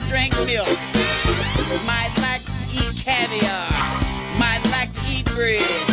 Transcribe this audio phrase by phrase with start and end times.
[0.00, 0.68] to drink milk.
[1.86, 3.68] Might like to eat caviar.
[4.38, 5.87] Might like to eat bread.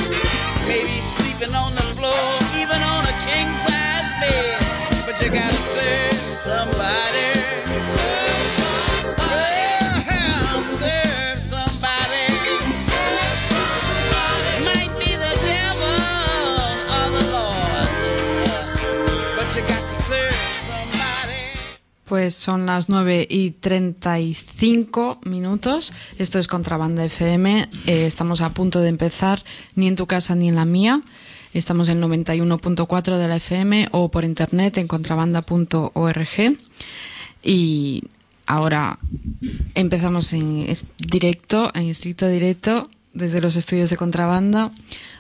[22.06, 25.92] Pues son las 9 y 35 minutos.
[26.20, 27.68] Esto es Contrabanda FM.
[27.88, 29.44] Eh, estamos a punto de empezar,
[29.76, 31.02] ni en tu casa ni en la mía.
[31.54, 36.58] Estamos en 91.4 de la FM o por internet en contrabanda.org.
[37.42, 38.04] Y
[38.46, 39.00] ahora
[39.74, 40.68] empezamos en
[41.00, 44.72] directo, en estricto directo, desde los estudios de Contrabanda.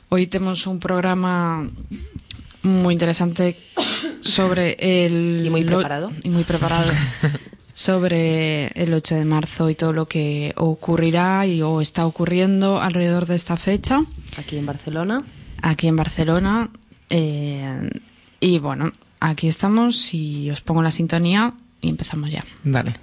[0.09, 1.67] Hoy tenemos un programa
[2.65, 3.55] muy interesante
[4.21, 5.41] sobre el...
[5.45, 6.11] Y muy lo- preparado.
[6.23, 6.91] Y muy preparado.
[7.73, 13.25] sobre el 8 de marzo y todo lo que ocurrirá y, o está ocurriendo alrededor
[13.25, 14.01] de esta fecha
[14.37, 15.21] Aquí en Barcelona.
[15.61, 16.69] aquí en Barcelona.
[17.09, 17.89] eh,
[18.39, 22.43] y bueno, aquí estamos y os pongo la sintonía y empezamos ya.
[22.63, 22.93] Vale.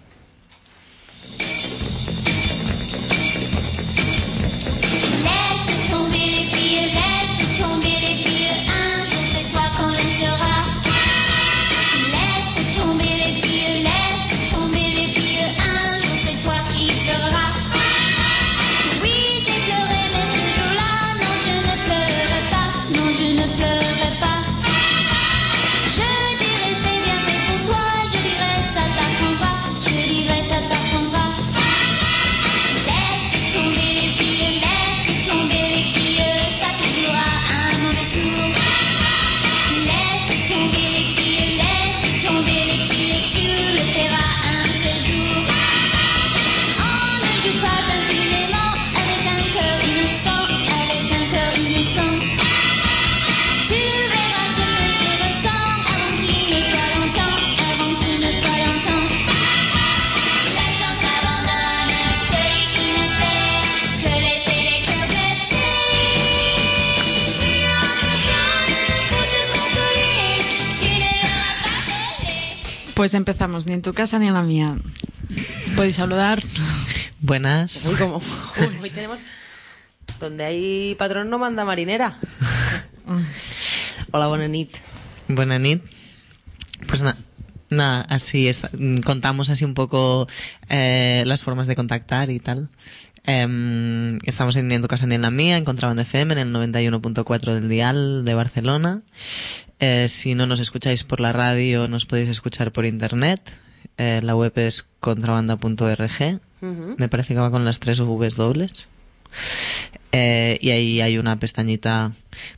[73.03, 74.77] Pues empezamos, ni en tu casa ni en la mía.
[75.75, 76.41] Podéis saludar.
[77.19, 77.85] Buenas.
[77.87, 78.19] Uy, como.
[78.19, 79.19] Uy, hoy tenemos.
[80.21, 82.17] Donde hay patrón no manda marinera.
[84.13, 84.77] Hola, buena nit.
[85.27, 85.83] Buena nit.
[86.87, 87.17] Pues nada.
[87.71, 90.29] Nada, así es, mm, contamos así un poco
[90.69, 92.69] eh, las formas de contactar y tal.
[93.25, 96.39] Em, estamos en Ni en tu casa ni en la mía, en Contrabanda FM, en
[96.39, 99.03] el 91.4 del dial de Barcelona.
[99.79, 103.41] Eh, si no nos escucháis por la radio, nos podéis escuchar por internet.
[103.97, 106.41] Eh, la web es contrabanda.org.
[106.61, 108.89] Me parece que va con las tres Vs dobles.
[110.13, 112.13] Eh, y ahí hay una pestañita.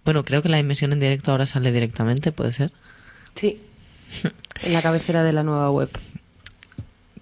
[0.04, 2.72] Bueno, creo que la emisión en directo ahora sale directamente, ¿puede ser?
[3.34, 3.60] Sí.
[4.62, 5.90] En la cabecera de la nueva web.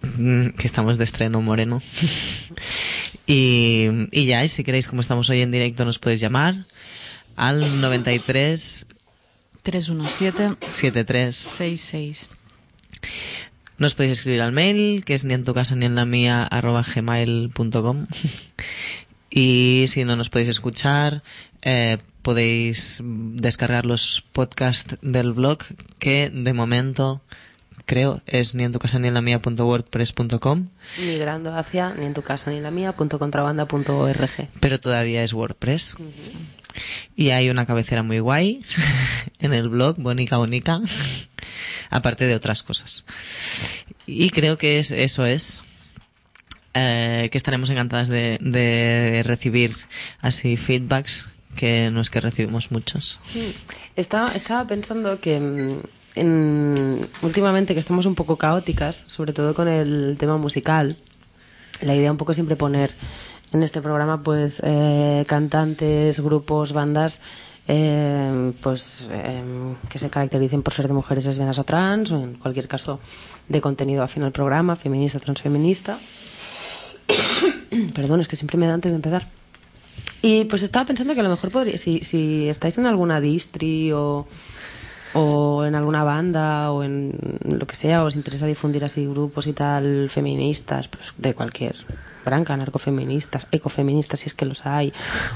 [0.58, 1.80] Que estamos de estreno moreno.
[3.26, 6.54] y, y ya, y si queréis, como estamos hoy en directo, nos podéis llamar
[7.36, 8.86] al 93
[9.62, 11.36] 317 73.
[11.36, 12.28] 66.
[13.78, 16.44] Nos podéis escribir al mail, que es ni en tu casa ni en la mía,
[16.44, 18.06] arroba gmail.com.
[19.30, 21.22] y si no nos podéis escuchar,
[21.62, 25.58] eh, podéis descargar los podcasts del blog,
[25.98, 27.22] que de momento
[27.92, 30.68] creo es ni en tu casa ni en la mía.wordpress.com,
[31.06, 34.48] Migrando hacia ni en tu casa ni en la mía punto contrabanda punto org.
[34.60, 35.96] pero todavía es WordPress.
[37.16, 38.64] Y hay una cabecera muy guay
[39.40, 40.80] en el blog, bonica bonica,
[41.90, 43.04] aparte de otras cosas.
[44.06, 45.62] Y creo que es, eso es.
[46.74, 49.74] eh, que estaremos encantadas de, de recibir
[50.22, 53.20] así feedbacks, que no es que recibimos muchos.
[53.96, 55.80] Estaba, estaba pensando que mm,
[56.14, 60.96] en- últimamente que estamos un poco caóticas, sobre todo con el tema musical,
[61.80, 62.92] la idea un poco siempre poner
[63.52, 67.20] en este programa pues eh, cantantes, grupos, bandas
[67.68, 69.42] eh, pues eh,
[69.88, 72.98] que se caractericen por ser de mujeres lesbianas o trans o en cualquier caso
[73.48, 75.98] de contenido afín al programa, feminista, transfeminista.
[77.94, 79.26] Perdón, es que siempre me da antes de empezar.
[80.22, 83.92] Y pues estaba pensando que a lo mejor podría, si, si estáis en alguna distri
[83.92, 84.26] o,
[85.14, 87.12] o en alguna banda o en
[87.44, 91.76] lo que sea, os interesa difundir así grupos y tal feministas, pues de cualquier
[92.24, 94.92] branca, narcofeministas, ecofeministas si es que los hay,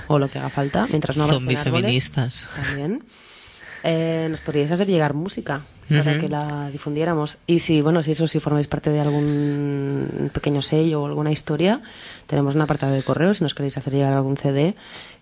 [0.09, 2.49] o lo que haga falta, mientras no árboles, Zombifeministas.
[2.55, 3.03] También.
[3.83, 7.39] eh, nos podríais hacer llegar música para que la difundiéramos.
[7.47, 11.81] Y si, bueno, si eso, si formáis parte de algún pequeño sello o alguna historia,
[12.27, 14.75] tenemos un apartado de correo si nos queréis hacer llegar algún CD,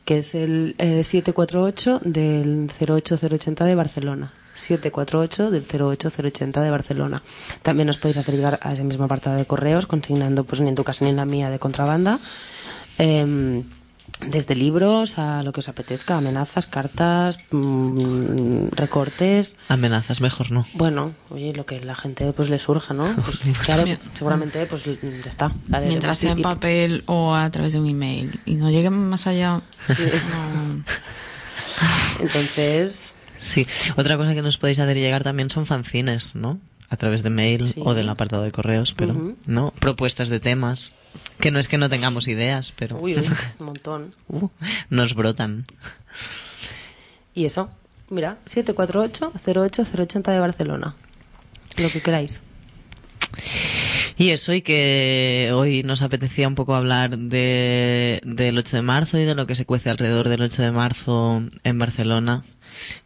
[0.04, 4.32] que es el eh, 748 del 08080 de Barcelona.
[4.54, 7.22] 748 del 08080 de Barcelona.
[7.62, 10.74] También nos podéis hacer llegar a ese mismo apartado de correos consignando, pues ni en
[10.74, 12.18] tu casa ni en la mía, de contrabanda.
[12.98, 13.64] Em,
[14.20, 19.58] desde libros a lo que os apetezca, amenazas, cartas, mm, recortes.
[19.68, 20.64] Amenazas, mejor no.
[20.74, 23.04] Bueno, oye, lo que la gente pues le surja, ¿no?
[23.24, 23.84] Pues, claro,
[24.14, 24.92] seguramente pues ya
[25.28, 25.50] está.
[25.66, 28.90] Vale, Mientras sea en y- papel o a través de un email y no llegue
[28.90, 29.60] más allá.
[29.88, 30.84] no.
[32.20, 33.12] Entonces,
[33.44, 33.66] Sí.
[33.96, 36.58] Otra cosa que nos podéis hacer llegar también son fanzines, ¿no?
[36.88, 37.80] A través de mail Sí.
[37.84, 39.34] o del apartado de correos, pero.
[39.46, 39.72] ¿no?
[39.80, 40.94] Propuestas de temas.
[41.40, 43.26] Que no es que no tengamos ideas, pero uy, uy,
[43.58, 44.10] un montón.
[44.28, 44.48] uh,
[44.90, 45.66] nos brotan.
[47.34, 47.70] Y eso,
[48.10, 50.94] mira, 748 08080 de Barcelona.
[51.76, 52.40] Lo que queráis.
[54.16, 59.18] Y eso, y que hoy nos apetecía un poco hablar de, del 8 de marzo
[59.18, 62.44] y de lo que se cuece alrededor del 8 de marzo en Barcelona.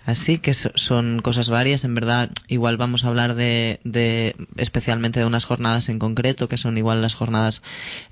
[0.07, 2.31] Así que so- son cosas varias, en verdad.
[2.49, 7.03] Igual vamos a hablar de, de especialmente de unas jornadas en concreto, que son igual
[7.03, 7.63] las jornadas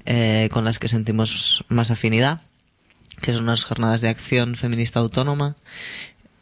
[0.05, 2.43] eh, con las que sentimos más afinidad,
[3.23, 5.57] que son unas jornadas de acción feminista autónoma,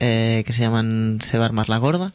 [0.01, 2.13] eh, que se llaman Se va a armar la gorda.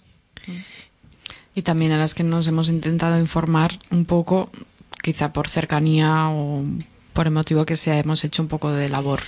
[1.56, 4.52] Y también a las que nos hemos intentado informar un poco,
[5.02, 6.64] quizá por cercanía o
[7.14, 9.22] por el motivo que sea, hemos hecho un poco de labor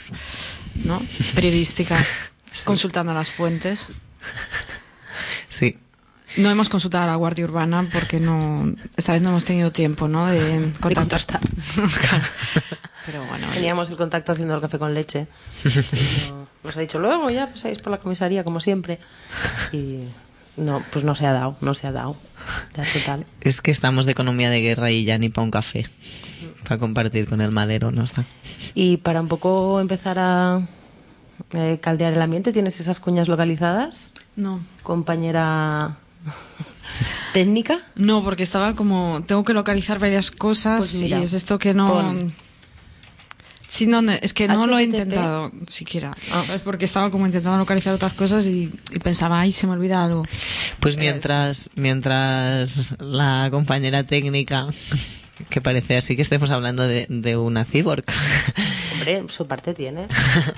[0.86, 1.02] ¿no?
[1.36, 1.98] periodística,
[2.66, 3.88] consultando las fuentes.
[5.50, 5.78] Sí,
[6.38, 10.08] No hemos consultado a la Guardia Urbana porque no esta vez no hemos tenido tiempo
[10.08, 10.28] ¿no?
[10.28, 11.40] de contactar.
[13.06, 15.28] Pero bueno, Teníamos el contacto haciendo el café con leche.
[16.30, 19.00] No- nos ha dicho, luego ya pasáis por la comisaría, como siempre.
[19.72, 20.02] Y
[20.56, 22.16] no, pues no se ha dado, no se ha dado.
[22.78, 23.26] Ya total.
[23.42, 25.88] Es que estamos de economía de guerra y ya ni para un café.
[26.64, 28.24] Para compartir con el madero no está.
[28.76, 30.68] Y para un poco empezar a
[31.54, 34.64] eh, caldear el ambiente, ¿tienes esas cuñas localizadas, no.
[34.84, 35.98] compañera
[37.34, 37.80] técnica?
[37.96, 41.74] No, porque estaba como tengo que localizar varias cosas Pues mira, y es esto que
[41.74, 42.34] no pon.
[43.72, 46.14] Sí, no, no, es que no lo he intentado siquiera.
[46.46, 46.62] ¿sabes?
[46.62, 50.26] Porque estaba como intentando localizar otras cosas y, y pensaba, ay, se me olvida algo.
[50.82, 54.68] Pues mientras, mientras la compañera técnica,
[55.50, 58.04] que parece así que estemos hablando de, de una cyborg,
[59.02, 60.08] Hombre, su parte tiene,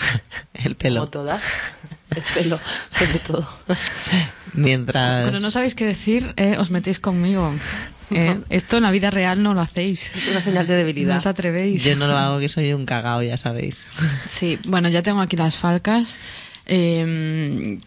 [0.54, 1.02] el pelo.
[1.02, 1.44] como todas.
[2.16, 2.60] El pelo,
[2.92, 3.48] sobre todo.
[4.54, 7.54] Mientras, Cuando no sabéis qué decir, eh, os metéis conmigo.
[8.16, 10.16] Eh, Esto en la vida real no lo hacéis.
[10.16, 11.18] Es una señal de No debilidad.
[11.18, 11.84] os atrevéis.
[11.84, 13.86] yo no lo hago, que soy un cagao, ya sabéis.
[14.28, 16.20] Sí, bueno, ya tengo aquí las falcas.
[16.68, 17.80] eh,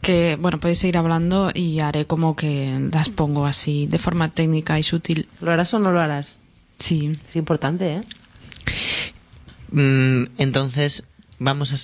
[0.00, 4.78] que, bueno, podéis seguir hablando y haré como que las pongo así, de forma técnica
[4.78, 5.28] y sutil.
[5.40, 6.38] ¿Lo harás o no lo harás?
[6.78, 7.18] Sí.
[7.28, 8.02] Es importante, ¿eh?
[9.70, 11.04] Mm, entonces,
[11.38, 11.76] ¿vamos a,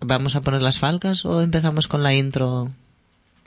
[0.00, 2.70] ¿vamos a poner las falcas o empezamos con la intro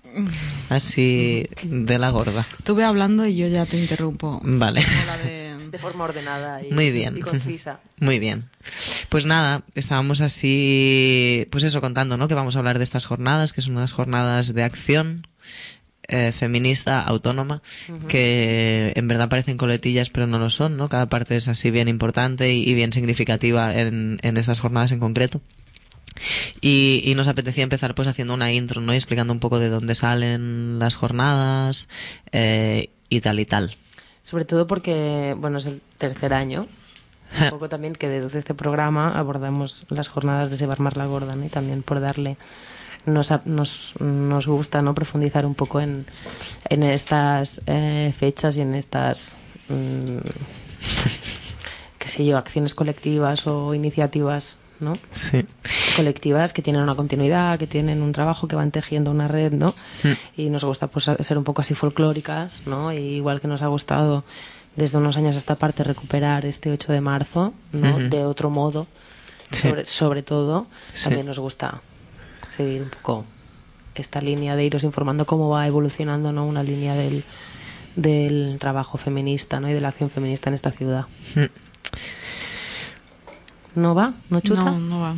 [0.69, 2.45] así de la gorda?
[2.63, 4.39] Tú ve hablando y yo ya te interrumpo.
[4.43, 4.83] Vale.
[4.83, 5.45] Como la de-
[5.75, 7.17] De forma ordenada y, Muy bien.
[7.17, 7.81] y concisa.
[7.99, 8.45] Muy bien.
[9.09, 12.29] Pues nada, estábamos así, pues eso, contando, ¿no?
[12.29, 15.27] Que vamos a hablar de estas jornadas, que son unas jornadas de acción
[16.07, 17.61] eh, feminista, autónoma,
[18.07, 20.89] que en verdad parecen coletillas, pero no lo son, ¿no?
[20.89, 24.99] Cada parte es así bien importante y, y bien significativa en, en estas jornadas en
[24.99, 25.41] concreto.
[26.61, 28.93] Y, y nos apetecía empezar pues haciendo una intro, ¿no?
[28.93, 31.89] Y explicando un poco de dónde salen las jornadas
[32.31, 33.75] eh, y tal y tal.
[34.23, 36.67] Sobre todo porque, bueno, es el tercer año.
[37.41, 41.45] Un poco también que desde este programa abordamos las jornadas de Sebarmar la Gorda, ¿no?
[41.45, 42.37] Y también por darle...
[43.05, 44.93] Nos, nos, nos gusta, ¿no?
[44.95, 46.05] Profundizar un poco en,
[46.69, 49.35] en estas eh, fechas y en estas...
[49.69, 50.17] mm,
[51.99, 54.93] qué sé yo, acciones colectivas o iniciativas, ¿no?
[55.11, 55.45] Sí.
[55.95, 59.73] colectivas que tienen una continuidad, que tienen un trabajo, que van tejiendo una red, ¿no?
[60.35, 62.91] Y nos gusta pues ser un poco así folclóricas, ¿no?
[62.91, 64.23] Y igual que nos ha gustado
[64.75, 67.97] desde unos años a esta parte recuperar este 8 de marzo, ¿no?
[67.99, 68.87] De otro modo,
[69.51, 69.61] Sí.
[69.69, 71.03] sobre, sobre todo, Sí.
[71.05, 71.81] también nos gusta
[72.55, 73.25] seguir un poco
[73.95, 76.45] esta línea de iros informando cómo va evolucionando, ¿no?
[76.45, 77.23] Una línea del,
[77.95, 79.69] del trabajo feminista, ¿no?
[79.69, 81.05] Y de la acción feminista en esta ciudad.
[81.35, 81.45] Mm.
[83.79, 84.13] ¿No va?
[84.29, 84.63] ¿No chuta?
[84.63, 85.15] No, no va.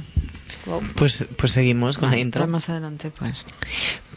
[0.96, 2.46] Pues, pues seguimos con la intro.
[2.48, 3.46] más adelante, pues.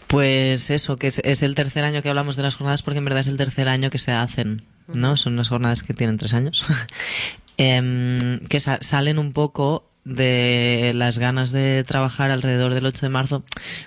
[0.07, 3.05] Pues eso, que es, es el tercer año que hablamos de las jornadas porque en
[3.05, 4.63] verdad es el tercer año que se hacen,
[4.93, 5.17] ¿no?
[5.17, 6.67] Son unas jornadas que tienen tres años.
[7.63, 13.11] Em, que sa- salen un poco de las ganas de trabajar alrededor del 8 de
[13.11, 13.45] marzo,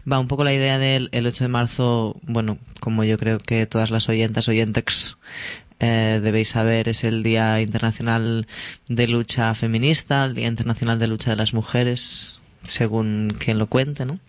[0.09, 3.65] va un poco la idea del el 8 de marzo, bueno, como yo creo que
[3.65, 5.17] todas las oyentas, oyentex,
[5.79, 8.47] eh, debéis saber, es el Día Internacional
[8.87, 14.05] de Lucha Feminista, el Día Internacional de Lucha de las Mujeres, según quien lo cuente,
[14.05, 14.19] ¿no?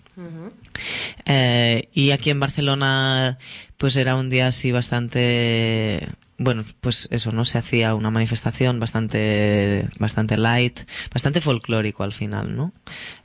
[1.27, 3.39] Eh, y aquí en Barcelona,
[3.77, 7.45] pues era un día así bastante, bueno, pues eso, ¿no?
[7.45, 10.81] Se hacía una manifestación bastante, bastante light,
[11.13, 12.73] bastante folclórico al final, ¿no?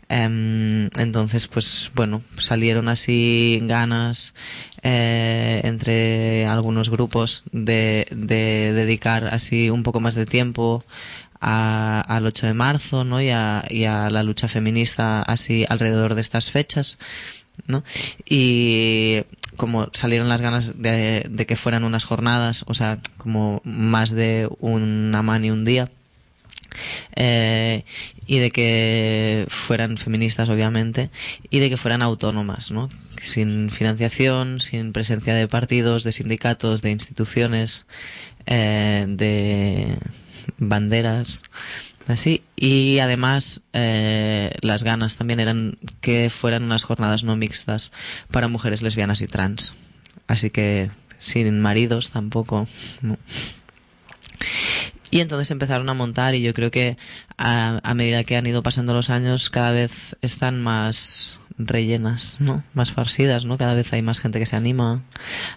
[0.09, 4.33] Em, entonces, pues bueno, salieron así ganas
[4.81, 10.83] eh, entre algunos grupos de, de dedicar así un poco más de tiempo
[11.41, 13.21] a- al 8 de marzo, ¿no?
[13.21, 16.97] Y a, y a la lucha feminista así alrededor de estas fechas,
[17.67, 17.83] ¿no?
[18.25, 19.23] Y
[19.59, 24.47] como salieron las ganas de, de que fueran unas jornadas, o sea, como más de
[24.61, 25.89] una mano y un día,
[27.17, 27.83] eh,
[28.25, 31.09] y de que fueran feministas obviamente
[31.49, 32.89] y de que fueran autónomas ¿no?
[33.21, 37.85] sin financiación sin presencia de partidos de sindicatos de instituciones
[38.45, 39.97] eh, de
[40.57, 41.43] banderas
[42.09, 47.91] así y además eh, las ganas también eran que fueran unas jornadas no mixtas
[48.31, 49.75] para mujeres lesbianas y trans
[50.27, 52.67] así que sin maridos tampoco.
[55.11, 56.95] Y entonces empezaron a montar y yo creo que
[57.37, 62.63] a medida que han ido pasando los años cada vez están más rellenas, ¿no?
[62.73, 63.57] Más farcidas, ¿no?
[63.57, 65.03] Cada vez hay más gente que se anima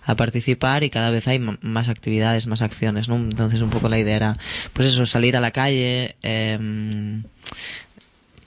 [0.05, 3.17] a participar y cada vez hay más actividades, más acciones, ¿no?
[3.17, 4.39] Entonces un poco la idea era,
[4.73, 7.23] pues eso, salir a la calle, em,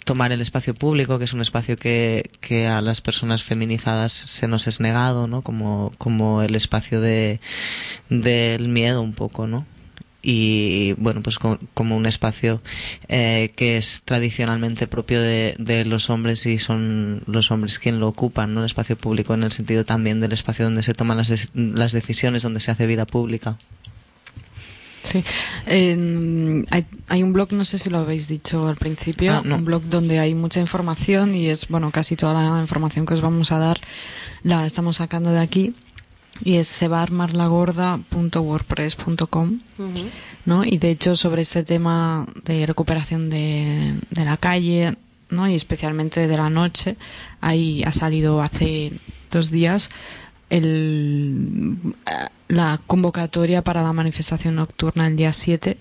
[0.03, 4.47] tomar el espacio público, que es un espacio que, que a las personas feminizadas se
[4.47, 5.41] nos es negado, ¿no?
[5.41, 7.39] Como, como el espacio de,
[8.09, 9.65] del miedo un poco, ¿no?
[10.27, 12.61] Y bueno pues co- como un espacio
[13.07, 18.07] eh, que es tradicionalmente propio de, de los hombres y son los hombres quien lo
[18.07, 21.49] ocupan no el espacio público en el sentido también del espacio donde se toman las,
[21.53, 23.57] las decisiones donde se hace vida pública
[25.03, 25.23] Sí.
[25.67, 29.57] Hay, hay un blog, no sé si lo habéis dicho al principio, Ah, no.
[29.57, 33.21] un blog donde hay mucha información y es, bueno, casi toda la información que os
[33.21, 33.79] vamos a dar
[34.41, 35.75] la estamos sacando de aquí
[36.43, 39.59] y es sebarmarlagorda.wordpress.com
[40.45, 40.63] ¿no?
[40.63, 44.97] Y de hecho sobre este tema de recuperación de, de la calle,
[45.29, 45.47] ¿no?
[45.47, 46.97] Y especialmente de la noche,
[47.41, 48.91] ahí ha salido hace
[49.31, 49.89] dos días
[50.49, 55.77] el, eh, la convocatoria para la manifestación nocturna el día 7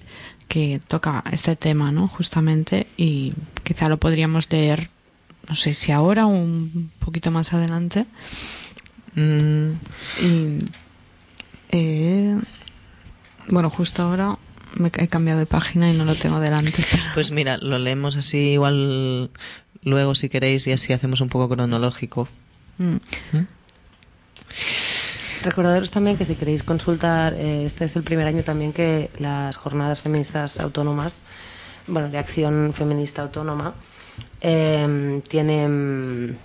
[0.48, 2.08] que toca este tema, ¿no?
[2.08, 3.34] Justamente y
[3.64, 4.90] quizá lo podríamos leer
[5.48, 8.06] no sé si ahora o un poquito más adelante.
[9.14, 9.70] Mm,
[10.22, 10.58] Y,
[11.70, 12.38] eh,
[13.48, 14.38] bueno, justo ahora
[14.76, 16.84] me he cambiado de página y no lo tengo delante.
[17.14, 19.30] pues mira lo leemos así igual
[19.82, 22.28] luego si queréis y así hacemos un poco cronológico
[22.78, 22.96] Mm.
[25.42, 29.56] Recordaros también que si queréis consultar, eh, este es el primer año también que las
[29.56, 31.20] jornadas feministas autónomas,
[31.86, 33.74] bueno, de acción feminista autónoma,
[34.40, 36.38] eh, tienen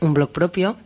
[0.00, 0.76] un blog propio,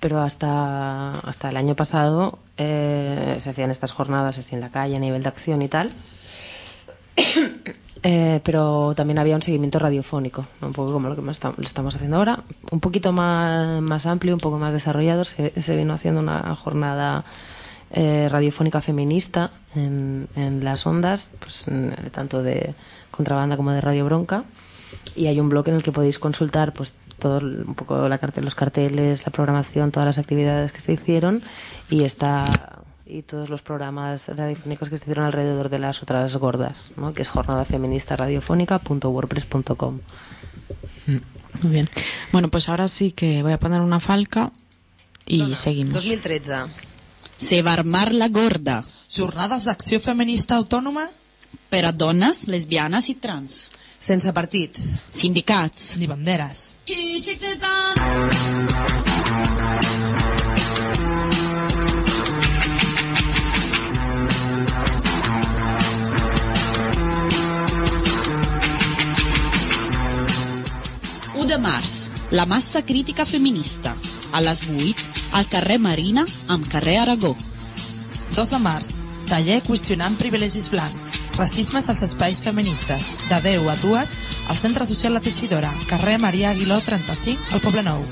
[0.00, 4.96] pero hasta, hasta el año pasado eh, se hacían estas jornadas así en la calle
[4.96, 5.90] a nivel de acción y tal.
[8.02, 11.30] Eh, pero también había un seguimiento radiofónico, un poco como lo que
[11.62, 15.22] estamos haciendo ahora, un poquito más, más amplio, un poco más desarrollado.
[15.26, 17.26] Se, se vino haciendo una jornada
[17.90, 21.66] eh, radiofónica feminista en, en las ondas, pues,
[22.10, 22.74] tanto de
[23.10, 24.44] contrabanda como de Radio Bronca.
[25.14, 28.44] Y hay un blog en el que podéis consultar pues todo un poco la cartel,
[28.44, 31.42] los carteles, la programación, todas las actividades que se hicieron
[31.88, 32.46] y está
[33.06, 37.12] y todos los programas radiofónicos que se hicieron alrededor de las otras gordas, ¿no?
[37.12, 40.00] que es jornada feminista radiofónica.wordpress.com.
[41.62, 41.88] Muy bien.
[42.32, 44.52] Bueno, pues ahora sí que voy a poner una falca
[45.26, 45.94] y seguimos.
[45.94, 46.54] 2013.
[47.36, 51.02] Sebarmar la gorda Jornades d'acció feminista autònoma
[51.70, 53.64] per a dones, lesbianes i trans.
[53.98, 55.00] Sense partits.
[55.12, 55.96] Sindicats.
[55.98, 56.76] ni banderes.
[57.20, 57.22] U
[71.44, 73.92] de març, la massa crítica feminista.
[74.32, 74.96] A les 8,
[75.32, 77.36] al carrer Marina amb carrer Aragó.
[78.32, 84.16] 2 de març, taller qüestionant privilegis blancs, racismes als espais feministes, de 10 a 2
[84.50, 88.02] al Centre Social La Teixidora, carrer Maria Aguiló 35, al Poble Nou.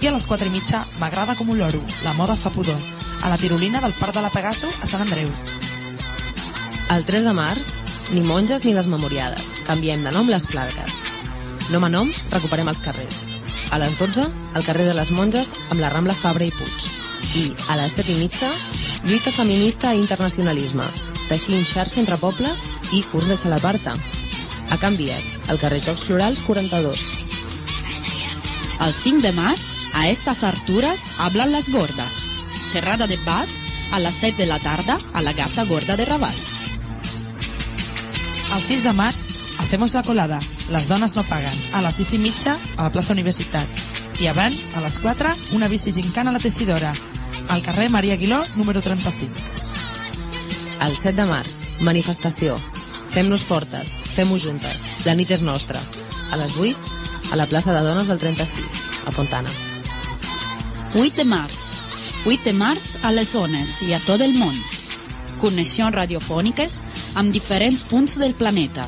[0.00, 2.78] I a les 4 i mitja, m'agrada com un loro, la moda fa pudor,
[3.26, 5.26] a la tirolina del Parc de la Pegaso a Sant Andreu.
[6.94, 7.72] El 3 de març,
[8.14, 9.50] ni monges ni les memoriades.
[9.66, 11.00] Canviem de nom les plagues.
[11.74, 13.24] Nom a nom, recuperem els carrers.
[13.74, 16.88] A les 12, al carrer de les Monges, amb la Rambla Fabra i Puig.
[17.34, 18.54] I, a les 7 i mitja,
[19.10, 20.86] lluita feminista i internacionalisme,
[21.28, 23.94] teixint xarxa entre pobles i curs de xalaparta.
[24.70, 27.00] A Can Vies, al carrer Jocs Florals 42.
[28.80, 32.12] El 5 de març, a estas alturas hablan las gordas.
[32.72, 33.48] Xerrada de bat
[33.92, 36.34] a las 7 de la tarda a la Gata Gorda de Raval.
[38.54, 39.26] El 6 de març,
[39.58, 40.40] hacemos la colada.
[40.70, 41.52] Les dones no paguen.
[41.74, 43.66] A les 6 i mitja, a la plaça Universitat.
[44.20, 46.92] I abans, a les 4, una bici gincana a la Teixidora.
[47.50, 49.34] Al carrer Maria Aguiló, número 35.
[50.80, 52.56] El 7 de març, manifestació.
[53.10, 54.84] Fem-nos fortes, fem-ho juntes.
[55.04, 55.80] La nit és nostra.
[56.30, 56.90] A les 8,
[57.32, 59.50] a la plaça de dones del 36, a Fontana.
[60.94, 61.58] 8 de març.
[62.24, 64.54] 8 de març a les zones i a tot el món.
[65.40, 66.76] Connexions radiofòniques
[67.18, 68.86] amb diferents punts del planeta.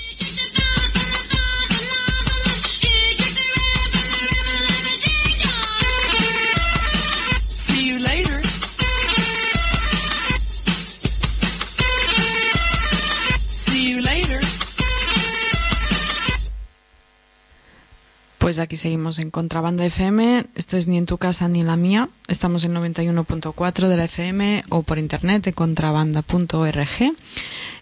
[18.53, 20.45] Pues aquí seguimos en Contrabanda FM.
[20.53, 22.07] Esto es ni en tu casa ni en la mía.
[22.27, 27.15] Estamos en 91.4 de la FM o por internet en contrabanda.org.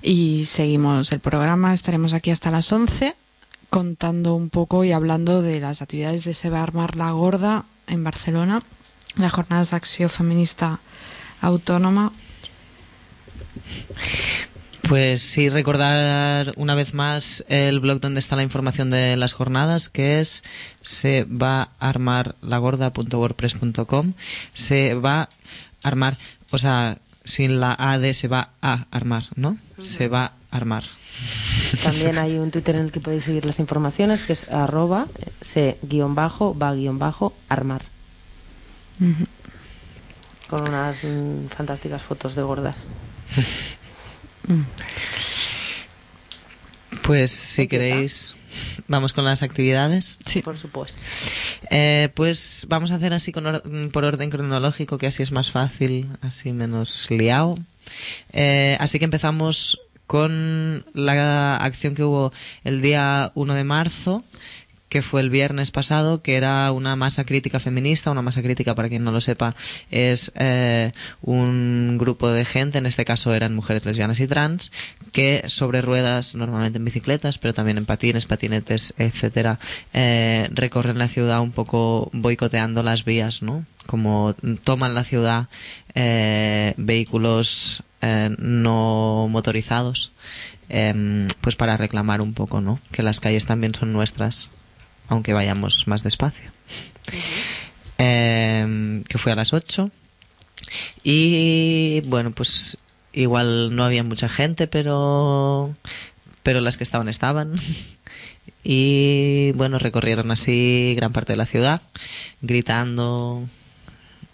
[0.01, 1.73] Y seguimos el programa.
[1.73, 3.15] Estaremos aquí hasta las 11
[3.69, 7.65] contando un poco y hablando de las actividades de Se va a armar la gorda
[7.87, 8.63] en Barcelona.
[9.17, 10.79] Las jornadas de acción feminista
[11.41, 12.13] autónoma.
[14.91, 19.87] Pues sí, recordar una vez más el blog donde está la información de las jornadas,
[19.87, 20.43] que es
[20.81, 24.11] se va a armar lagorda.wordpress.com.
[24.51, 25.29] Se va a
[25.81, 26.17] armar,
[26.49, 29.57] o sea, sin la A de se va a armar, ¿no?
[29.77, 30.83] Se va a armar.
[31.83, 35.07] También hay un Twitter en el que podéis seguir las informaciones, que es arroba
[35.39, 36.11] se-va-armar.
[40.49, 42.87] Con unas mm, fantásticas fotos de gordas.
[47.03, 48.37] Pues si queréis,
[48.87, 50.17] vamos con las actividades.
[50.25, 50.41] Sí.
[50.41, 50.99] Por supuesto.
[51.69, 55.51] Eh, pues vamos a hacer así con or- por orden cronológico, que así es más
[55.51, 57.57] fácil, así menos liado.
[58.33, 62.33] Eh, así que empezamos con la acción que hubo
[62.65, 64.23] el día 1 de marzo,
[64.91, 68.11] que fue el viernes pasado, que era una masa crítica feminista.
[68.11, 69.55] Una masa crítica, para quien no lo sepa,
[69.89, 74.69] es eh, un grupo de gente, en este caso eran mujeres lesbianas y trans,
[75.13, 79.59] que sobre ruedas, normalmente en bicicletas, pero también en patines, patinetes, etcétera,
[79.93, 83.65] eh, recorren la ciudad un poco boicoteando las vías, ¿no?
[83.87, 85.47] Como toman la ciudad
[85.95, 90.11] eh, vehículos eh, no motorizados,
[90.67, 92.81] em, pues para reclamar un poco, ¿no?
[92.91, 94.49] Que las calles también son nuestras,
[95.11, 96.51] aunque vayamos más despacio.
[97.97, 99.91] Em, que fue a las 8.
[101.03, 102.77] Y bueno, pues
[103.11, 105.75] igual no había mucha gente, pero
[106.43, 107.55] pero las que estaban estaban.
[108.63, 111.81] Y bueno, recorrieron así gran parte de la ciudad,
[112.41, 113.43] gritando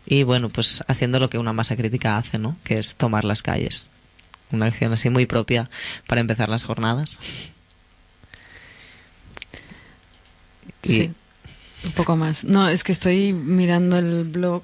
[0.06, 2.58] y bueno, pues haciendo lo que una masa crítica hace, ¿no?
[2.66, 3.88] Que es tomar las calles.
[4.52, 5.70] Una acción así muy propia
[6.08, 7.20] para empezar las jornadas.
[10.88, 11.12] Y- Sí,
[11.86, 12.44] un poco más.
[12.44, 14.64] No, es que estoy mirando el blog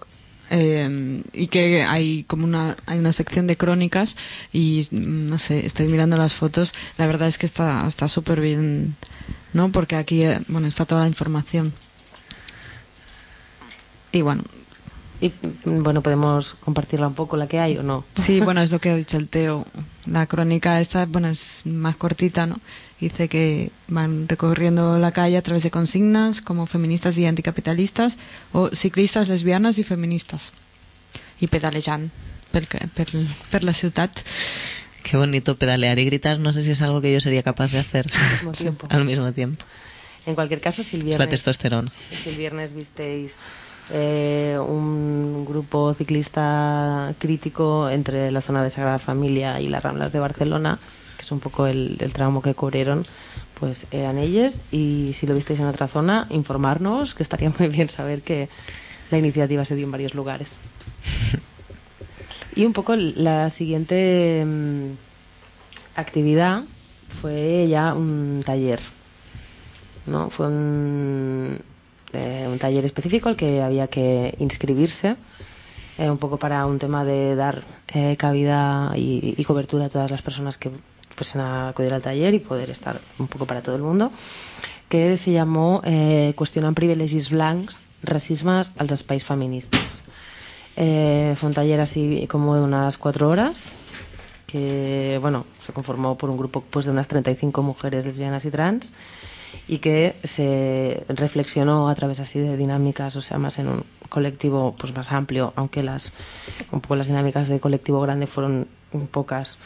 [0.50, 4.18] eh, y que hay como una hay una sección de crónicas
[4.52, 6.74] y mm, no sé, estoy mirando las fotos.
[6.98, 8.96] La verdad es que está está súper bien,
[9.54, 9.72] ¿no?
[9.72, 11.74] Porque aquí eh, bueno está toda la información.
[14.12, 14.44] Y bueno,
[15.22, 15.30] Y
[15.66, 18.04] mm, bueno, podemos compartirla un poco la que hay o no.
[18.16, 19.66] sí, bueno es lo que ha dicho el Teo.
[20.06, 22.60] La crónica esta, bueno, es más cortita, ¿no?
[23.00, 28.18] Dice que van recorriendo la calle a través de consignas como feministas y anticapitalistas
[28.52, 30.54] o ciclistas lesbianas y feministas.
[31.40, 32.12] Y pedalejant
[32.52, 33.08] per, per,
[33.52, 34.12] per la ciutat.
[35.04, 36.40] Qué bonito pedalear y gritar.
[36.40, 38.88] No sé si es algo que yo sería capaz de hacer mismo tiempo.
[38.90, 39.66] al mismo tiempo.
[40.26, 41.92] En cualquier caso, si el Es la viernes, testosterona.
[42.24, 43.36] si el viernes visteis
[43.92, 50.20] eh, un grupo ciclista crítico entre la zona de Sagrada Familia y las Ramblas de
[50.20, 50.80] Barcelona,
[51.18, 53.06] que es un poco el, el tramo que cubrieron,
[53.60, 54.62] pues eran ellos.
[54.72, 58.50] Y si lo visteis en otra zona, informarnos, que estaría muy bien saber que
[59.12, 60.58] la iniciativa se dio en varios lugares.
[62.56, 64.92] Y un poco la siguiente mm,
[65.96, 66.64] actividad
[67.22, 68.80] fue ya un taller.
[70.06, 70.30] ¿no?
[70.30, 71.60] Fue un,
[72.14, 75.16] eh, un taller específico al que había que inscribirse,
[75.98, 80.10] eh, un poco para un tema de dar eh, cabida y, y cobertura a todas
[80.10, 80.72] las personas que
[81.14, 84.12] fuesen a acudir al taller y poder estar un poco para todo el mundo,
[84.90, 90.04] que se llamó eh, Qüestionant privilegis blancs, racismes als espais feministes.
[90.76, 93.74] Eh, fue un taller así como de unas cuatro horas,
[94.48, 98.94] que bueno, se conformó por un grupo pues, de unas 35 mujeres lesbianas y trans
[99.68, 104.76] y que se reflexionó a través así de dinámicas, o sea, más en un colectivo
[104.78, 106.14] pues más amplio, aunque las
[106.72, 108.68] un poco las dinámicas de colectivo grande fueron
[109.12, 109.60] pocas.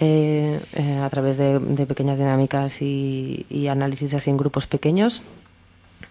[0.00, 5.22] eh, eh, a través de, pequeñas dinámicas y, y análisis así en grupos pequeños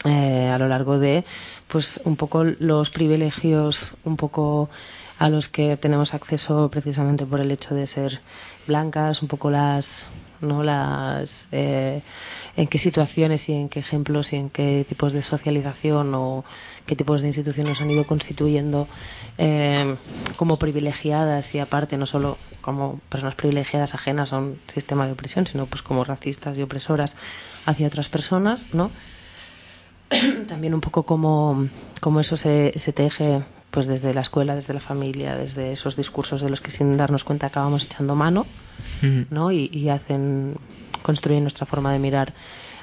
[0.06, 1.24] eh, a lo largo de
[1.68, 4.68] pues un poco los privilegios un poco
[5.20, 8.20] a los que tenemos acceso precisamente por el hecho de ser
[8.66, 10.08] blancas un poco las
[10.42, 12.02] no las eh,
[12.56, 16.44] en qué situaciones y en qué ejemplos y en qué tipos de socialización o
[16.86, 18.88] qué tipos de instituciones han ido constituyendo
[19.38, 19.96] eh,
[20.38, 25.48] como privilegiadas y aparte no solo como personas privilegiadas ajenas a un sistema de opresión
[25.48, 27.16] sino pues como racistas y opresoras
[27.66, 28.92] hacia otras personas no
[30.48, 31.68] también un poco como,
[32.02, 36.50] como eso se teje pues desde la escuela, desde la familia, desde esos discursos de
[36.50, 38.46] los que sin darnos cuenta acabamos echando mano.
[39.30, 39.52] ¿no?
[39.52, 40.56] Y, y hacen,
[41.02, 42.34] construyen nuestra forma de mirar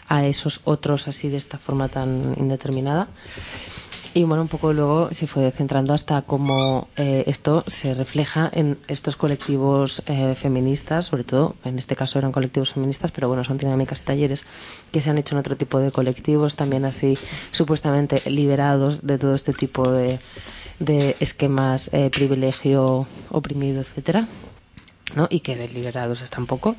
[0.08, 3.08] a esos otros así de esta forma tan indeterminada.
[4.18, 8.76] Y bueno, un poco luego se fue centrando hasta cómo eh, esto se refleja en
[8.88, 13.58] estos colectivos eh, feministas, sobre todo, en este caso eran colectivos feministas, pero bueno, son
[13.58, 14.44] dinámicas y talleres
[14.90, 17.16] que se han hecho en otro tipo de colectivos, también así
[17.52, 20.18] supuestamente liberados de todo este tipo de,
[20.80, 24.26] de esquemas eh, privilegio, oprimido, etcétera,
[25.14, 25.28] ¿no?
[25.30, 26.74] Y que de liberados están poco.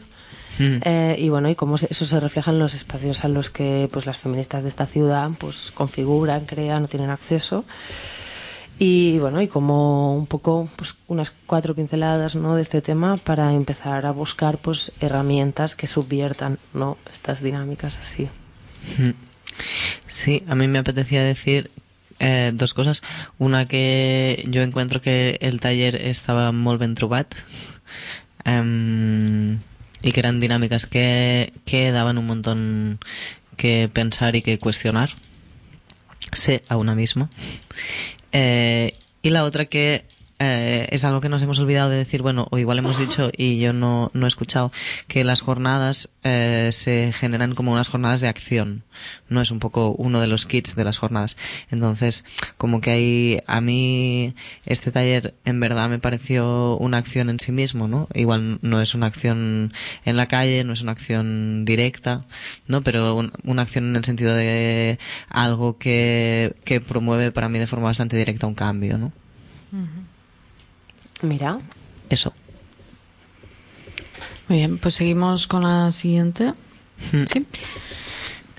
[0.59, 0.77] Mm.
[0.83, 4.05] Eh, y bueno, y cómo eso se refleja en los espacios a los que pues
[4.05, 7.65] las feministas de esta ciudad pues configuran, crean o tienen acceso.
[8.81, 12.55] Y bueno, y como un poco pues unas cuatro pinceladas, ¿no?
[12.55, 16.97] de este tema para empezar a buscar pues herramientas que subviertan, ¿no?
[17.11, 18.29] estas dinámicas así.
[18.97, 19.11] Mm.
[20.07, 21.71] Sí, a mí me apetecía decir
[22.19, 23.01] eh, dos cosas.
[23.37, 27.35] Una que yo encuentro que el taller estaba molt ben trobat
[28.45, 29.59] em,
[30.01, 32.99] y que eran dinámicas que, que daban un montón
[33.57, 35.09] que pensar y que cuestionar
[36.31, 37.29] sé a una misma.
[38.31, 40.05] Eh, y la otra que
[40.39, 43.59] eh, es algo que nos hemos olvidado de decir, bueno, o igual hemos dicho y
[43.59, 44.71] yo no, no he escuchado,
[45.07, 48.83] que las jornadas eh, se generan como unas jornadas de acción.
[49.29, 51.37] No es un poco uno de los kits de las jornadas.
[51.71, 52.25] Entonces,
[52.57, 54.33] como que hay, a mí
[54.65, 58.07] este taller en verdad me pareció una acción en sí mismo, ¿no?
[58.13, 59.73] Igual no es una acción
[60.05, 62.25] en la calle, no es una acción directa,
[62.67, 62.81] ¿no?
[62.81, 64.99] Pero un- una acción en el sentido de
[65.29, 69.11] algo que, que promueve para mí de forma bastante directa un cambio, ¿no?
[71.21, 71.59] Mira,
[72.09, 72.33] Eso.
[74.47, 76.53] Muy bien, pues seguimos con la siguiente.
[77.11, 77.23] Mm.
[77.31, 77.45] Sí.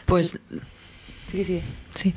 [0.07, 0.38] Pues
[1.31, 1.61] sí, sí.
[1.94, 2.14] Sí,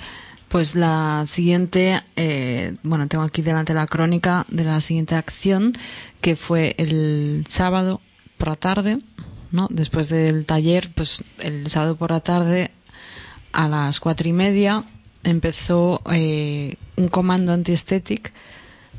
[0.47, 5.73] pues la siguiente, eh, bueno, tengo aquí delante la crónica de la siguiente acción,
[6.21, 8.01] que fue el sábado
[8.37, 8.99] por la tarde,
[9.51, 9.67] ¿no?
[9.71, 12.71] Después del taller, pues el sábado por la tarde
[13.51, 14.83] a las cuatro y media
[15.23, 18.29] empezó eh, un comando antiestético.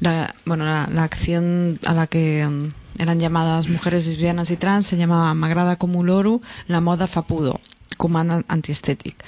[0.05, 4.99] La, bueno, la, acción a la que mm, eran llamadas mujeres lesbianas y trans se
[4.99, 7.59] llamaba Magrada como l'oro, la moda fapudo,
[7.97, 9.25] comando antiestético.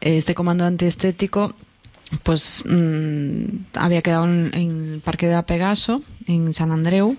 [0.00, 1.52] Este comando antiestético
[2.22, 7.16] pues mm, había quedado en, en el Parque de la Pegaso, en San Andreu,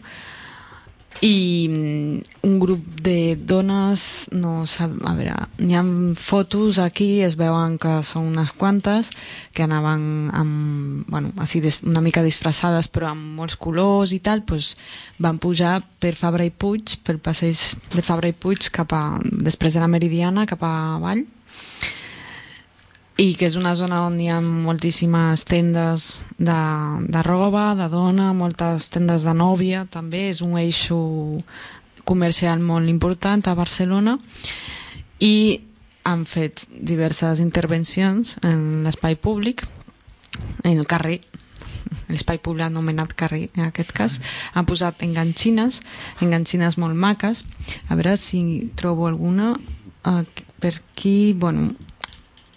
[1.21, 5.83] i mm, un grup de dones no sap, a veure, hi ha
[6.15, 9.11] fotos aquí es veuen que són unes quantes
[9.55, 14.75] que anaven amb, bueno, així una mica disfressades però amb molts colors i tal doncs
[15.19, 17.59] van pujar per Fabra i Puig pel passeig
[17.95, 21.25] de Fabra i Puig cap a, després de la Meridiana cap a avall
[23.19, 26.59] i que és una zona on hi ha moltíssimes tendes de,
[27.11, 30.99] de roba, de dona, moltes tendes de nòvia, també és un eixo
[32.07, 34.15] comercial molt important a Barcelona.
[35.19, 35.59] I
[36.07, 39.65] han fet diverses intervencions en l'espai públic,
[40.63, 41.19] en el carrer,
[42.07, 44.21] l'espai públic anomenat carrer en aquest cas,
[44.55, 45.83] han posat enganxines,
[46.23, 47.43] enganxines molt maques,
[47.89, 49.51] a veure si trobo alguna
[50.07, 50.23] eh,
[50.63, 51.73] per aquí, bueno,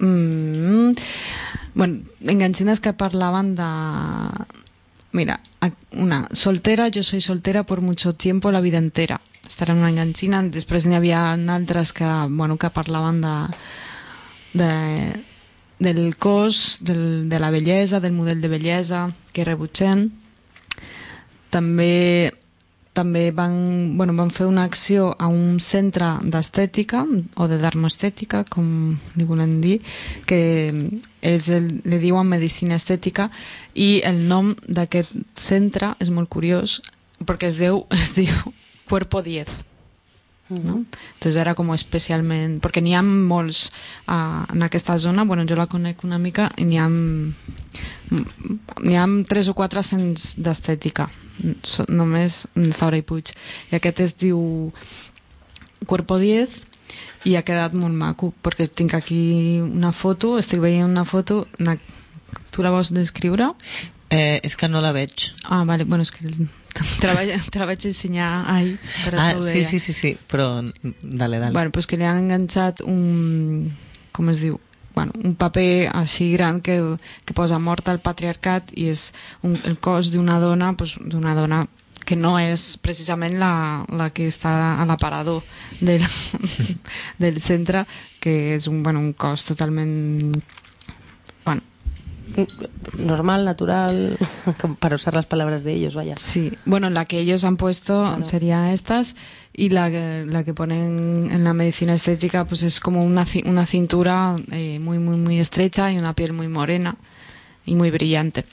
[0.03, 0.95] Mm,
[1.75, 3.63] bueno, enganxines que parlaven de...
[5.13, 5.41] Mira,
[5.93, 9.21] una, soltera, yo soy soltera por mucho tiempo, la vida entera.
[9.47, 13.35] Esta era una enganxina, després n'hi havia altres que, bueno, que parlaven de,
[14.55, 14.73] de,
[15.79, 20.09] del cos, del, de la bellesa, del model de bellesa que rebutgem.
[21.53, 22.33] També
[22.93, 27.07] també van, bueno, van fer una acció a un centre d'estètica
[27.41, 29.79] o de dermoestètica, com li volem dir,
[30.29, 30.41] que
[31.23, 33.31] ells el, li diuen medicina estètica
[33.75, 36.81] i el nom d'aquest centre és molt curiós
[37.25, 38.55] perquè es diu, es diu
[38.89, 39.72] Cuerpo 10
[40.61, 40.83] no?
[41.15, 42.59] Entonces era com especialment...
[42.63, 43.71] Perquè n'hi ha molts
[44.07, 49.07] uh, en aquesta zona, bueno, jo la conec una mica, i n'hi ha, n'hi ha
[49.29, 51.09] tres o quatre cents d'estètica,
[51.89, 52.45] només
[52.77, 53.33] Fabra i Puig.
[53.71, 54.43] I aquest es diu
[55.87, 56.61] Cuerpo 10
[57.29, 61.47] i ha quedat molt maco, perquè tinc aquí una foto, estic veient una foto...
[61.63, 61.79] Una,
[62.53, 63.53] tu la vols descriure?
[64.13, 65.31] Eh, és que no la veig.
[65.49, 69.31] Ah, vale, bueno, és que te la vaig, te la vaig ensenyar ahir, per Ah,
[69.31, 70.61] això sí, sí, sí, sí, però
[71.03, 71.53] dale, dale.
[71.53, 73.73] Bueno, pues que li han enganxat un...
[74.13, 74.61] com es diu?
[74.93, 76.77] Bueno, un paper així gran que,
[77.25, 81.65] que posa mort al patriarcat i és un, el cos d'una dona, pues, d'una dona
[82.05, 85.41] que no és precisament la, la que està a l'aparador
[85.81, 86.05] del,
[87.23, 87.87] del centre,
[88.21, 90.37] que és un, bueno, un cos totalment...
[92.35, 92.49] Bueno,
[92.99, 94.17] Normal, natural,
[94.81, 96.17] para usar las palabras de ellos, vaya.
[96.17, 98.23] Sí, bueno, la que ellos han puesto Claro.
[98.23, 99.17] sería estas
[99.55, 103.67] y la que, la que ponen en la medicina estética pues es como una, una
[103.67, 106.97] cintura eh, muy, muy, muy estrecha y una piel muy morena
[107.65, 108.45] y muy brillante.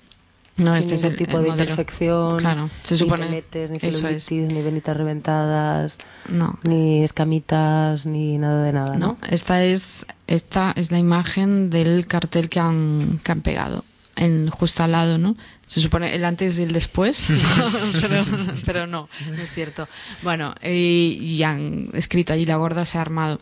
[0.60, 1.64] No, Sin este es el, tipo el de modelo.
[1.72, 4.26] imperfección, Claro, se ni supone peletes, ni eso es.
[4.26, 9.00] celulitis, ni venitas reventadas, No, ni escamitas, ni nada de nada, ¿no?
[9.00, 13.84] no, esta es, esta es la imagen del cartel que han, que han pegado.
[14.16, 15.38] En, justo al lado, ¿no?
[15.66, 17.28] Se supone el antes y el después,
[18.02, 18.26] pero,
[18.66, 19.88] pero no, no es cierto.
[20.24, 23.40] Bueno, y, y han escrito allí la gorda se ha armado.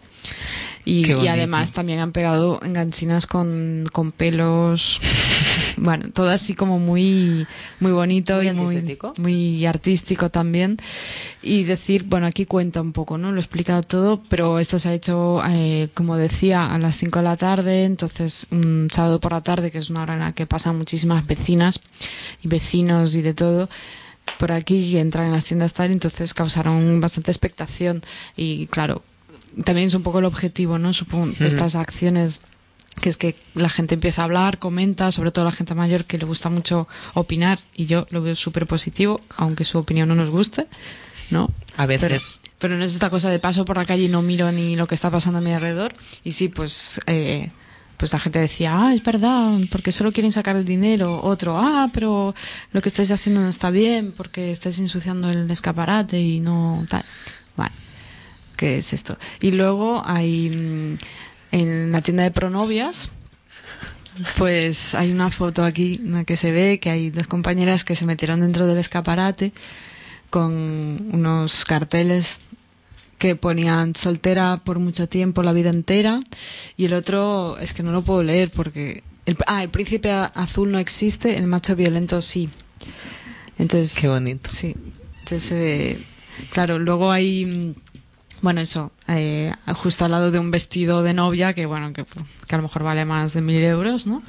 [0.86, 5.02] Y, y además también han pegado enganchinas con, con pelos,
[5.78, 7.48] bueno, todo así como muy,
[7.80, 10.78] muy bonito Muy y muy, muy artístico también.
[11.42, 13.32] Y decir, bueno, aquí cuenta un poco, ¿no?
[13.32, 17.24] Lo explica todo, pero esto se ha hecho, eh, como decía, a las 5 de
[17.24, 20.46] la tarde, entonces un sábado por la tarde, que es una hora en la que
[20.46, 21.80] pasan muchísimas vecinas
[22.44, 23.70] y vecinos y de todo
[24.40, 28.04] por aquí que entran en las tiendas tal, entonces causaron bastante expectación
[28.36, 29.04] y claro,
[29.64, 30.94] también es un poco el objetivo, ¿no?
[30.94, 32.42] Supongo de estas acciones
[33.02, 36.18] que es que la gente empieza a hablar, comenta, sobre todo la gente mayor que
[36.18, 40.30] le gusta mucho opinar y yo lo veo súper positivo, aunque su opinión no nos
[40.30, 40.68] guste,
[41.30, 41.52] ¿no?
[41.76, 42.40] A veces.
[42.42, 44.76] Pero, pero no es esta cosa de paso por la calle y no miro ni
[44.76, 45.94] lo que está pasando a mi alrededor.
[46.24, 47.52] Y sí, pues, eh,
[47.98, 51.22] pues la gente decía, ah, es verdad, porque solo quieren sacar el dinero.
[51.22, 52.34] Otro, ah, pero
[52.72, 57.06] lo que estáis haciendo no está bien, porque estáis ensuciando el escaparate y no tal.
[57.56, 57.74] Bueno,
[58.56, 59.18] ¿qué es esto?
[59.40, 60.98] Y luego hay mm,
[61.52, 63.10] en la tienda de pronovias,
[64.38, 67.96] pues hay una foto aquí en la que se ve que hay dos compañeras que
[67.96, 69.54] se metieron dentro del escaparate
[70.30, 72.42] con unos carteles
[73.18, 76.20] que ponían soltera por mucho tiempo, la vida entera,
[76.76, 80.72] y el otro es que no lo puedo leer porque el, ah, el príncipe azul
[80.72, 82.50] no existe, el macho violento sí.
[83.58, 84.50] Entonces, Qué bonito.
[84.52, 84.76] Sí.
[85.20, 85.98] Entonces se ve,
[86.52, 87.76] claro, luego hay
[88.42, 92.56] bueno, eso, eh, justo al lado de un vestido de novia que, bueno, que, que
[92.56, 94.22] a lo mejor vale más de mil euros, ¿no?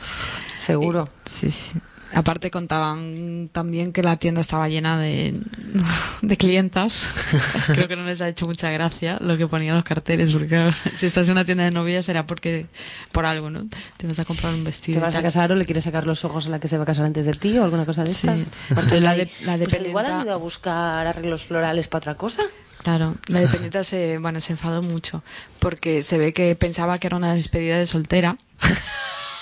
[0.58, 1.08] Seguro.
[1.24, 1.72] Sí, sí.
[2.14, 5.38] Aparte contaban también que la tienda estaba llena de,
[6.22, 7.06] de clientas.
[7.66, 10.72] Creo que no les ha hecho mucha gracia lo que ponían los carteles, porque claro,
[10.94, 12.66] si estás en una tienda de novias será porque
[13.12, 13.66] por algo, ¿no?
[13.98, 15.00] Te vas a comprar un vestido.
[15.00, 16.84] ¿Te vas a casar o le quieres sacar los ojos a la que se va
[16.84, 18.26] a casar antes de ti o alguna cosa de Sí.
[18.26, 19.00] estas?
[19.02, 22.42] La de- la Pues igual han ido a buscar arreglos florales para otra cosa.
[22.82, 25.22] Claro, la dependiente se, bueno, se enfadó mucho
[25.58, 28.36] porque se ve que pensaba que era una despedida de soltera.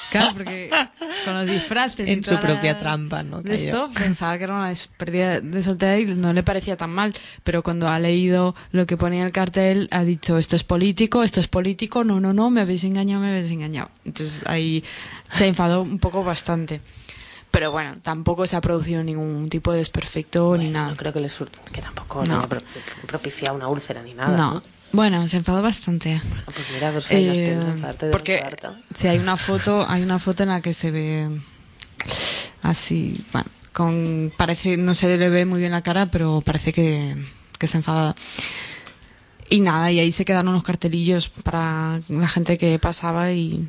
[0.09, 0.71] Claro, porque
[1.25, 3.43] con los disfraces y En su toda la- propia trampa, ¿no?
[3.43, 7.13] De esto pensaba que era una despedida de soltera y no le parecía tan mal,
[7.43, 11.41] pero cuando ha leído lo que ponía el cartel ha dicho esto es político, esto
[11.41, 13.91] es político, no, no, no, me habéis engañado, me habéis engañado.
[14.05, 14.85] Entonces ahí
[15.29, 16.81] se enfadó un poco bastante.
[17.57, 20.91] Pero bueno, tampoco se ha producido ningún tipo de desperfecto ni nada.
[20.91, 21.35] No creo que les
[21.73, 22.41] que tampoco No.
[22.41, 22.49] haya
[23.07, 24.37] propiciado una úlcera ni nada.
[24.37, 24.55] no.
[24.57, 24.63] ¿no?
[24.93, 26.21] Bueno, se enfadó bastante.
[26.23, 28.45] Ah, Pues mira, dos feinas Eh, tens, enfadarte de porque
[28.93, 31.31] si hay una foto, hay una foto en la que se ve
[32.63, 37.17] así, bueno, con parece no se le ve muy bien la cara, pero parece que,
[37.59, 38.15] que está enfadada.
[39.49, 43.67] Y nada, y ahí se quedaron los cartelillos para la gente que pasaba y,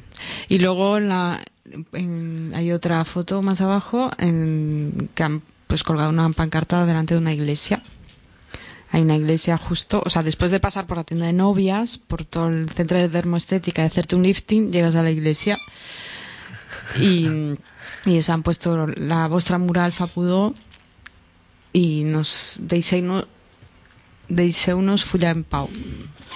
[0.49, 1.39] y luego en la,
[1.93, 7.19] en- hay otra foto más abajo en que han pues colgado una pancarta delante de
[7.19, 7.83] una iglesia.
[8.91, 12.23] Hay una iglesia justo, o sea, después de pasar por la tienda de novias, por
[12.23, 15.57] todo el centro de dermoestética, de hacerte un lifting, llegas a la iglesia
[16.99, 17.27] y,
[18.05, 20.53] y os han puesto la vuestra mural Fapudó
[21.73, 23.25] y nos deixeu-nos
[24.29, 25.69] deixeu-nos follar en pau.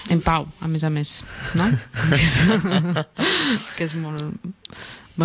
[0.09, 1.23] En pau, a més a més,
[1.55, 1.65] no?
[2.11, 2.19] que
[3.55, 4.21] és, que és molt,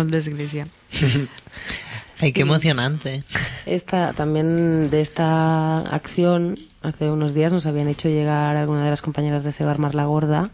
[0.05, 0.67] d'església.
[2.19, 3.23] Ay, qué emocionante.
[3.65, 9.01] Esta, también de esta acción, hace unos días nos habían hecho llegar alguna de las
[9.01, 10.49] compañeras de Sebar Mar la Gorda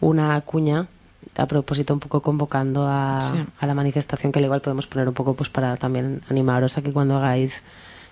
[0.00, 0.88] una cuña
[1.36, 3.34] a propósito un poco convocando a, Sí.
[3.60, 6.82] a la manifestación que al igual podemos poner un poco pues para también animaros a
[6.82, 7.62] que cuando hagáis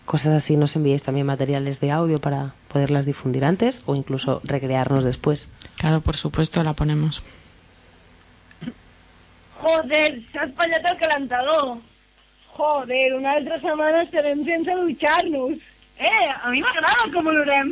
[0.06, 5.04] cosas así nos enviéis también materiales de audio para poderlas difundir antes o incluso recrearnos
[5.04, 5.48] después.
[5.76, 7.22] Claro, por supuesto, la ponemos.
[9.62, 11.78] Joder, s'ha espatllat el calentador.
[12.56, 15.58] Joder, una altra setmana estarem sense dutxar-nos.
[15.98, 17.70] Eh, a mi m'agrada com olorem.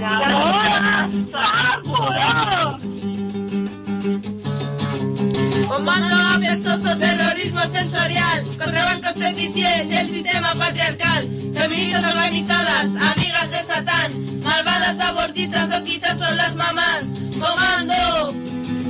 [0.00, 1.44] La bola està
[1.86, 2.30] fora!
[5.68, 11.28] Comando apestoso terrorismo sensorial contra bancos teticiés y el sistema patriarcal.
[11.54, 17.14] Feministas organizadas, amigas de Satán, malvadas abortistas o quizás son las mamás.
[17.38, 18.34] Comando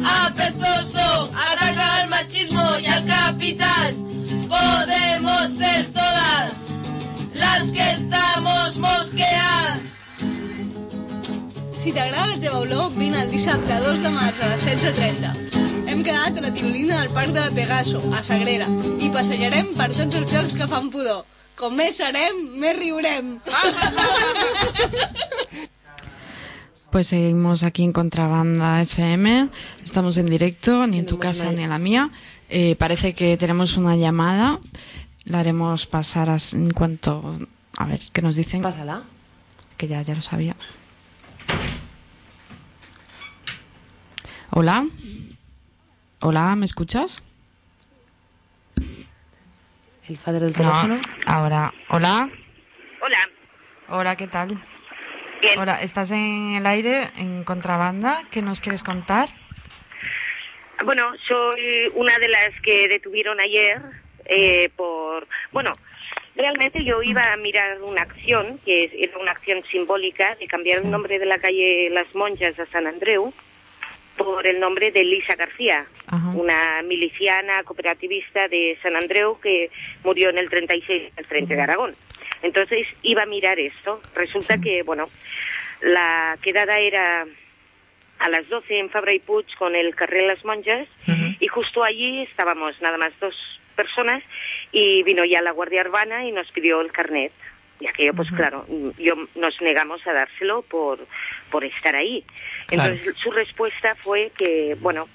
[0.05, 3.95] apestoso ataca al machismo y al capital.
[4.49, 6.75] Podemos ser todas
[7.35, 9.81] las que estamos mosqueadas.
[11.75, 15.91] Si t'agrada la teva olor, vine el dissabte 2 de març a les 16.30.
[15.91, 18.67] Hem quedat a la tirolina del Parc de la Pegaso, a Sagrera,
[19.01, 21.25] i passejarem per tots els llocs que fan pudor.
[21.59, 23.37] Com més serem, més riurem.
[26.95, 29.49] Pues seguimos aquí en Contrabanda FM.
[29.83, 32.09] Estamos en directo, ni en tu casa ni en la mía.
[32.49, 34.61] Eh, parece que tenemos una llamada.
[35.25, 37.37] La haremos pasar as- en cuanto.
[37.79, 38.63] A ver, ¿qué nos dicen?
[38.63, 39.03] Pásala.
[39.77, 40.55] Que ya, ya lo sabía.
[44.51, 44.87] Hola.
[46.21, 47.25] Hola, ¿me escuchas?
[50.07, 51.01] El padre del No, teléfono.
[51.27, 51.75] ahora.
[51.89, 52.31] Hola.
[53.03, 53.29] Hola.
[53.89, 54.63] Hola, ¿qué tal?
[55.45, 55.59] Bien.
[55.59, 58.23] Hola, ¿estás en el aire, en Contrabanda?
[58.31, 59.29] ¿Qué nos quieres contar?
[60.87, 63.79] Bueno, soy una de las que detuvieron ayer
[64.25, 65.29] eh, por...
[65.53, 65.73] Bueno,
[66.35, 70.91] realmente yo iba a mirar una acción, que era una acción simbólica, de cambiar el
[70.91, 73.31] nombre de la calle Las Monjas a San Andreu
[74.17, 76.29] por el nombre de Lisa García, Ajá.
[76.31, 79.71] una miliciana cooperativista de San Andreu que
[80.05, 81.95] murió en el 36 al frente de Aragón.
[82.45, 84.01] Entonces iba a mirar esto.
[84.15, 85.09] Resulta que, bueno,
[85.81, 87.27] la quedada era
[88.19, 90.87] a las 12 en Fabra y Puig con el Carril Las Monjas
[91.41, 93.35] y justo allí estábamos nada más dos
[93.75, 94.23] personas
[94.73, 97.33] y vino ya la Guardia Urbana y nos pidió el carnet.
[97.81, 98.65] Y aquello, pues claro,
[98.99, 100.99] yo nos negamos a dárselo por,
[101.51, 102.25] por estar ahí.
[102.67, 102.93] Claro.
[102.93, 105.09] Entonces su respuesta fue que, bueno,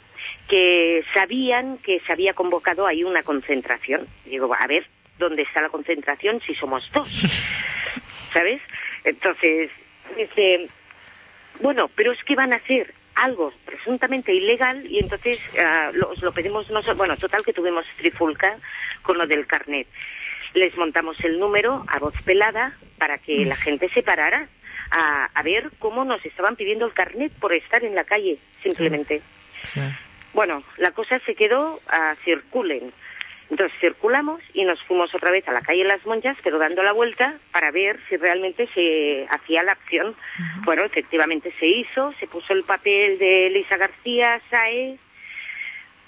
[0.48, 4.08] que sabían que se había convocado ahí una concentración.
[4.26, 4.86] Digo, a ver,
[5.20, 7.08] ¿dónde está la concentración si somos dos?
[8.34, 8.62] ¿Sabes?
[9.04, 9.70] Entonces,
[10.18, 10.68] dice,
[11.60, 16.22] bueno, pero es que van a hacer algo presuntamente ilegal y entonces ah, lo, os
[16.22, 16.98] lo pedimos nosotros.
[16.98, 18.58] Bueno, total que tuvimos trifulca
[19.02, 19.88] con lo del carnet.
[20.54, 24.48] Les montamos el número a voz pelada para que la gente se parara
[24.92, 29.22] a, a ver cómo nos estaban pidiendo el carnet por estar en la calle, simplemente.
[29.64, 29.82] Sí.
[30.34, 32.92] Bueno, la cosa se quedó a circulen.
[33.50, 36.92] Entonces circulamos y nos fuimos otra vez a la calle Las Monjas, pero dando la
[36.92, 40.16] vuelta para ver si realmente se hacía la acción.
[40.64, 45.00] Bueno, efectivamente se hizo, se puso el papel de Elisa García Sáez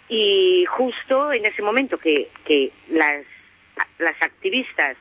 [0.08, 3.26] y justo en ese momento que, que las,
[3.98, 4.98] las activistas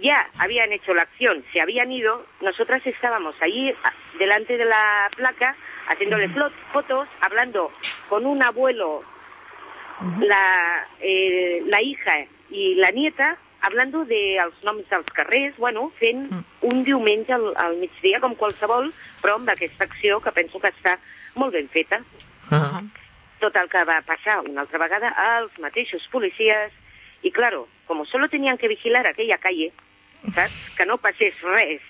[0.00, 3.72] ya habían hecho la acción, se habían ido, nosotras estábamos allí
[4.18, 5.56] delante de la placa
[5.88, 6.28] haciéndole
[6.72, 7.70] fotos, hablando
[8.08, 9.02] con un abuelo,
[10.20, 12.16] la, eh, la hija
[12.50, 16.28] i la nieta, hablando de els noms dels carrers, bueno, fent
[16.62, 18.92] un diumenge al, al migdia com qualsevol,
[19.22, 20.96] però amb aquesta acció que penso que està
[21.34, 22.02] molt ben feta.
[22.50, 22.82] Ah.
[23.40, 26.72] Tot el que va passar una altra vegada als mateixos policies
[27.22, 29.72] i, claro, com solo tenían que vigilar aquella calle,
[30.34, 30.76] saps?
[30.76, 31.82] Que no passés res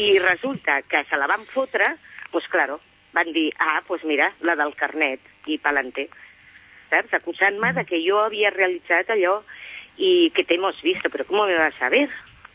[0.00, 1.94] i resulta que se la van fotre,
[2.32, 2.80] pues claro,
[3.12, 6.08] van dir, ah, pues mira, la del carnet i pa'lante,
[6.92, 7.14] saps?
[7.16, 9.38] Acusant-me de que jo havia realitzat allò
[9.96, 12.08] i que t'hemos visto, però com me vas a saber?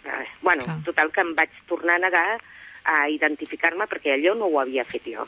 [0.06, 2.38] Eh, Bueno, total que em vaig tornar a negar
[2.88, 5.26] a identificar-me perquè allò no ho havia fet jo.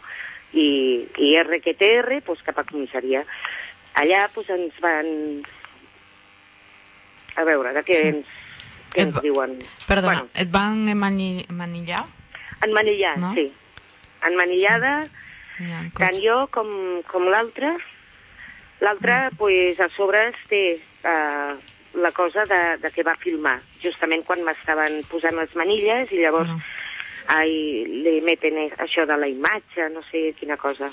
[0.54, 3.26] I, i RQTR, pues, cap a comissaria.
[4.00, 5.10] Allà pues, ens van...
[7.36, 8.08] A veure, de què Sí.
[8.14, 8.26] ens,
[8.94, 9.58] què ens diuen?
[9.88, 12.06] Perdona, Bueno, et van emani- manillar?
[12.66, 13.34] enmanillar, No?
[13.34, 13.52] sí.
[14.28, 15.08] Enmanillada,
[15.60, 16.68] Ja, el tant jo com,
[17.08, 17.76] com l'altre.
[18.82, 20.64] L'altre, pues, a sobre té
[21.04, 21.56] uh,
[22.00, 26.54] la cosa de, de que va filmar, justament quan m'estaven posant les manilles i llavors
[27.30, 27.52] ai,
[28.06, 30.90] li meten eh, això de la imatge, no sé quina cosa.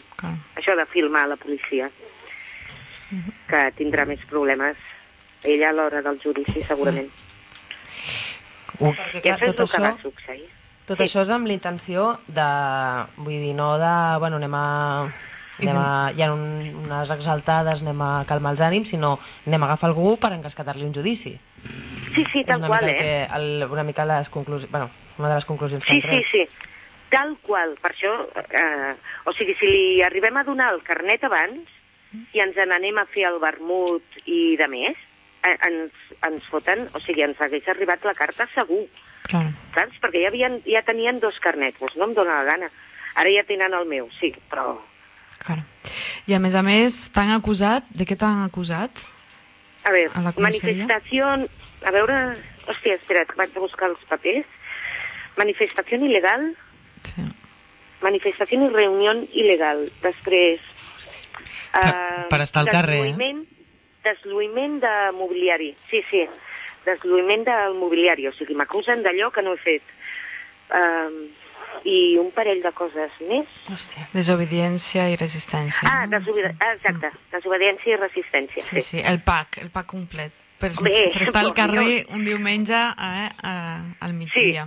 [0.56, 1.88] Això de filmar a la policia,
[3.48, 4.76] que tindrà més problemes
[5.44, 7.08] ella a l'hora del judici, segurament.
[8.76, 10.48] Perquè, Que clar, això és tot el que va això, succeir.
[10.88, 12.48] tot això és amb la intenció de...
[13.16, 13.94] Vull dir, no de...
[14.20, 14.66] Bueno, anem a...
[15.58, 16.42] Anem a, hi ha un,
[16.84, 19.14] unes exaltades, anem a calmar els ànims, sinó
[19.46, 21.32] anem a agafar algú per encasquetar-li un judici.
[22.14, 22.92] Sí, sí, tal qual, mica eh?
[22.92, 24.70] el que, el, una mica les conclusions...
[24.70, 26.26] Bueno, una de les conclusions que Sí, sí, tret.
[26.30, 26.44] sí.
[27.08, 27.76] Tal qual.
[27.80, 28.12] Per això,
[28.50, 28.92] eh,
[29.24, 31.72] o sigui, si li arribem a donar el carnet abans
[32.34, 34.96] i ens n'anem a fer el vermut i de més,
[35.46, 35.92] eh, ens,
[36.26, 38.84] ens foten, o sigui, ens hagués arribat la carta segur,
[39.26, 39.48] Claro.
[39.74, 39.96] saps?
[40.02, 42.68] Perquè ja, havien, ja tenien dos carnets, doncs no em dóna la gana.
[43.16, 44.76] Ara ja tenen el meu, sí, però...
[46.26, 47.86] I a més a més, t'han acusat?
[47.94, 48.90] De què t'han acusat?
[49.86, 51.28] A veure, A manifestació...
[51.86, 52.20] A veure...
[52.66, 54.46] Hòstia, espera't, que vaig a buscar els papers.
[55.38, 56.48] Manifestació il·legal.
[57.06, 57.22] Sí.
[58.02, 59.84] Manifestació i reunió il·legal.
[60.02, 60.58] Després...
[61.70, 63.12] Per- eh, per estar al carrer, eh?
[63.12, 63.44] Desluïment,
[64.02, 65.70] desluïment de mobiliari.
[65.90, 66.24] Sí, sí.
[66.86, 68.26] Desluïment del mobiliari.
[68.26, 69.94] O sigui, m'acusen d'allò que no he fet.
[70.74, 71.45] Eh,
[71.86, 73.50] I un parell de coses més.
[73.70, 74.08] Hòstia.
[74.14, 75.86] Desobediència i resistència.
[75.90, 77.12] Ah, desobedi ah, exacte.
[77.34, 78.64] Desobediència i resistència.
[78.64, 80.34] Sí, sí, el pack, el pack complet.
[80.56, 83.54] Per, Bé, per estar al carrer un diumenge eh, a,
[84.00, 84.66] al migdia.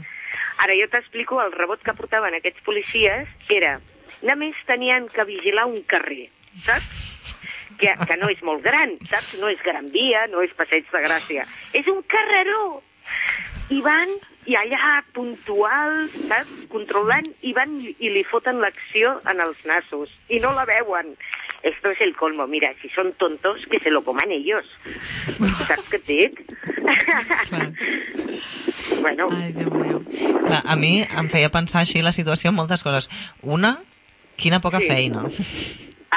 [0.59, 3.77] Ara jo t'explico el rebot que portaven aquests policies, que era,
[4.21, 6.27] només tenien que vigilar un carrer,
[6.65, 7.07] saps?
[7.79, 9.37] Que, que no és molt gran, saps?
[9.39, 11.45] No és Gran Via, no és Passeig de Gràcia.
[11.71, 12.81] És un carreró!
[13.69, 14.09] I van,
[14.49, 16.49] i allà, puntuals, saps?
[16.71, 20.09] Controlant, i van i li foten l'acció en els nassos.
[20.29, 21.13] I no la veuen.
[21.61, 22.47] Esto es el colmo.
[22.47, 24.65] Mira, si son tontos, que se lo coman ellos.
[25.67, 26.39] Saps què et dic?
[29.01, 29.99] bueno, Ai, Déu meu.
[30.47, 33.09] Clar, a mi em feia pensar així la situació en moltes coses.
[33.43, 33.75] Una,
[34.39, 34.87] quina poca Sí.
[34.87, 35.25] feina.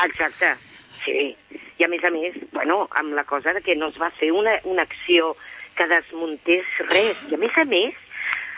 [0.05, 0.55] Exacte,
[1.05, 1.35] sí.
[1.79, 4.31] I a més a més, bueno, amb la cosa de que no es va fer
[4.33, 5.35] una, una acció
[5.77, 7.19] que desmuntés res.
[7.31, 7.95] I a més a més,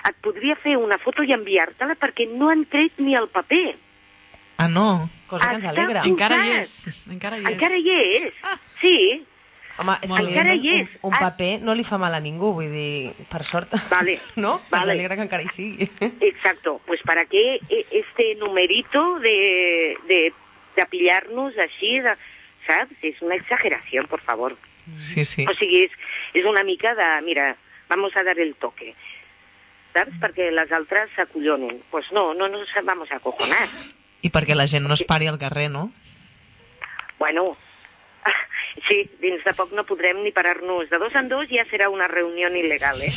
[0.08, 3.74] et podria fer una foto i enviar-te-la perquè no han tret ni el paper.
[4.56, 5.10] Ah, no?
[5.26, 6.02] Cosa que ens alegra.
[6.06, 6.74] Encara hi és.
[7.10, 7.54] Encara hi és.
[7.56, 8.42] Encara hi és.
[8.80, 8.96] Sí.
[9.82, 10.20] Home, és que.
[10.22, 10.92] Encara hi és.
[11.02, 13.74] un, un paper no li fa mal a ningú, vull dir, per sort.
[13.90, 14.20] Vale.
[14.36, 14.60] No?
[14.60, 14.92] Ens Vale.
[14.94, 15.88] alegra que encara hi sigui.
[16.20, 16.80] Exacto.
[16.86, 20.20] Pues para qué e- este numerito de, de,
[20.76, 22.14] de pillarnos así, de,
[22.66, 22.88] ¿sabes?
[23.02, 24.56] Es una exageración, por favor.
[24.96, 25.46] Sí, sí.
[25.48, 25.92] O sigui, és,
[26.34, 27.54] és una mica de, mira,
[27.88, 28.94] vamos a dar el toque.
[29.94, 30.16] Saps?
[30.20, 31.80] Perquè les altres s'acollonen.
[31.90, 33.68] Pues no, no nos vamos a acojonar.
[34.24, 35.92] I perquè la gent no es pari al carrer, no?
[37.18, 37.56] Bueno,
[38.88, 40.90] sí, dins de poc no podrem ni parar-nos.
[40.90, 43.12] De dos en dos ja serà una reunió il·legal, eh?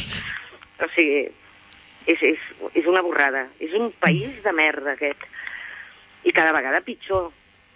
[0.83, 1.25] O sigui,
[2.05, 2.39] és, és,
[2.77, 3.47] és una borrada.
[3.59, 5.25] És un país de merda, aquest.
[6.27, 7.31] I cada vegada pitjor.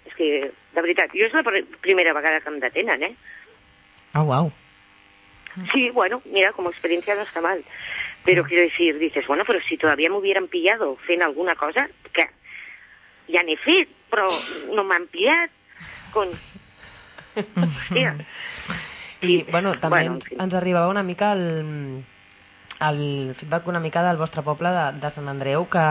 [0.05, 0.29] És que,
[0.75, 3.13] de veritat, jo és la pr- primera vegada que em detenen, eh?
[4.13, 4.51] Ah, uau.
[5.71, 7.63] Sí, bueno, mira, como experiencia no está mal.
[8.23, 12.29] Pero quiero decir, dices, bueno, pero si todavía me hubieran pillado fent alguna cosa, que
[13.31, 14.27] ja n'he fet, però
[14.75, 15.51] no m'han pillat.
[16.13, 16.29] Con...
[17.55, 18.15] Hòstia.
[19.21, 22.03] I, bueno, també Bueno, en ens, ens arribava una mica el,
[22.81, 25.85] el feedback una mica del vostre poble de, de Sant Andreu que,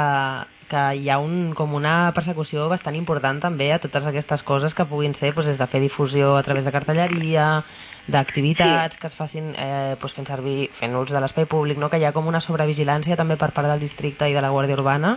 [0.71, 4.87] que hi ha un, com una persecució bastant important també a totes aquestes coses que
[4.87, 7.65] puguin ser doncs, des de fer difusió a través de cartelleria,
[8.07, 11.91] d'activitats que es facin eh, doncs, fent servir fent ús de l'espai públic, no?
[11.91, 14.79] que hi ha com una sobrevigilància també per part del districte i de la Guàrdia
[14.79, 15.17] Urbana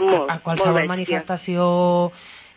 [0.00, 1.68] Molt, a, a qualsevol molt manifestació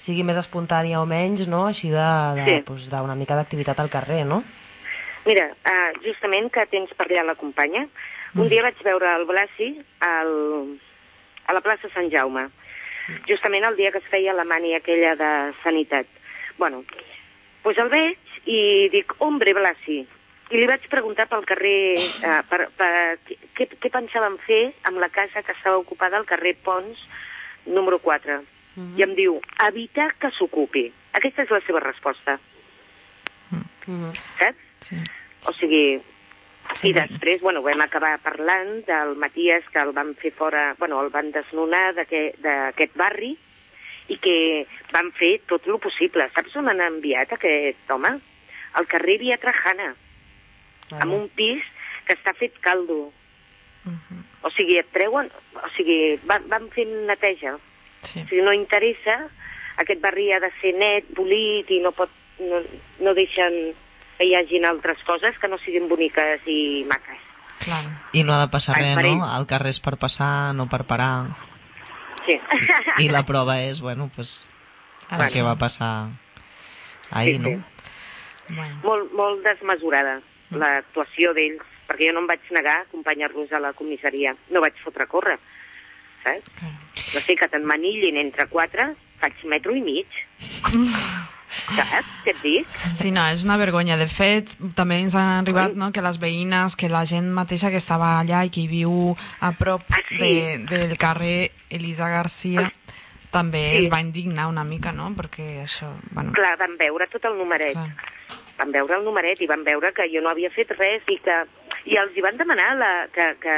[0.01, 1.65] sigui més espontània o menys, no?
[1.69, 2.07] així de,
[2.37, 2.61] de, Sí.
[2.65, 4.41] doncs, d'una mica d'activitat al carrer, no?
[5.25, 7.85] Mira, uh, justament que tens per allà la companya,
[8.33, 10.31] un dia vaig veure el Blasi al,
[11.51, 12.47] a la plaça Sant Jaume,
[13.27, 15.31] justament el dia que es feia la mània aquella de
[15.65, 16.07] sanitat.
[16.57, 16.85] Bueno,
[17.65, 18.61] doncs el veig i
[18.93, 19.99] dic, hombre, Blasi,
[20.51, 22.91] i li vaig preguntar pel carrer, uh, per, per,
[23.55, 27.03] què, què pensaven fer amb la casa que estava ocupada al carrer Pons,
[27.67, 28.39] número 4.
[28.97, 29.37] I em diu,
[29.67, 30.85] evitar que s'ocupi.
[31.19, 32.37] Aquesta és la seva resposta.
[34.39, 34.67] Saps?
[34.87, 34.97] Sí.
[35.47, 35.99] O sigui,
[36.75, 36.89] sí.
[36.89, 41.09] i després, bueno, vam acabar parlant del Matías, que el van fer fora, bueno, el
[41.13, 43.35] van desnonar d'aquest barri,
[44.11, 44.37] i que
[44.91, 46.27] van fer tot el possible.
[46.35, 48.17] Saps on han enviat aquest home?
[48.79, 49.91] Al carrer Via Trajana,
[50.99, 51.63] amb un pis
[52.07, 53.11] que està fet caldo.
[54.41, 55.29] O sigui, et treuen...
[55.61, 57.55] O sigui, van, van fent neteja.
[58.01, 58.23] Sí.
[58.23, 59.17] O sigui, no interessa,
[59.81, 62.61] aquest barri ha de ser net, polit, i no, pot, no,
[63.05, 63.73] no deixen
[64.21, 67.21] que hi hagin altres coses que no siguin boniques i maques.
[67.65, 67.81] Clar.
[68.13, 69.25] I no ha de passar res, no?
[69.25, 71.33] El carrer és per passar, no per parar.
[72.27, 72.37] Sí.
[73.01, 74.47] I la prova és, bueno, pues,
[75.09, 76.09] el que va passar
[77.09, 77.55] ahir, Sí, sí.
[77.55, 77.63] no?
[78.51, 78.77] Bueno.
[78.83, 80.19] molt, molt desmesurada
[80.51, 84.35] l'actuació d'ells, perquè jo no em vaig negar a acompanyar-los a la comissaria.
[84.51, 85.37] No vaig fotre a córrer,
[86.23, 86.45] saps?
[87.15, 88.91] No sé, que t'emmanillin entre quatre,
[89.21, 90.07] faig metro i mig.
[91.51, 92.67] Saps què et dic?
[92.95, 93.97] Sí, no, és una vergonya.
[93.99, 97.81] De fet, també ens han arribat no, que les veïnes, que la gent mateixa que
[97.81, 100.17] estava allà i que viu a prop Ah, sí?
[100.17, 102.69] de, del carrer Elisa Garcia
[103.31, 103.85] també Sí.
[103.85, 105.09] es va indignar una mica, no?
[105.15, 105.91] Perquè això...
[106.11, 107.73] Bueno, Clar, van veure tot el numeret.
[107.73, 107.91] clar.
[108.61, 111.37] van veure el numeret i van veure que jo no havia fet res i que
[111.89, 113.53] i els hi van demanar la, que, que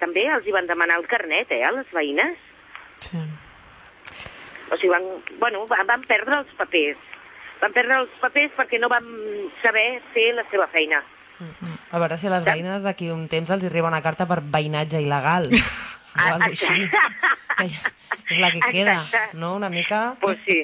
[0.00, 2.38] també els hi van demanar el carnet, eh, a les veïnes.
[3.04, 3.18] Sí.
[4.70, 5.04] O sigui, van,
[5.38, 6.96] bueno, van, van perdre els papers.
[7.60, 9.04] Van perdre els papers perquè no van
[9.62, 11.02] saber fer la seva feina.
[11.92, 15.00] A veure si a les veïnes d'aquí un temps els arriba una carta per veïnatge
[15.04, 15.50] il·legal.
[16.16, 16.86] Ah, així.
[18.30, 19.36] És la que queda, Exacte.
[19.36, 19.54] no?
[19.56, 20.62] Una mica Pues sí,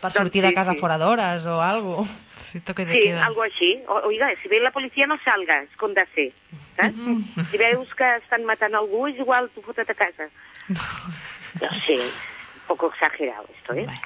[0.00, 0.78] per doncs sortir de sí, casa sí.
[0.80, 2.06] fora d'hores o algo.
[2.48, 3.26] Sí, toque de sí, queda.
[3.26, 3.68] algo així.
[3.86, 6.30] O, oiga, si ve la policia no salgas, com de ser.
[6.78, 7.50] Saps?
[7.50, 10.30] Si veus que estan matant algú, és igual, tu fota't a casa.
[11.60, 13.84] No sé, un poco exagerado esto, ¿eh?
[13.84, 14.00] Bueno,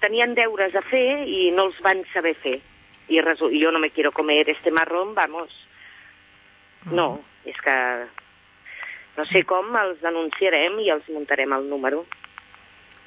[0.00, 2.60] tenien deures a fer i no els van saber fer.
[3.08, 5.50] I resu- i jo no me quiero comer este marrón, vamos.
[6.90, 7.74] No, és que
[9.16, 12.04] no sé com els denunciarem i els muntarem el número.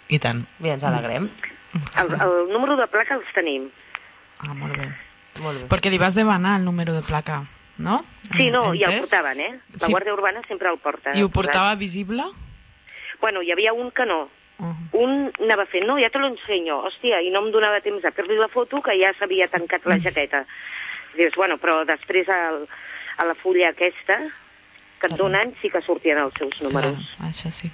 [0.07, 0.43] I tant.
[0.59, 1.29] Bé, ens alegrem.
[1.99, 3.69] El, el número de placa els tenim.
[4.39, 4.87] Ah, molt bé.
[5.41, 5.67] Molt bé.
[5.67, 7.41] Perquè li vas demanar el número de placa,
[7.77, 8.03] no?
[8.37, 9.51] Sí, no, i el portaven, eh?
[9.73, 9.91] La Sí.
[9.91, 11.11] Guàrdia Urbana sempre el porta.
[11.17, 12.23] I ho portava visible?
[13.19, 14.29] Bueno, hi havia un que no.
[14.59, 18.05] Uh Un anava fent, no, ja te lo ensenyo, hòstia, i no em donava temps
[18.05, 20.45] a fer-li la foto que ja s'havia tancat la jaqueta.
[21.17, 22.61] Dius, bueno, però després al,
[23.17, 24.17] a la fulla aquesta
[24.99, 26.95] que et donen sí que sortien els seus números.
[27.17, 27.69] Clar, això sí.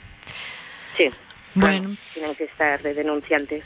[0.97, 1.11] Sí.
[1.53, 1.93] Bueno.
[2.13, 3.63] Tienen que estar de denunciantes.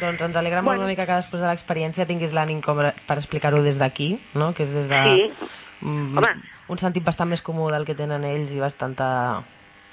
[0.00, 0.82] Doncs ens alegra molt Bueno.
[0.86, 4.54] una mica que després de l'experiència tinguis l'ànim per explicar-ho des d'aquí, no?
[4.54, 5.32] que és des de Sí.
[5.80, 6.42] mm, Home.
[6.68, 9.42] un sentit bastant més comú del que tenen ells i bastanta,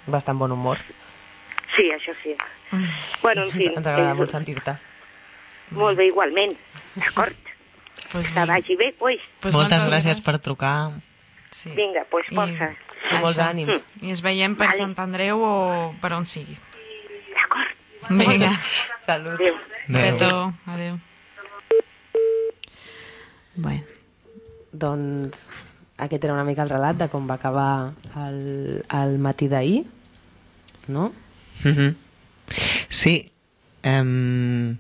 [0.06, 0.78] bastant bon humor.
[1.76, 2.36] Sí, això sí.
[3.22, 3.66] Bueno, en fi.
[3.68, 4.76] ens, agrada és- molt sentir-te.
[5.72, 6.56] Molt bé, igualment.
[6.96, 7.36] D'acord.
[8.12, 9.20] Pues Que vagi bé, pues.
[9.40, 10.92] Pues Moltes moltes gràcies per trucar.
[11.52, 11.70] Sí.
[11.72, 12.72] Vinga, pues I- força.
[13.12, 13.50] I molts Això.
[13.50, 13.86] ànims.
[14.02, 14.78] I ens veiem per Vale.
[14.78, 16.58] Sant Andreu o per on sigui.
[17.34, 17.70] D'acord.
[18.10, 18.52] Vinga.
[19.06, 19.34] Salut.
[19.40, 19.56] Adéu.
[19.90, 20.54] Adéu.
[20.68, 21.00] Adéu.
[23.56, 23.84] Bueno.
[24.72, 25.50] Doncs
[25.98, 27.92] aquest era una mica el relat de com va acabar
[28.28, 29.84] el, el matí d'ahir,
[30.88, 31.12] no?
[31.64, 31.96] Mhm.
[32.89, 33.32] Sí.
[33.84, 34.78] Um,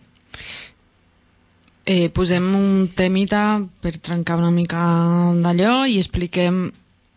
[1.89, 4.77] Eh, posem un temita per trencar una mica
[5.41, 6.67] d'allò i expliquem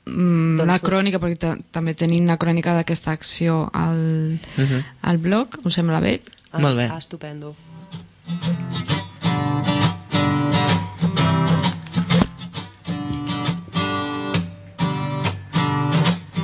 [0.07, 4.81] mm, Doncs la crònica, perquè ta també tenim la crònica d'aquesta acció al, Mhm.
[5.03, 6.23] al blog, us sembla bé?
[6.57, 6.89] Molt bé.
[6.89, 7.53] Ah, estupendo.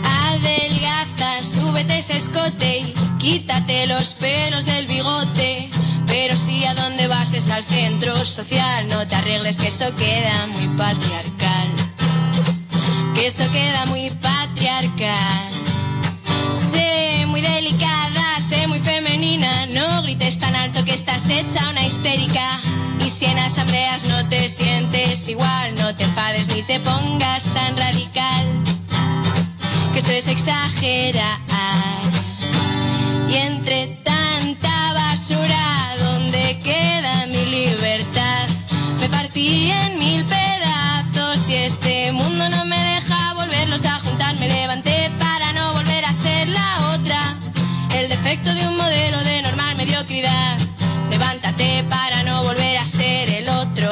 [0.09, 5.69] Adelgaza, súbete ese escote y quítate los pelos del bigote.
[6.07, 10.47] Pero si a donde vas es al centro social, no te arregles que eso queda
[10.53, 11.69] muy patriarcal.
[13.15, 15.49] Que eso queda muy patriarcal.
[16.55, 22.61] Sé muy delicada, sé muy femenina, no grites tan alto que estás hecha una histérica.
[23.05, 27.77] Y si en asambleas no te sientes igual, no te enfades ni te pongas tan
[27.77, 28.47] radical.
[29.93, 31.39] Que eso es exagerar.
[33.29, 38.49] Y entre tanta basura, ¿dónde queda mi libertad?
[39.01, 44.35] Me partí en mil pedazos y este mundo no me deja volverlos a juntar.
[44.37, 47.37] Me levanté para no volver a ser la otra.
[47.95, 50.59] El defecto de un modelo de normal mediocridad.
[51.11, 53.91] Levántate para no volver a ser el otro.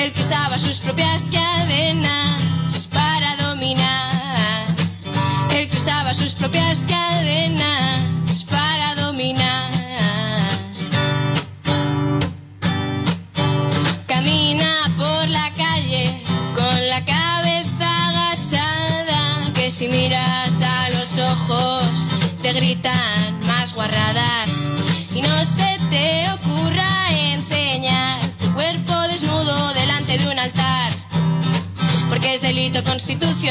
[0.00, 4.66] El que usaba sus propias cadenas para dominar.
[5.52, 7.71] El que usaba sus propias cadenas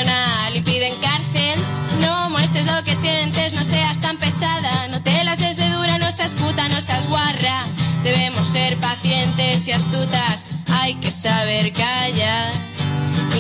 [0.01, 1.59] constitucional y piden cárcel.
[2.01, 5.97] No muestres lo que sientes, no seas tan pesada, no te las des de dura,
[5.97, 7.63] no seas puta, no seas guarra.
[8.03, 12.51] Debemos ser pacientes y astutas, hay que saber callar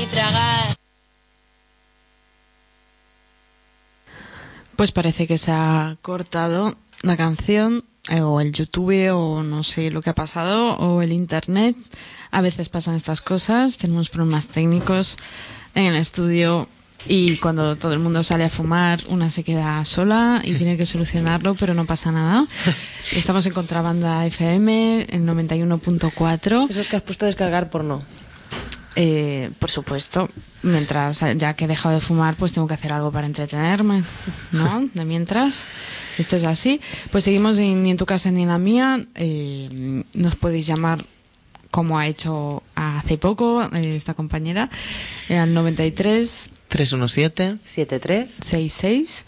[0.01, 0.75] y tragar.
[4.75, 9.91] Pues parece que se ha cortado la canción eh, o el YouTube o no sé
[9.91, 11.75] lo que ha pasado o el Internet.
[12.31, 15.17] A veces pasan estas cosas, tenemos problemas técnicos
[15.75, 16.67] en el estudio
[17.07, 20.85] y cuando todo el mundo sale a fumar, una se queda sola y tiene que
[20.85, 22.45] solucionarlo, pero no pasa nada.
[23.11, 26.69] Estamos en Contrabanda FM, en 91.4.
[26.69, 28.03] Eso es que has puesto a descargar porno.
[28.95, 30.27] Eh, por supuesto,
[30.63, 34.03] mientras ya que he dejado de fumar, pues tengo que hacer algo para entretenerme,
[34.51, 34.89] ¿no?
[34.93, 35.63] De mientras,
[36.17, 36.81] esto es así.
[37.09, 39.03] Pues seguimos en, ni en tu casa ni en la mía.
[39.15, 41.05] Eh, nos podéis llamar
[41.71, 44.69] como ha hecho hace poco eh, esta compañera,
[45.29, 49.25] eh, al 93 317 73 66.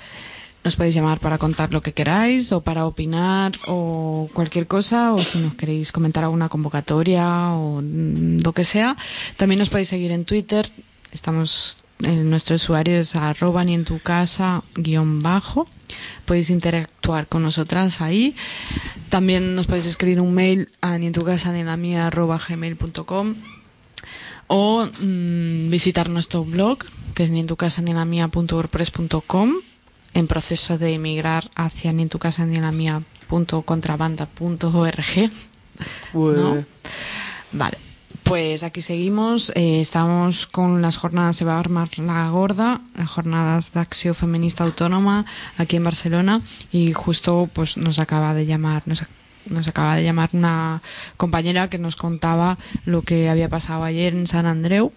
[0.63, 5.21] Nos podéis llamar para contar lo que queráis o para opinar o cualquier cosa o
[5.21, 8.95] si nos queréis comentar alguna convocatoria o mm, lo que sea.
[9.35, 10.69] También nos podéis seguir en Twitter.
[11.11, 15.67] Estamos en nuestro usuario es arroba ni en tu casa guion bajo.
[16.25, 18.35] Podéis interactuar con nosotras ahí.
[19.09, 22.07] También nos podéis escribir un mail a ni en tu casa ni en la mía
[22.07, 23.35] arroba gmail.com
[24.47, 26.79] o mm, visitar nuestro blog
[27.13, 29.53] que es ni en tu casa ni en la mía punto wordpress.com
[30.13, 34.25] en proceso de emigrar hacia ni en tu casa ni en la mía punto contrabanda
[34.25, 35.31] punto org
[36.13, 36.65] ¿no?
[37.51, 37.77] Vale,
[38.23, 39.51] pues aquí seguimos.
[39.55, 44.15] Eh, estamos con las jornadas, se va a armar la gorda, las jornadas de acción
[44.15, 45.25] feminista autónoma
[45.57, 49.03] aquí en Barcelona y justo pues nos acaba de llamar, nos,
[49.49, 50.81] nos acaba de llamar una
[51.17, 54.91] compañera que nos contaba lo que había pasado ayer en San Andreu.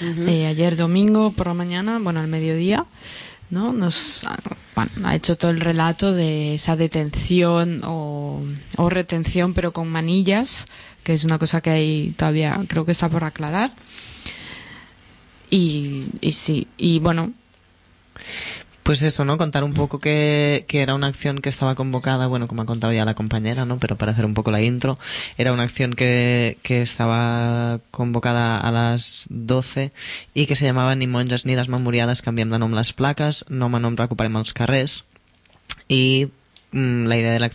[0.00, 2.84] Eh, ayer domingo por la mañana, bueno, al mediodía,
[3.50, 3.72] ¿no?
[3.72, 4.38] Nos ha-
[4.74, 8.40] bueno, ha hecho todo el relato de esa detención o,
[8.76, 10.66] o retención, pero con manillas,
[11.04, 13.70] que es una cosa que hay todavía, creo que está por aclarar.
[15.50, 17.32] Y, y sí, y bueno,
[18.84, 19.38] Pues eso, ¿no?
[19.38, 22.92] Contar un poco que, que era una acción que estaba convocada, bueno, como ha contado
[22.92, 23.78] ya la compañera, ¿no?
[23.78, 24.98] Pero para hacer un poco la intro,
[25.38, 29.90] era una acción que, que estaba convocada a las 12
[30.34, 33.80] i que se llamava Ni monges ni desmemoriades canviem de nom les plaques, nom a
[33.80, 33.96] nom
[36.74, 37.50] la idea de la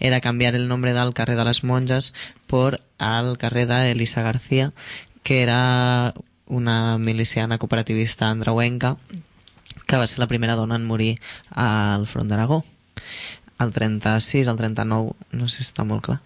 [0.00, 2.14] era cambiar el nombre del carrer de les monges
[2.46, 4.72] por al carrer d'Elisa García,
[5.22, 6.14] que era
[6.46, 8.96] una miliciana cooperativista andreuenca
[9.86, 11.18] que va ser la primera dona en morir
[11.50, 12.64] al front d'Aragó.
[13.58, 16.20] El 36, el 39 no sé si està molt clar.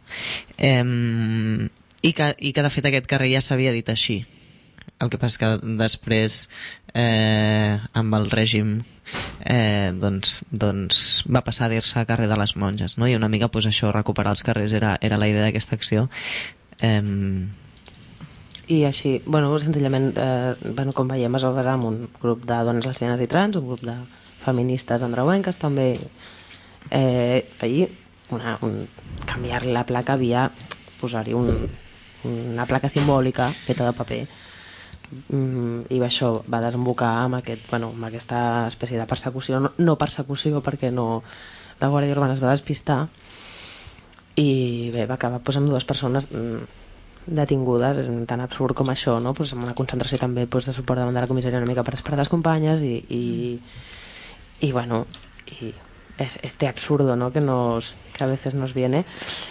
[0.57, 1.69] Em,
[2.03, 4.25] i, que, i que de fet aquest carrer ja s'havia dit així
[5.01, 6.47] el que passa que després
[6.95, 8.79] eh, amb el règim
[9.45, 13.09] eh, doncs, doncs va passar a dir-se carrer de les monges no?
[13.09, 16.09] i una mica pues, això, recuperar els carrers era, era la idea d'aquesta acció
[16.81, 17.03] eh,
[18.67, 22.57] I així, bueno, senzillament, eh, bueno, com veiem, es va basar en un grup de
[22.67, 23.95] dones lesbianes i trans, un grup de
[24.43, 25.93] feministes andreuenques, també
[26.91, 27.87] eh, ahir
[28.35, 28.81] una, un,
[29.23, 30.49] canviar la placa via
[30.99, 31.53] posar-hi un,
[32.27, 34.21] una placa simbòlica feta de paper
[35.29, 38.41] mm, i això va desembocar amb, aquest, bueno, amb aquesta
[38.71, 41.23] espècie de persecució, no, no persecució perquè no,
[41.81, 43.07] la Guàrdia Urbana es va despistar
[44.37, 46.85] i bé, va acabar pues, amb dues persones mm,
[47.27, 49.33] detingudes, tan absurd com això, no?
[49.35, 51.97] pues, amb una concentració també pues, de suport davant de la comissaria una mica per
[51.97, 53.25] esperar les companyes i, i,
[54.67, 55.07] i bueno,
[55.61, 55.73] i
[56.19, 57.31] es este absurdo ¿no?
[57.33, 59.05] que, nos, que a veces nos viene.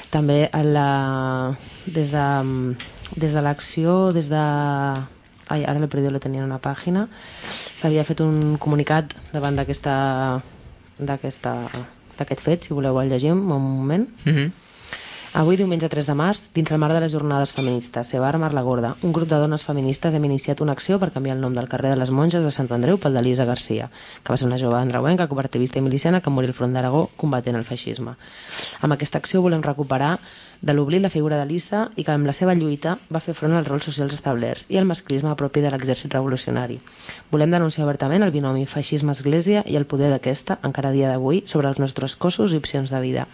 [0.09, 2.75] També la, des de, mm,
[3.21, 4.45] des de l'acció, des de...
[5.47, 7.07] Ai, ara l'he perdut, lo tenia en una pàgina.
[7.77, 9.95] S'havia fet un comunicat davant d'aquesta
[10.95, 11.57] d'aquesta
[12.15, 14.07] d'aquest fet, si voleu el llegim un moment.
[14.23, 14.51] Mhm.
[15.35, 18.53] Avui, diumenge 3 de març, dins el marc de les jornades feministes, se va armar
[18.53, 18.95] la gorda.
[19.03, 21.89] Un grup de dones feministes hem iniciat una acció per canviar el nom del carrer
[21.89, 23.89] de les Monges de Sant Andreu pel d'Elisa Garcia,
[24.23, 27.57] que va ser una jove andreuenca, cooperativista i miliciana que morí al front d'Aragó combatent
[27.59, 28.15] el feixisme.
[28.79, 30.19] Amb aquesta acció volem recuperar
[30.61, 33.67] de l'oblit la figura d'Elisa i que amb la seva lluita va fer front als
[33.67, 36.79] rols socials establerts i al masclisme propi de l'exèrcit revolucionari.
[37.31, 41.79] Volem denunciar obertament el binomi feixisme-església i el poder d'aquesta, encara dia d'avui, sobre els
[41.79, 43.27] nostres cossos i opcions de vida.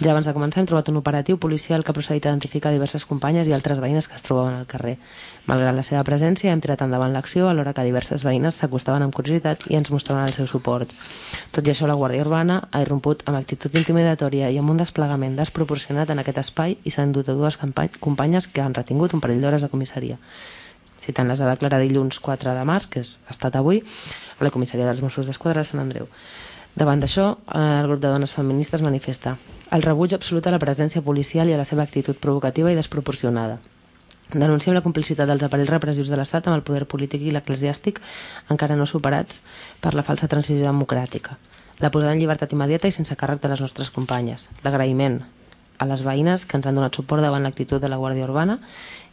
[0.00, 3.02] Ja abans de començar hem trobat un operatiu policial que ha procedit a identificar diverses
[3.04, 4.94] companyes i altres veïnes que es trobaven al carrer.
[5.44, 9.66] Malgrat la seva presència, hem tirat endavant l'acció alhora que diverses veïnes s'acostaven amb curiositat
[9.68, 10.94] i ens mostraven el seu suport.
[11.52, 15.36] Tot i això, la Guàrdia Urbana ha irromput amb actitud intimidatòria i amb un desplegament
[15.36, 19.44] desproporcionat en aquest espai i s'han dut a dues companyes que han retingut un parell
[19.44, 20.16] d'hores de comissaria.
[21.04, 23.84] Citant les ha declarat dilluns 4 de març, que és, ha estat avui,
[24.38, 26.08] a la comissaria dels Mossos d'Esquadra de Sant Andreu.
[26.72, 29.36] Davant d'això, eh, el grup de dones feministes manifesta
[29.70, 33.60] el rebuig absolut a la presència policial i a la seva actitud provocativa i desproporcionada.
[34.30, 37.98] Denunciem la complicitat dels aparells repressius de l'Estat amb el poder polític i l'eclesiàstic
[38.54, 39.42] encara no superats
[39.82, 41.36] per la falsa transició democràtica.
[41.80, 44.48] La posada en llibertat immediata i sense càrrec de les nostres companyes.
[44.62, 45.22] L'agraïment
[45.80, 48.58] a les veïnes que ens han donat suport davant l'actitud de la Guàrdia Urbana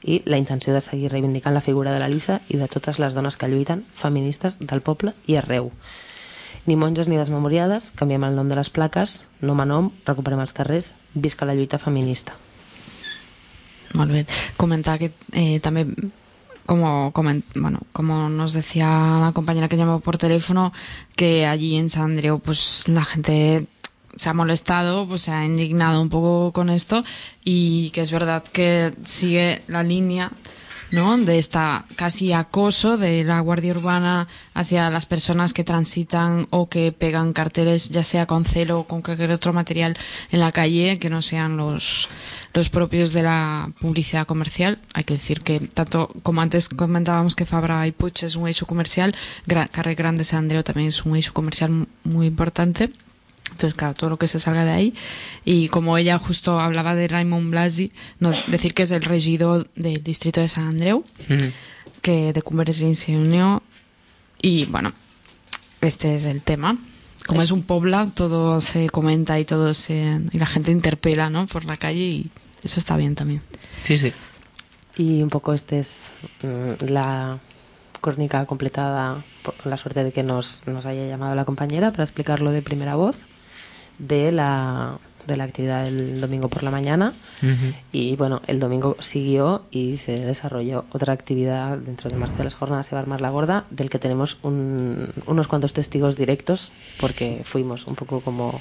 [0.03, 3.37] i la intenció de seguir reivindicant la figura de l'Elisa i de totes les dones
[3.37, 5.71] que lluiten, feministes del poble i arreu.
[6.67, 10.53] Ni monges ni desmemoriades, canviem el nom de les plaques, nom a nom, recuperem els
[11.15, 12.35] visca la lluita feminista.
[13.95, 14.25] Molt bé.
[14.57, 15.95] Comentar que eh, también,
[16.65, 17.13] como,
[17.55, 20.73] bueno, como nos decía la compañera que llamó por teléfono,
[21.15, 23.65] que allí en San Andreu, pues la gente
[24.17, 27.03] se ha molestado, pues se ha indignado un poco con esto
[27.43, 30.31] y que es verdad que sigue la línea
[30.91, 31.17] ¿no?
[31.17, 36.91] de esta casi acoso de la Guardia Urbana hacia las personas que transitan o que
[36.91, 39.95] pegan carteles, ya sea con celo o con cualquier otro material
[40.31, 42.07] en la calle, que no sean los,
[42.53, 44.79] los propios de la publicidad comercial.
[44.93, 48.65] Hay que decir que, tanto como antes comentábamos que Fabra y Puig es un eixo
[48.65, 49.15] comercial,
[49.45, 52.89] Gra Carrer Grande San Andreu también es un eixo comercial mu- muy importante.
[53.51, 54.93] Entonces, claro, todo lo que se salga de ahí.
[55.45, 60.03] Y como ella justo hablaba de Raymond Blasi, no, decir que es el regidor del
[60.03, 61.03] distrito de San Andreu,
[62.01, 63.61] que de Convergencia y Unión.
[64.41, 64.93] Y bueno,
[65.81, 66.77] este es el tema.
[67.25, 71.47] Como es un pobla, todo se comenta y todo se y la gente interpela, ¿no?
[71.47, 72.31] Por la calle y
[72.63, 73.41] eso está bien también.
[73.83, 74.13] Sí, sí.
[74.95, 76.11] Y un poco este es
[76.43, 77.39] mm, la
[77.99, 82.51] crónica completada por la suerte de que nos, nos haya llamado la compañera para explicarlo
[82.51, 83.17] de primera voz
[83.99, 87.13] de la, de la actividad del domingo por la mañana.
[87.91, 92.55] Y bueno, el domingo siguió y se desarrolló otra actividad dentro del marco de las
[92.55, 97.85] jornadas de Barmar la Gorda, del que tenemos un- unos cuantos testigos directos, porque fuimos
[97.87, 98.59] un poco como,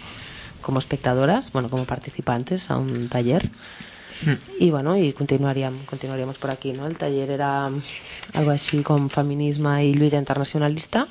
[0.61, 3.49] como espectadoras, bueno, como participantes a un taller.
[4.59, 6.87] Y bueno, y continuaríamos, continuaríamos por aquí, ¿no?
[6.87, 7.71] El taller era
[8.33, 11.07] algo así con feminismo y lucha internacionalista.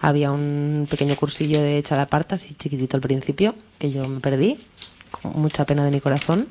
[0.00, 4.58] Había un pequeño cursillo de chalaparta, así chiquitito al principio, que yo me perdí,
[5.10, 6.48] con mucha pena de mi corazón.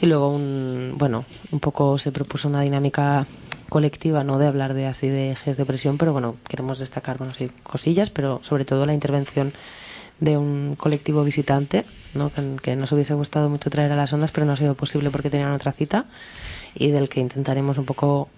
[0.00, 3.26] Y luego un, bueno, un poco se propuso una dinámica
[3.68, 7.34] colectiva, no de hablar de así de ejes de presión, pero bueno, queremos destacar, bueno,
[7.34, 9.52] sí, cosillas, pero sobre todo la intervención
[10.20, 11.84] de un colectivo visitante,
[12.14, 12.30] ¿no?
[12.62, 15.30] que, nos hubiese gustado mucho traer a las ondas, pero no ha sido posible porque
[15.30, 16.06] tenían otra cita,
[16.74, 18.28] y del que intentaremos un poco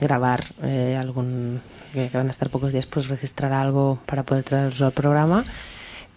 [0.00, 1.60] grabar eh, algún,
[1.94, 5.44] que que van a estar pocos días, pues registrar algo para poder traerlo al programa,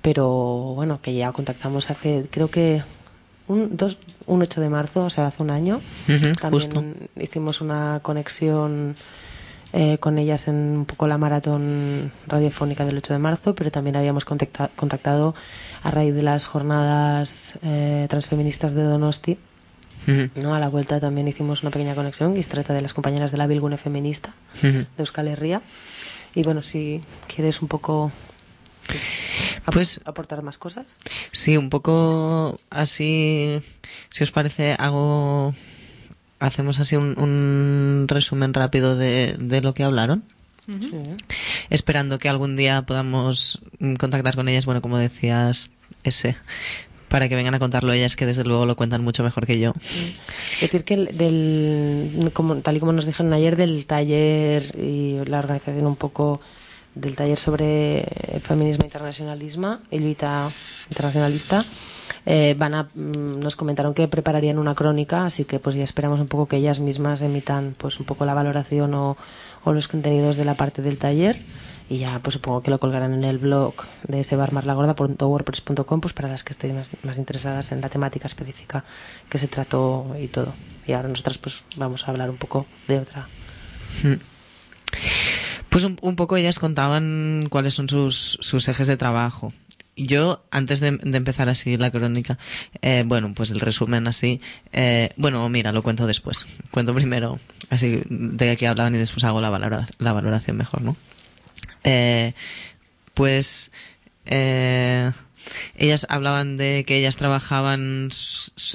[0.02, 0.28] pero
[0.76, 2.84] bueno, que ya contactamos hace, creo que
[3.48, 5.80] un, dos, un 8 de marzo, o sea, hace un año.
[6.06, 6.84] También justo.
[7.16, 8.96] hicimos una conexión
[9.74, 13.96] eh, con ellas en un poco la maratón radiofónica del 8 de marzo, pero también
[13.96, 15.34] habíamos contacta- contactado
[15.84, 19.38] a raíz de las jornadas eh, transfeministas de Donosti.
[20.36, 20.56] ¿No?
[20.56, 23.38] A la vuelta también hicimos una pequeña conexión y se trata de las compañeras de
[23.38, 25.62] la Bilgune Feminista de Euskal Herria.
[26.34, 28.12] Y bueno, si quieres un poco
[29.66, 30.86] ap- Pues- aportar más cosas.
[31.32, 33.62] Sí, un poco así,
[34.10, 35.54] si os parece, hago,
[36.40, 40.24] hacemos así un, un resumen rápido de, de lo que hablaron,
[40.68, 40.92] Sí.
[41.70, 43.62] esperando que algún día podamos
[44.00, 45.72] contactar con ellas, bueno, como decías,
[46.04, 46.36] ese,
[47.10, 49.74] para que vengan a contarlo ellas, que desde luego lo cuentan mucho mejor que yo.
[50.54, 55.20] Es decir, que el- del, como, tal y como nos dijeron ayer, del taller y
[55.26, 56.42] la organización un poco
[56.96, 58.06] del taller sobre
[58.42, 60.50] feminismo e internacionalismo y lluita
[60.90, 61.64] internacionalista,
[62.26, 66.20] eh, van a, mm, nos comentaron que prepararían una crónica, así que pues ya esperamos
[66.20, 69.16] un poco que ellas mismas emitan pues un poco la valoración o,
[69.64, 71.38] o los contenidos de la parte del taller
[71.90, 73.74] y ya pues supongo que lo colgarán en el blog
[74.08, 78.84] de sebarmarlagorda.wordpress.com pues para las que estén más, más interesadas en la temática específica
[79.30, 80.54] que se trató y todo.
[80.86, 83.28] Y ahora nosotras pues vamos a hablar un poco de otra.
[85.70, 89.54] Pues un, un poco ellas contaban cuáles son sus, sus ejes de trabajo.
[89.96, 92.38] Yo, antes de, de empezar así la crónica,
[92.84, 94.40] eh, bueno, pues el resumen así,
[94.72, 96.46] eh, bueno, mira, lo cuento después.
[96.70, 97.40] Cuento primero
[97.72, 100.96] así de qué hablaban y después hago la, valora- la valoración mejor, ¿no?
[101.84, 102.34] Eh,
[103.14, 103.72] pues
[104.26, 105.12] eh,
[105.76, 108.10] ellas hablaban de que ellas trabajaban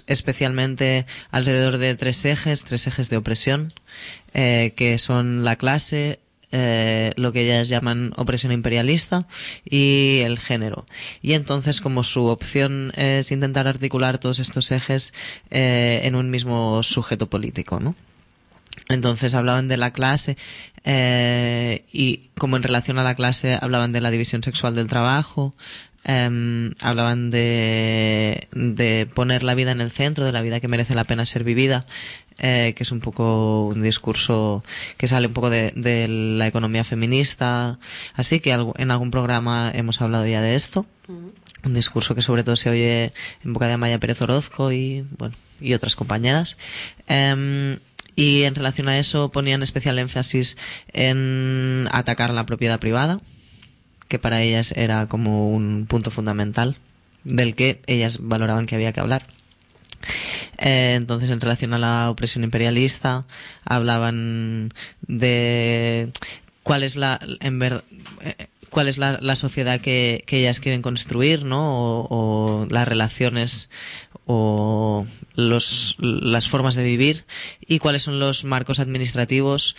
[0.07, 3.73] especialmente alrededor de tres ejes, tres ejes de opresión,
[4.35, 6.21] eh, que son la clase,
[6.53, 9.27] eh, lo que ellas llaman opresión imperialista
[9.65, 10.87] y el género.
[11.23, 15.15] Y entonces como su opción es intentar articular todos estos ejes
[15.51, 17.95] eh, en un mismo sujeto político, ¿no?
[18.89, 20.37] Entonces hablaban de la clase
[20.85, 25.55] eh, y como en relación a la clase hablaban de la división sexual del trabajo,
[26.05, 30.95] em, hablaban de, de poner la vida en el centro, de la vida que merece
[30.97, 31.87] la pena ser vivida,
[32.39, 34.65] eh, que es un poco un discurso
[34.97, 37.79] que sale un poco de, de la economía feminista,
[38.15, 40.87] así que algo- en algún programa hemos hablado ya de esto.
[41.65, 43.13] Un discurso que sobre todo se oye
[43.45, 46.59] en boca de Amaya Pérez Orozco y bueno y otras compañeras.
[47.07, 47.79] Em,
[48.17, 50.57] y en relación a eso ponían especial énfasis
[50.93, 53.21] en atacar la propiedad privada
[54.09, 56.77] que para ellas era como un punto fundamental
[57.25, 59.25] del que ellas valoraban que había que hablar.
[60.59, 63.25] Eh, entonces, en relación a la opresión imperialista,
[63.65, 66.11] hablaban de
[66.63, 71.61] cuál es la, en eh, cuál es la, sociedad que, ellas quieren construir, ¿no?
[71.77, 73.69] O, o las relaciones
[74.27, 77.27] o los, las formas de vivir
[77.67, 79.77] y cuáles son los marcos administrativos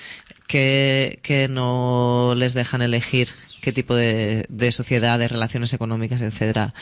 [0.47, 3.29] que, que no les dejan elegir
[3.61, 6.75] qué tipo de, de sociedad, de relaciones económicas, etcétera,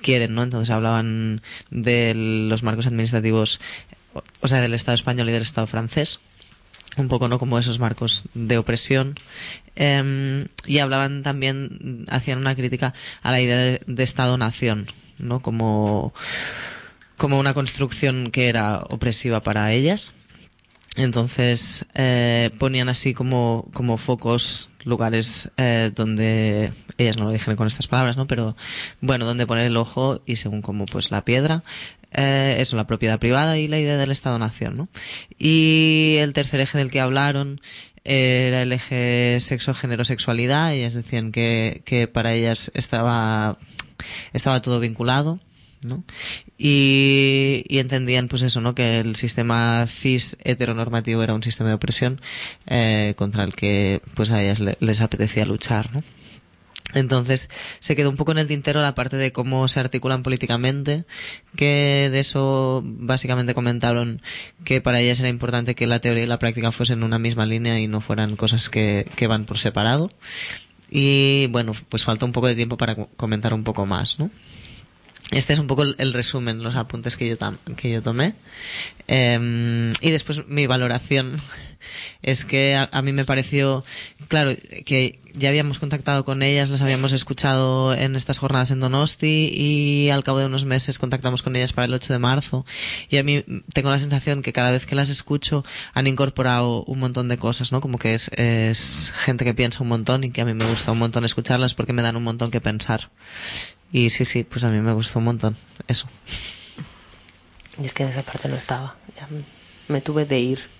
[0.00, 0.44] quieren, ¿no?
[0.44, 1.40] Entonces hablaban
[1.70, 3.60] de los marcos administrativos,
[4.40, 6.20] o sea, del Estado español y del Estado francés,
[6.96, 7.38] un poco, ¿no?
[7.38, 9.16] Como esos marcos de opresión.
[9.74, 14.86] Em, y hablaban también, hacían una crítica a la idea de, de Estado-nación,
[15.18, 15.40] ¿no?
[15.40, 16.14] Como,
[17.16, 20.14] como una construcción que era opresiva para ellas.
[20.96, 27.66] Entonces eh, ponían así como, como focos, lugares eh, donde ellas no lo dijeron con
[27.66, 28.26] estas palabras, ¿no?
[28.26, 28.56] Pero
[29.02, 31.62] bueno, donde poner el ojo y según como pues la piedra,
[32.16, 34.88] eh, eso, la propiedad privada y la idea del Estado-nación, ¿no?
[35.38, 37.60] Y el tercer eje del que hablaron
[38.04, 40.72] era el eje sexo-género-sexualidad.
[40.72, 43.58] Ellas decían que, que para ellas estaba,
[44.32, 45.40] estaba todo vinculado.
[45.86, 46.02] ¿no?
[46.58, 48.74] Y, y entendían pues eso, ¿no?
[48.74, 52.20] Que el sistema cis heteronormativo era un sistema de opresión
[52.66, 56.02] eh, contra el que pues a ellas le- les apetecía luchar, ¿no?
[56.96, 61.04] Entonces se quedó un poco en el tintero la parte de cómo se articulan políticamente,
[61.54, 64.22] que de eso básicamente comentaron
[64.64, 67.78] que para ellas era importante que la teoría y la práctica fuesen una misma línea
[67.78, 70.10] y no fueran cosas que, que van por separado.
[70.90, 74.30] Y bueno, pues falta un poco de tiempo para co- comentar un poco más, ¿no?
[75.32, 77.36] Este es un poco el, resumen, los apuntes que yo,
[77.76, 78.34] que yo tomé.
[79.08, 81.36] Em, y después mi valoración
[82.22, 83.84] es que a, mí me pareció,
[84.28, 84.52] claro,
[84.84, 90.08] que ya habíamos contactado con ellas, las habíamos escuchado en estas jornadas en Donosti y
[90.10, 92.64] al cabo de unos meses contactamos con ellas para el 8 de marzo.
[93.10, 96.98] Y a mí tengo la sensación que cada vez que las escucho han incorporado un
[96.98, 97.80] montón de cosas, ¿no?
[97.80, 100.92] Como que es, es gente que piensa un montón y que a mí me gusta
[100.92, 103.10] un montón escucharlas porque me dan un montón que pensar.
[103.92, 105.56] Y sí, sí, pues a mí me gustó un montón.
[105.86, 106.08] Eso.
[107.80, 108.96] Y es que en esa parte no estaba.
[109.16, 109.28] Ya
[109.88, 110.75] me tuve de ir.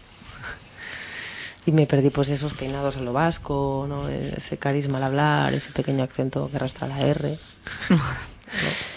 [1.66, 4.08] Y me perdí pues esos peinados a lo vasco, ¿no?
[4.08, 7.38] ese carisma al hablar, ese pequeño acento que arrastra la R.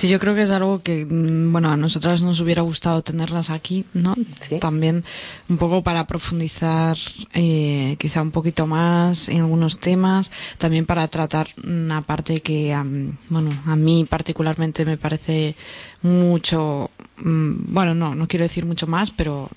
[0.00, 3.50] Sí, yo creo que es algo que, mm, bueno, a nosotras nos hubiera gustado tenerlas
[3.50, 4.16] aquí, ¿no?
[4.58, 5.04] También
[5.50, 6.96] un poco para profundizar
[7.34, 13.18] eh, quizá un poquito más en algunos temas, también para tratar una parte que, am,
[13.28, 15.54] bueno, a mí particularmente me parece
[16.02, 19.50] mucho, mm, bueno, no, no quiero decir mucho más, pero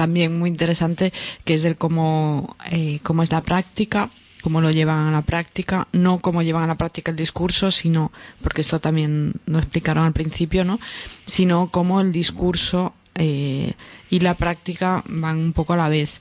[0.00, 1.12] también muy interesante,
[1.44, 4.08] que es el cómo, eh, cómo es la práctica
[4.42, 8.10] cómo lo llevan a la práctica, no cómo llevan a la práctica el discurso, sino,
[8.40, 10.80] porque esto también lo explicaron al principio, ¿no?
[11.26, 13.74] Sino cómo el discurso eh,
[14.08, 16.20] y la práctica van un poco a la vez.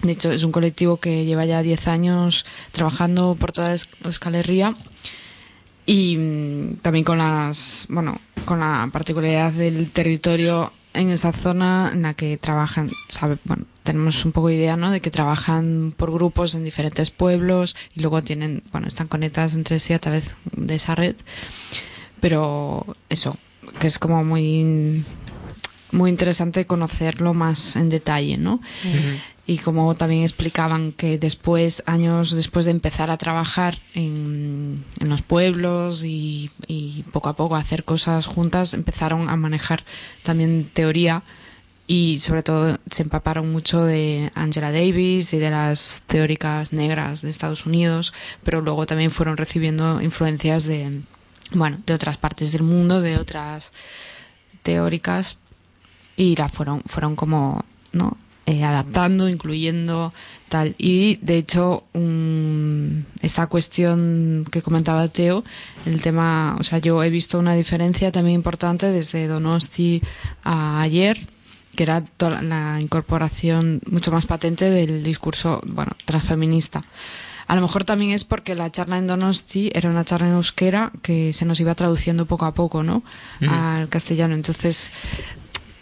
[0.00, 4.74] De hecho, es un colectivo que lleva ya 10 años trabajando por toda Euskal Herria
[5.84, 12.02] y mm, también con las bueno con la particularidad del territorio en esa zona en
[12.02, 16.10] la que trabajan sabe bueno tenemos un poco de idea no de que trabajan por
[16.12, 20.74] grupos en diferentes pueblos y luego tienen bueno están conectadas entre sí a través de
[20.74, 21.16] esa red.
[22.20, 23.38] Pero eso
[23.78, 25.04] que es como muy
[25.92, 28.60] muy interesante conocerlo más en detalle no
[29.46, 35.22] y como también explicaban que después, años después de empezar a trabajar en, en los
[35.22, 39.84] pueblos y, y poco a poco hacer cosas juntas, empezaron a manejar
[40.24, 41.22] también teoría
[41.86, 47.30] y sobre todo se empaparon mucho de Angela Davis y de las teóricas negras de
[47.30, 51.02] Estados Unidos, pero luego también fueron recibiendo influencias de,
[51.52, 53.70] bueno, de otras partes del mundo, de otras
[54.64, 55.38] teóricas
[56.16, 58.16] y la fueron fueron como no
[58.48, 60.14] Eh, adaptando incluyendo
[60.48, 65.42] tal y de hecho un- esta cuestión que comentaba Teo
[65.84, 70.00] el tema o sea yo he visto una diferencia también importante desde Donosti
[70.44, 71.18] a ayer
[71.74, 76.84] que era toda la incorporación mucho más patente del discurso bueno transfeminista
[77.48, 80.92] a lo mejor también es porque la charla en Donosti era una charla en euskera
[81.02, 83.04] que se nos iba traduciendo poco a poco, ¿no?
[83.48, 84.34] Al castellano.
[84.34, 84.90] Entonces,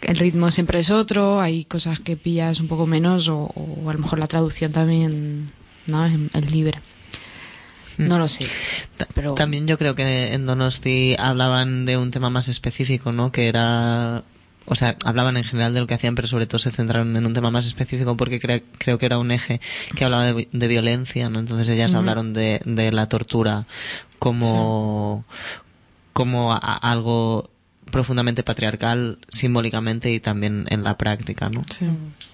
[0.05, 3.93] el ritmo siempre es otro, hay cosas que pillas un poco menos o, o a
[3.93, 5.51] lo mejor la traducción también,
[5.87, 6.05] ¿no?
[6.05, 6.79] Es, es libre.
[7.97, 8.45] No lo sé.
[9.13, 9.33] Pero...
[9.35, 13.31] También yo creo que en Donosti hablaban de un tema más específico, ¿no?
[13.31, 14.23] Que era...
[14.67, 17.25] O sea, hablaban en general de lo que hacían, pero sobre todo se centraron en
[17.25, 19.61] un tema más específico porque cre- creo que era un eje
[19.95, 21.37] que hablaba de, vi- de violencia, ¿no?
[21.39, 23.67] Entonces ellas hablaron de, de la tortura
[24.17, 25.23] como,
[26.13, 27.49] como a- a- algo
[27.95, 31.63] profundamente patriarcal simbólicamente y también en la práctica, ¿no?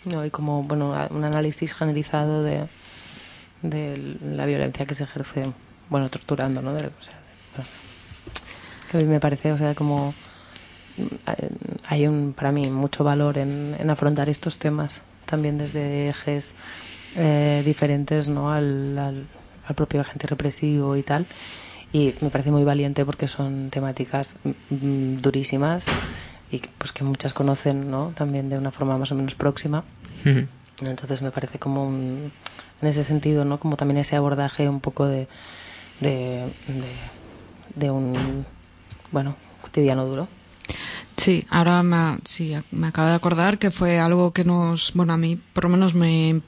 [0.06, 2.66] No, y como, bueno, un análisis generalizado de,
[3.62, 5.44] de la violencia que se ejerce,
[5.90, 6.74] bueno, torturando, ¿no?
[6.74, 7.14] De- o sea,
[7.58, 7.70] no sé.
[8.90, 10.16] que a mí me parece, o sea, como
[10.98, 11.50] eh,
[11.86, 16.56] hay un, para mí, mucho valor en, en afrontar estos temas también desde ejes
[17.16, 18.52] eh, diferentes, ¿no?
[18.52, 19.28] Al, al,
[19.68, 21.28] al propio agente represivo y tal.
[21.94, 24.38] Y me parece muy valiente porque son temáticas
[24.70, 25.86] mm, durísimas
[26.52, 28.14] y que, pues que muchas conocen, ¿no?
[28.16, 29.84] También de una forma más o menos próxima.
[30.82, 32.32] Entonces me parece como un,
[32.82, 33.60] en ese sentido, ¿no?
[33.60, 35.28] Como también ese abordaje un poco de,
[36.00, 36.92] de, de,
[37.76, 38.46] de un,
[39.12, 40.28] bueno, cotidiano duro.
[41.18, 45.18] Sí, ahora me, sí, me acabo de acordar que fue algo que nos, bueno, a
[45.18, 46.42] mí por lo menos me,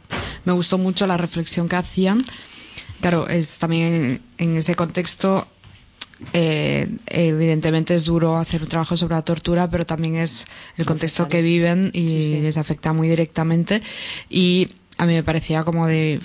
[0.46, 2.24] me gustó mucho la reflexión que hacían.
[3.04, 5.46] Claro, es también en, ese contexto,
[6.32, 10.48] eh, evidentemente es duro hacer un trabajo sobre la tortura, pero también es
[10.78, 13.82] el contexto que viven y les afecta muy directamente.
[14.30, 16.22] Y a mí me parecía como de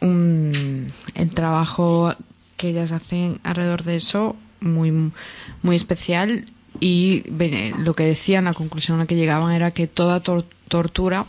[0.00, 2.12] un, el trabajo
[2.56, 4.90] que ellas hacen alrededor de eso muy,
[5.62, 6.46] muy especial.
[6.80, 7.22] Y
[7.78, 11.26] lo que decían, la conclusión a la que llegaban era que toda tor- tortura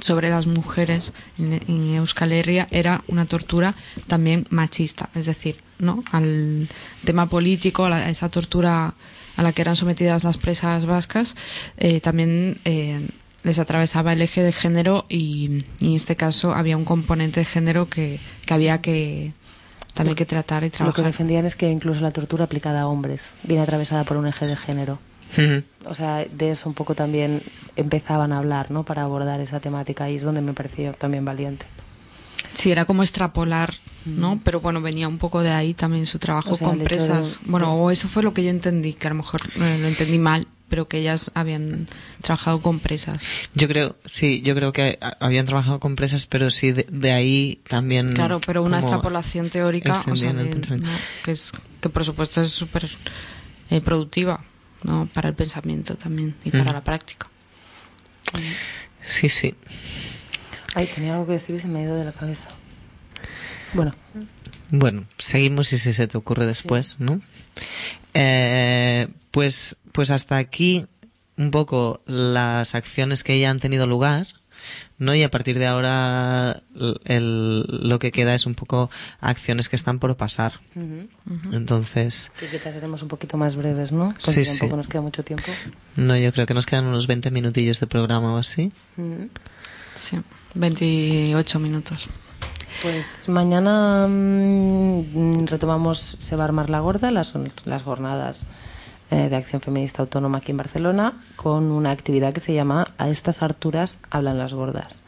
[0.00, 3.74] sobre las mujeres en, en Euskal Herria era una tortura
[4.06, 6.02] también machista, es decir, ¿no?
[6.12, 6.68] al
[7.04, 8.94] tema político, a la- a esa tortura
[9.36, 11.34] a la que eran sometidas las presas vascas,
[11.78, 13.00] eh, también eh,
[13.42, 17.44] les atravesaba el eje de género y, y en este caso había un componente de
[17.46, 19.32] género que, que había que
[19.94, 21.04] también que tratar y Lo que trabajar.
[21.06, 24.56] defendían es que incluso la tortura aplicada a hombres viene atravesada por un eje de
[24.56, 24.98] género.
[25.86, 27.42] O sea, de eso un poco también
[27.76, 28.84] empezaban a hablar, ¿no?
[28.84, 31.66] Para abordar esa temática y es donde me pareció también valiente.
[32.54, 33.74] Sí, era como extrapolar,
[34.04, 34.40] ¿no?
[34.44, 36.88] Pero bueno, venía un poco de ahí también su trabajo O sea, con hecho de-
[36.88, 37.40] presas.
[37.44, 40.18] Bueno, o eso fue lo que yo entendí, que a lo mejor eh, lo entendí
[40.18, 41.86] mal, pero que ellas habían
[42.22, 43.18] trabajado con presas.
[43.54, 47.60] Yo creo, sí, yo creo que habían trabajado con presas, pero sí de, de ahí
[47.68, 48.12] también.
[48.12, 50.76] Claro, pero una extrapolación teórica, o sea, pensamiento.
[50.76, 50.88] ¿no?
[51.24, 52.88] que es que por supuesto es súper
[53.70, 54.42] eh, productiva,
[54.84, 55.08] ¿no?
[55.12, 56.72] Para el pensamiento también y para Ujú.
[56.74, 57.28] la práctica.
[59.02, 59.54] Sí, sí.
[60.74, 62.48] Ay, tenía algo que decir y se me ha ido de la cabeza.
[63.72, 63.94] Bueno,
[64.70, 67.20] Bueno, seguimos y si se te ocurre después, ¿no?
[68.14, 70.86] Eh, pues, pues hasta aquí
[71.36, 74.26] un poco las acciones que ya han tenido lugar,
[75.00, 75.12] ¿no?
[75.16, 78.88] Y a partir de ahora el- el- lo que queda es un poco
[79.20, 80.60] acciones que están por pasar.
[81.52, 84.10] Entonces, que quizás seremos un poquito más breves, ¿no?
[84.24, 84.58] Porque Sí, sí.
[84.60, 85.50] tampoco nos queda mucho tiempo.
[85.96, 88.70] no, yo creo que nos quedan unos 20 minutillos de programa o así.
[88.96, 89.28] Ujú.
[89.94, 90.20] Sí,
[90.54, 92.08] 28 minutos.
[92.82, 97.32] Pues mañana mm, retomamos Se va a armar la gorda, las,
[97.64, 98.46] las jornadas
[99.12, 103.08] eh, de acción feminista autónoma aquí en Barcelona, con una actividad que se llama A
[103.08, 105.02] estas alturas hablan las gordas.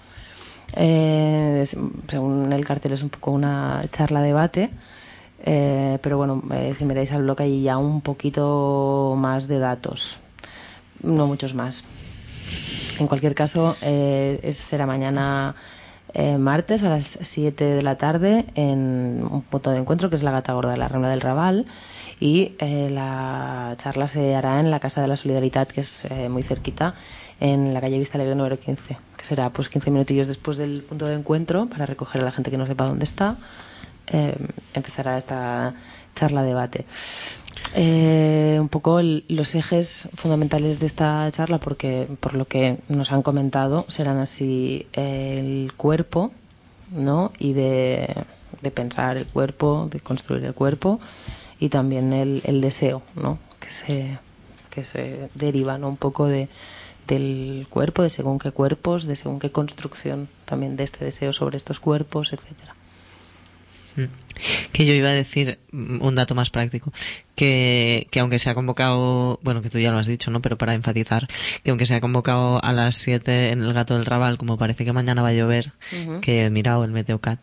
[0.74, 1.64] Eh,
[2.08, 4.70] según el cartel es un poco una charla-debate,
[5.44, 6.42] eh, pero bueno,
[6.74, 10.18] si miráis al blog hay ya un poquito más de datos,
[11.00, 11.84] no muchos más.
[12.98, 13.76] En cualquier caso,
[14.50, 15.54] será mañana
[16.40, 20.32] martes a las 7 de la tarde en un punto de encuentro que es la
[20.32, 21.66] Gata Gorda de la Rambla del Raval
[22.22, 26.28] y eh, la charla se hará en la Casa de la Solidaridad que es eh,
[26.28, 26.94] muy cerquita
[27.40, 31.06] en la calle Vista Alegre número 15 que será pues 15 minutillos después del punto
[31.06, 33.36] de encuentro para recoger a la gente que no sepa dónde está
[34.06, 34.36] eh,
[34.74, 35.74] empezará esta
[36.14, 36.84] charla debate
[37.74, 43.12] eh, un poco el- los ejes fundamentales de esta charla, porque por lo que nos
[43.12, 46.32] han comentado, serán así eh, el cuerpo,
[46.94, 47.32] ¿no?
[47.38, 48.14] Y de,
[48.60, 51.00] de pensar el cuerpo, de construir el cuerpo,
[51.62, 53.38] y también el, el deseo, ¿no?
[53.60, 54.18] Que se,
[54.68, 55.90] que se deriva, ¿no?
[55.90, 56.48] Un poco de,
[57.06, 61.56] del cuerpo, de según qué cuerpos, de según qué construcción también de este deseo sobre
[61.56, 62.74] estos cuerpos, etcétera.
[63.94, 64.06] Mm.
[64.72, 66.92] Que yo iba a decir mm, un dato más práctico,
[67.36, 70.42] que, que aunque se ha convocado, bueno, que tú ya lo has dicho, ¿no?
[70.42, 71.28] Pero para enfatizar,
[71.62, 74.84] que aunque se ha convocado a las 7 en el Gato del Raval, como parece
[74.84, 75.74] que mañana va a llover,
[76.22, 77.38] que he mirado el Meteocat,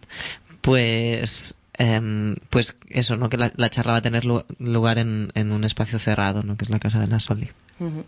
[0.60, 3.30] pues, em, pues eso, ¿no?
[3.30, 6.56] Que la, la charla va a tener lu- lugar en, un espacio cerrado, ¿no?
[6.56, 7.50] Que es la Casa de la Soli.
[7.80, 8.04] Ujú.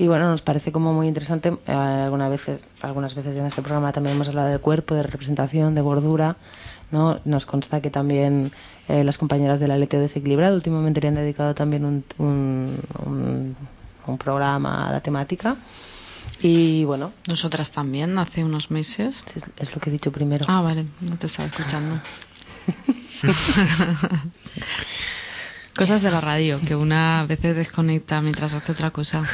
[0.00, 3.90] Y bueno, nos parece como muy interesante, eh, algunas veces, algunas veces en este programa
[3.90, 6.36] también hemos hablado del cuerpo, de representación, de gordura,
[6.92, 7.18] ¿no?
[7.24, 8.52] Nos consta que también
[8.88, 12.04] eh, las compañeras del Aleteo Desequilibrado últimamente le han dedicado también un-
[14.06, 15.56] un programa a la temática.
[16.40, 19.24] Y bueno, Nosotras también, hace unos meses.
[19.34, 20.44] es, es lo que he dicho primero.
[20.48, 22.00] Ah, vale, no te estaba escuchando.
[25.76, 29.22] Cosas de la radio, que una a veces desconecta mientras hace otra cosa.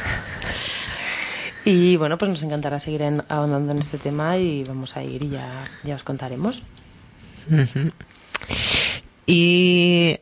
[1.67, 5.23] Y bueno, pues nos encantará seguir en- ahondando en este tema y vamos a ir
[5.23, 6.61] y ya, ya os contaremos.
[9.25, 10.19] Y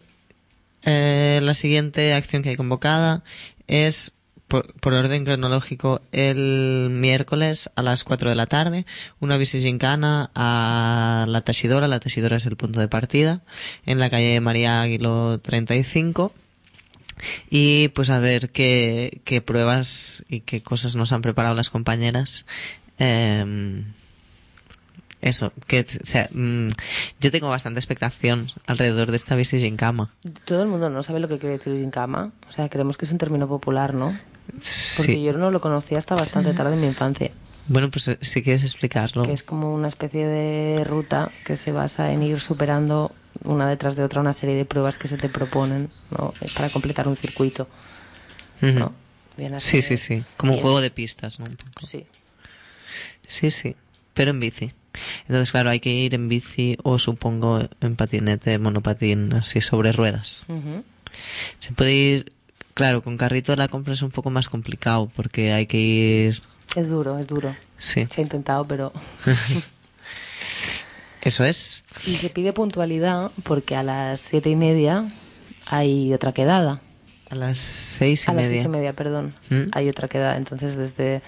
[0.84, 3.24] eh, la siguiente acción que hay convocada
[3.68, 4.14] es,
[4.62, 8.86] por, orden cronológico, el miércoles a las 4 de la tarde,
[9.20, 11.88] una visita a la Teixidora.
[11.88, 13.42] La Teixidora es el punto de partida,
[13.88, 16.34] en la calle María Águilo 35.
[17.50, 22.46] Y pues a ver qué, pruebas y qué cosas nos han preparado las compañeras.
[23.00, 23.86] Em,
[25.22, 25.52] eso,
[26.32, 26.68] mm,
[27.20, 30.12] yo tengo bastante expectación alrededor de esta bici sin cama.
[30.46, 32.32] Todo el mundo no sabe lo que quiere decir sin cama.
[32.50, 34.16] O sea, creemos que es un término popular, ¿no?
[34.48, 35.24] Porque Sí.
[35.24, 37.32] yo no lo conocía hasta bastante tarde en mi infancia.
[37.68, 39.24] Bueno, pues eh, si quieres explicarlo.
[39.24, 43.12] Que es como una especie de ruta que se basa en ir superando
[43.46, 46.34] una detrás de otra una serie de pruebas que se te proponen, ¿no?
[46.56, 47.68] Para completar un circuito.
[48.62, 48.80] Ujú.
[48.80, 48.94] ¿no?
[49.38, 50.24] Viene a Sí, sí, sí.
[50.38, 51.46] Como un juego de pistas, ¿no?
[51.46, 51.88] Un poco.
[51.88, 52.06] Sí.
[53.28, 53.76] Sí, sí.
[54.14, 54.72] Pero en bici.
[55.22, 60.46] Entonces, claro, hay que ir en bici o supongo en patinete, monopatín, así sobre ruedas.
[60.50, 60.84] Ujú.
[61.60, 62.33] Se puede ir,
[62.74, 66.42] claro, con carrito la compra es un poco más complicado porque hay que ir,
[66.76, 67.56] Es duro, es duro.
[67.78, 68.06] sí.
[68.10, 68.92] Se ha intentado, pero...
[71.22, 71.86] Eso es.
[72.06, 75.10] Y se pide puntualidad porque a las siete y media
[75.66, 76.82] hay otra quedada.
[77.30, 78.56] A las seis y a las media.
[78.58, 79.34] seis y media, perdón.
[79.50, 79.64] ¿Mm?
[79.72, 80.36] Hay otra quedada.
[80.36, 81.22] Entonces, desde,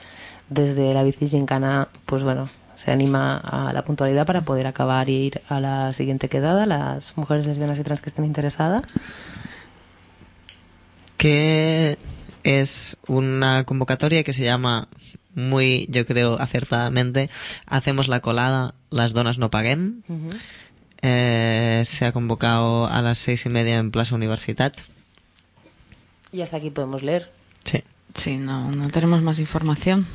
[0.49, 5.27] desde la bici gincana, pues bueno, se anima a la puntualidad para poder acabar y
[5.27, 6.65] ir a la siguiente quedada.
[6.65, 8.99] Las mujeres lesbianas y trans que estén interesadas.
[11.25, 11.97] Que
[12.43, 14.87] es una convocatoria que se llama
[15.33, 17.31] muy, yo creo, acertadamente,
[17.65, 20.03] Hacemos la colada, las donas no paguen.
[21.01, 24.79] Eh, se ha convocado a las seis y media en Plaza Universitat.
[26.31, 27.31] Y hasta aquí podemos leer.
[27.63, 27.81] Sí.
[28.13, 30.05] Sí, no, no tenemos más información.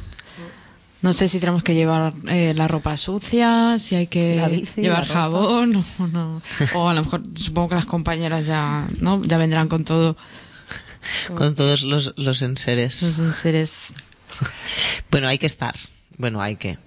[1.02, 5.06] No sé si tenemos que llevar eh, la ropa sucia, si hay que bici, llevar
[5.06, 6.40] jabón o no.
[6.74, 9.20] O a lo mejor supongo que las compañeras ya, ¿no?
[9.24, 10.16] Ya vendrán con todo
[11.34, 13.02] Con todos los, los enseres.
[13.02, 13.94] los enseres.
[15.10, 15.74] Bueno, hay que estar.
[16.16, 16.78] Bueno, hay que.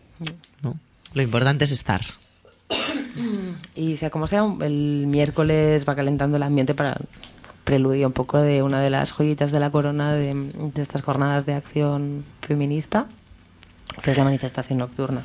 [0.62, 0.80] ¿no?
[1.14, 2.02] Lo importante es estar.
[3.76, 6.98] Y sea como sea, el miércoles va calentando el ambiente para
[7.64, 10.34] preludio un poco de una de las joyitas de la corona de,
[10.74, 13.08] de estas jornadas de acción feminista,
[14.02, 15.24] que es la manifestación nocturna.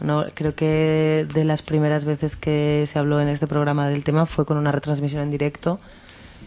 [0.00, 4.26] No, creo que de las primeras veces que se habló en este programa del tema
[4.26, 5.78] fue con una retransmisión en directo,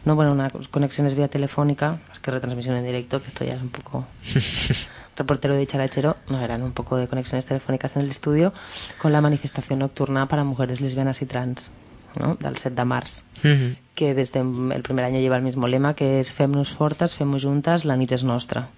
[0.05, 3.61] no bueno, unas conexiones vía telefónica, es que retransmisión en directo, que esto ya es
[3.61, 4.05] un poco
[5.17, 8.53] reportero de Charachero, no eran un poco de conexiones telefónicas en el estudio,
[9.01, 11.71] con la manifestación nocturna para mujeres lesbianas y trans,
[12.19, 12.35] ¿no?
[12.35, 13.75] del 7 de març, Ujú.
[13.95, 17.85] que desde el primer año lleva el mismo lema, que es Fem-nos fortes, fem-nos juntes,
[17.85, 18.69] la nit és nostra.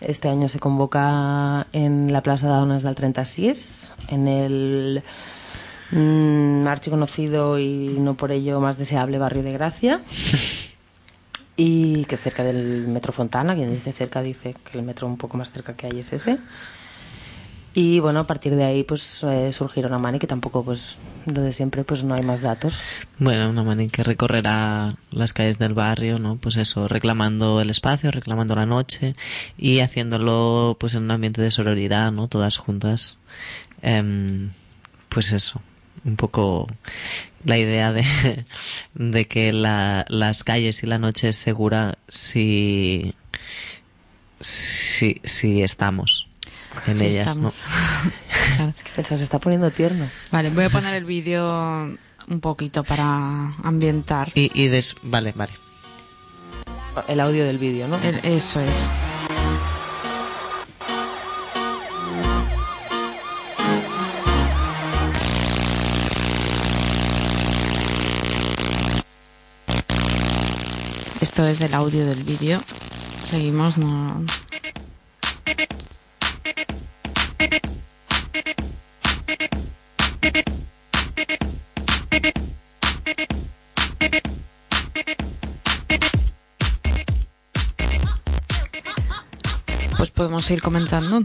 [0.00, 5.02] Este año se convoca en la Plaza de Donas del 36, en el
[5.92, 10.00] mm, archiconocido y no por ello más deseable barrio de Gracia.
[11.54, 15.36] Y que cerca del metro Fontana, quien dice cerca dice que el metro un poco
[15.36, 16.38] más cerca que hay es ese.
[17.74, 21.40] Y bueno, a partir de ahí pues eh, surgirá una mani que tampoco pues lo
[21.40, 22.82] de siempre pues no hay más datos.
[23.18, 26.36] Bueno, una mani que recorrerá las calles del barrio, ¿no?
[26.36, 29.14] Pues eso, reclamando el espacio, reclamando la noche
[29.56, 32.28] y haciéndolo pues en un ambiente de sororidad, ¿no?
[32.28, 33.18] Todas juntas.
[33.80, 34.50] Em,
[35.08, 35.62] pues eso,
[36.04, 36.66] un poco
[37.44, 38.04] la idea de,
[38.94, 43.14] de que la- las calles y la noche es segura si,
[44.40, 46.28] si, si estamos
[46.86, 47.48] en Sí ellas, ¿no?
[47.48, 47.64] estamos.
[48.56, 48.72] Claro.
[48.76, 50.08] Es que pensaba, se está poniendo tierno.
[50.30, 51.46] Vale, voy a poner el vídeo
[52.28, 54.30] un poquito para ambientar.
[54.34, 55.52] Y, y des- vale, vale.
[57.08, 57.96] El audio del vídeo, ¿no?
[57.98, 58.90] El- eso es.
[71.22, 72.64] Esto es el audio del vídeo.
[73.22, 74.24] Seguimos, no.
[89.96, 91.22] Pues podemos seguir comentando.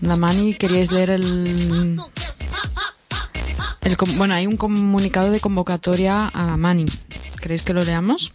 [0.00, 2.00] La Mani, queríais leer el.
[4.16, 6.86] bueno, hay un comunicado de convocatoria a la Mani.
[7.40, 8.32] ¿Queréis que lo leamos?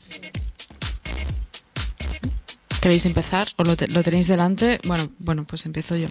[2.87, 3.45] ¿Queréis empezar?
[3.57, 4.79] ¿O lo, te- lo tenéis delante?
[4.87, 6.07] Bueno, bueno, pues empiezo yo.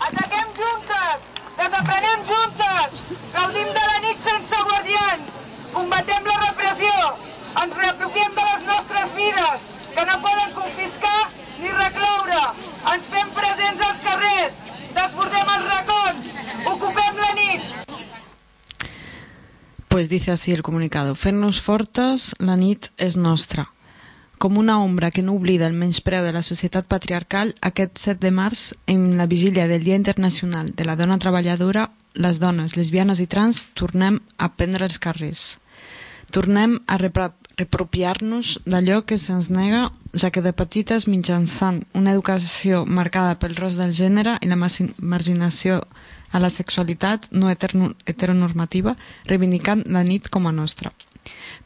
[0.00, 1.20] Ataquem juntes!
[1.58, 2.88] Desaprenem juntes!
[3.34, 5.28] Gaudim de la nit sense guardians!
[5.74, 6.94] Combatem la repressió!
[7.62, 9.60] Ens reapropiem de les nostres vides,
[9.92, 11.28] que no poden confiscar
[11.60, 12.40] ni recloure!
[12.94, 14.56] Ens fem presents als carrers!
[14.96, 16.30] Desbordem els racons!
[16.72, 17.62] Ocupem la nit!
[19.88, 21.14] Pues dice así el comunicado.
[21.14, 23.68] Fer-nos fortes, la nit és nostra.
[24.40, 28.30] Com una ombra que no oblida el menyspreu de la societat patriarcal, aquest 7 de
[28.32, 33.26] març, en la vigília del Dia Internacional de la Dona Treballadora, les dones lesbianes i
[33.28, 35.58] trans tornem a prendre els carrers.
[36.32, 43.36] Tornem a reapropiar-nos d'allò que se'ns nega, ja que de petites, mitjançant una educació marcada
[43.36, 45.82] pel rol del gènere i la margi- marginació
[46.32, 48.96] a la sexualitat no heteronormativa,
[49.28, 50.96] reivindicant la nit com a nostra.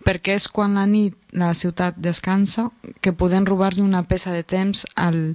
[0.04, 2.68] Perquè és quan la nit la ciutat descansa
[3.00, 5.34] que podem robar-li una peça de temps al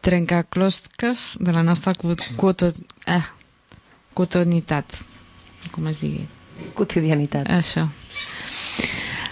[0.00, 2.72] trencaclosques de la nostra quo- quoto,
[3.06, 3.22] eh.
[5.72, 6.26] Com es digui?
[6.74, 7.48] Quotidianitat.
[7.50, 7.88] Això.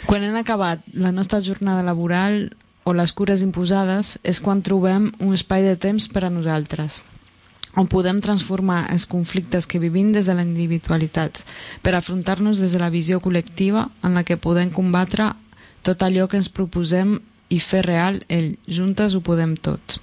[0.06, 2.50] Quan hem acabat la nostra jornada laboral
[2.84, 7.00] o les cures imposades és quan trobem un espai de temps per a nosaltres
[7.76, 11.40] on podem transformar els conflictes que vivim des de la individualitat
[11.82, 15.32] per afrontar-nos des de la visió col·lectiva en la que podem combatre
[15.82, 17.18] tot allò que ens proposem
[17.52, 19.98] i fer real el juntes ho podem tot.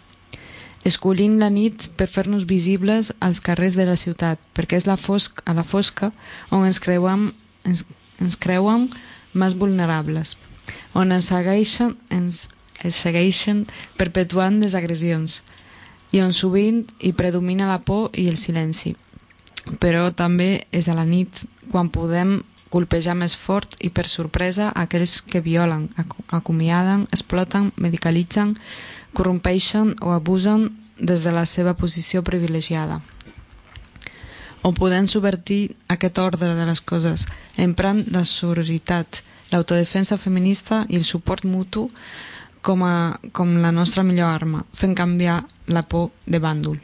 [0.85, 5.41] Escollint la nit per fer-nos visibles als carrers de la ciutat, perquè és la fosc,
[5.45, 6.11] a la fosca
[6.55, 7.29] on ens creuem,
[7.67, 7.83] ens,
[8.23, 8.87] ens creuen
[9.33, 10.37] més vulnerables,
[10.95, 12.47] on ens segueixen, ens,
[12.83, 13.65] ens segueixen
[13.99, 15.41] perpetuant les agressions,
[16.11, 18.95] i on sovint hi predomina la por i el silenci.
[19.79, 22.39] Però també és a la nit quan podem
[22.73, 25.89] colpejar més fort i per sorpresa aquells que violen,
[26.29, 28.55] acomiaden, exploten, medicalitzen,
[29.13, 30.69] corrompeixen o abusen
[30.99, 32.99] des de la seva posició privilegiada.
[34.61, 37.25] On podem subvertir aquest ordre de les coses
[37.57, 41.87] emprant la sororitat, l'autodefensa feminista i el suport mutu
[42.69, 45.41] com, a, com la nostra millor arma, fent canviar
[45.73, 46.77] la por de bàndol.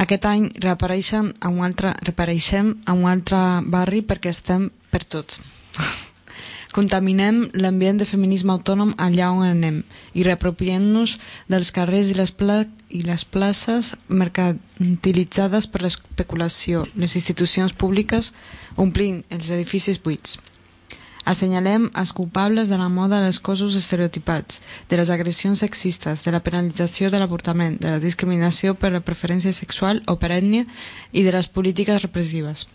[0.00, 5.36] Aquest any reapareixen a un altre, reapareixem a un altre barri perquè estem per tot.
[6.74, 9.82] Contaminem l'ambient de feminisme autònom allà on anem
[10.16, 11.18] i reapropiem-nos
[11.52, 18.32] dels carrers i les, pla i les places mercantilitzades per l'especulació, les institucions públiques
[18.80, 20.40] omplint els edificis buits.
[21.24, 24.60] Assenyalem els culpables de la moda dels cossos estereotipats,
[24.90, 29.52] de les agressions sexistes, de la penalització de l'avortament, de la discriminació per la preferència
[29.56, 30.66] sexual o per ètnia
[31.12, 32.66] i de les polítiques repressives.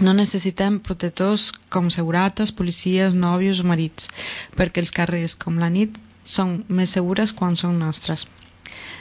[0.00, 4.08] No necessitem protectors com segurates, policies, nòvios o marits,
[4.56, 8.26] perquè els carrers, com la nit, són més segures quan són nostres.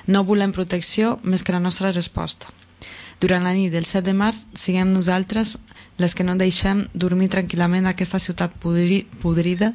[0.07, 2.51] No volem protecció més que la nostra resposta.
[3.19, 5.57] Durant la nit del 7 de març siguem nosaltres
[5.97, 9.71] les que no deixem dormir tranquil·lament aquesta ciutat podri podrida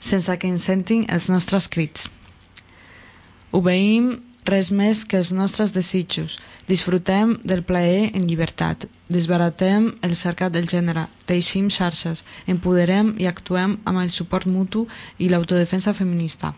[0.00, 2.10] sense que ens sentin els nostres crits.
[3.52, 4.12] Obeïm
[4.44, 6.38] res més que els nostres desitjos.
[6.68, 8.88] Disfrutem del plaer en llibertat.
[9.12, 11.06] Desbaratem el cercat del gènere.
[11.26, 12.24] Teixim xarxes.
[12.46, 14.86] Empoderem i actuem amb el suport mutu
[15.18, 16.54] i l'autodefensa feminista.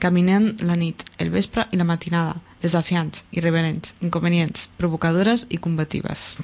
[0.00, 2.47] Caminem la nit, el vespre i la matinada.
[2.62, 6.36] Desafiants, irreverents, inconvenients, provocadores i combatives.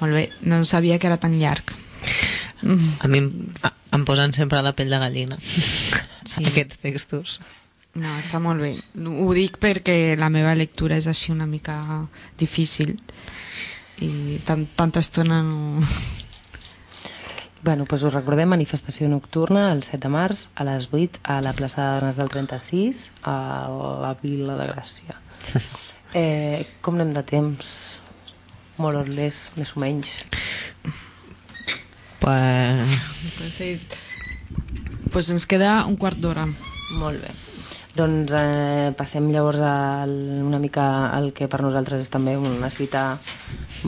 [0.00, 1.74] Molt bé, no sabia que era tan llarg.
[3.00, 3.28] A mi em,
[3.92, 6.46] em posen sempre la pell de gallina sí.
[6.46, 7.38] aquests textos.
[7.94, 8.72] No, està molt bé.
[8.96, 11.76] Ho dic perquè la meva lectura és així una mica
[12.40, 12.96] difícil
[14.02, 15.84] i tan, tanta estona no...
[17.64, 21.54] Bueno, doncs us recordem manifestació nocturna el 7 de març a les 8 a la
[21.56, 23.36] plaça de Dones del 36 a
[24.02, 25.20] la Vila de Gràcia.
[26.14, 27.68] Eh, com anem de temps?
[28.78, 30.12] Molt or less, més o menys.
[32.20, 32.92] Pues...
[33.34, 33.96] Pues,
[35.10, 36.44] pues ens queda un quart d'hora.
[37.00, 37.32] Molt bé.
[37.98, 40.14] Doncs eh, passem llavors al,
[40.46, 43.18] una mica al que per nosaltres és també una cita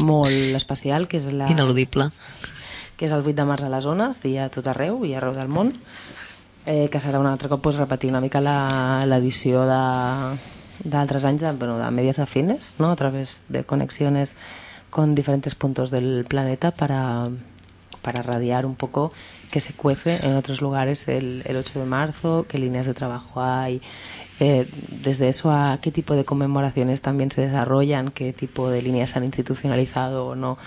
[0.02, 1.46] molt especial, que és la...
[1.54, 2.10] Ineludible.
[2.96, 5.34] Que és el 8 de març a les zones, i a tot arreu, i arreu
[5.36, 5.72] del món,
[6.66, 11.78] eh, que serà un altre cop pues, repetir una mica l'edició d'altres anys de, bueno,
[11.78, 12.90] de Medias Afines, ¿no?
[12.90, 14.36] a través de conexiones
[14.90, 17.28] con diferentes puntos del planeta para,
[18.02, 19.12] para radiar un poco
[19.50, 23.42] qué se cuece en otros lugares el, el 8 de marzo, qué líneas de trabajo
[23.42, 23.80] hay,
[24.38, 24.68] eh,
[25.02, 29.18] desde eso a qué tipo de conmemoraciones también se desarrollan, qué tipo de líneas se
[29.18, 30.58] han institucionalizado o no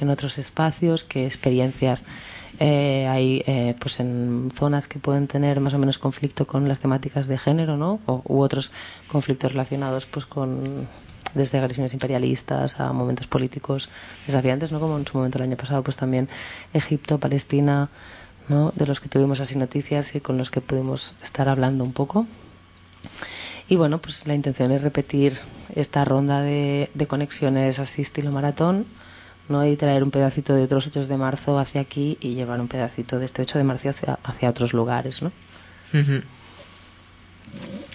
[0.00, 2.04] en otros espacios, qué experiencias
[2.60, 6.80] eh, hay eh, pues en zonas que pueden tener más o menos conflicto con las
[6.80, 8.00] temáticas de género, ¿no?
[8.06, 8.72] O, u otros
[9.06, 10.88] conflictos relacionados pues con
[11.34, 13.90] desde agresiones imperialistas a momentos políticos
[14.26, 14.80] desafiantes, ¿no?
[14.80, 16.28] Como en su momento el año pasado, pues también
[16.72, 17.90] Egipto, Palestina,
[18.48, 18.72] ¿no?
[18.74, 22.26] De los que tuvimos así noticias y con los que pudimos estar hablando un poco.
[23.68, 25.34] Y bueno, pues la intención es repetir
[25.76, 28.86] esta ronda de, de conexiones así estilo maratón,
[29.48, 29.66] ¿no?
[29.66, 33.18] Y traer un pedacito de otros 8 de marzo hacia aquí y llevar un pedacito
[33.18, 35.32] de este 8 de marzo hacia, hacia otros lugares, ¿no?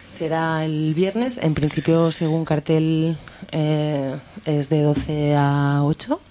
[0.06, 3.18] Será el viernes, en principio según cartel
[3.52, 6.22] eh, es de 12 a 8,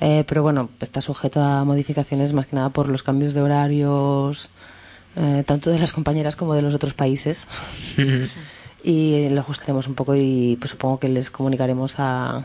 [0.00, 4.50] eh, pero bueno, está sujeto a modificaciones más que nada por los cambios de horarios,
[5.16, 7.46] eh, tanto de las compañeras como de los otros países.
[8.84, 12.44] y lo ajustaremos un poco y pues supongo que les comunicaremos a,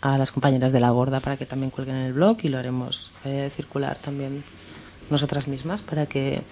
[0.00, 2.58] a las compañeras de la gorda para que también cuelguen en el blog y lo
[2.58, 4.44] haremos eh, circular también
[5.10, 6.42] nosotras mismas para que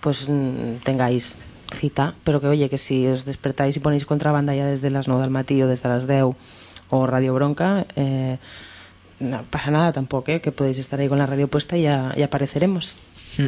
[0.00, 1.36] pues mm, tengáis
[1.74, 5.22] cita, pero que oye, que si os despertáis y ponéis contrabanda ya desde las 9
[5.22, 6.36] del matí o desde las 10
[6.90, 8.38] o Radio Bronca, eh,
[9.18, 10.40] no pasa nada tampoco, ¿eh?
[10.40, 12.94] que podéis estar ahí con la radio puesta y ya, ya apareceremos.
[13.38, 13.46] Mm.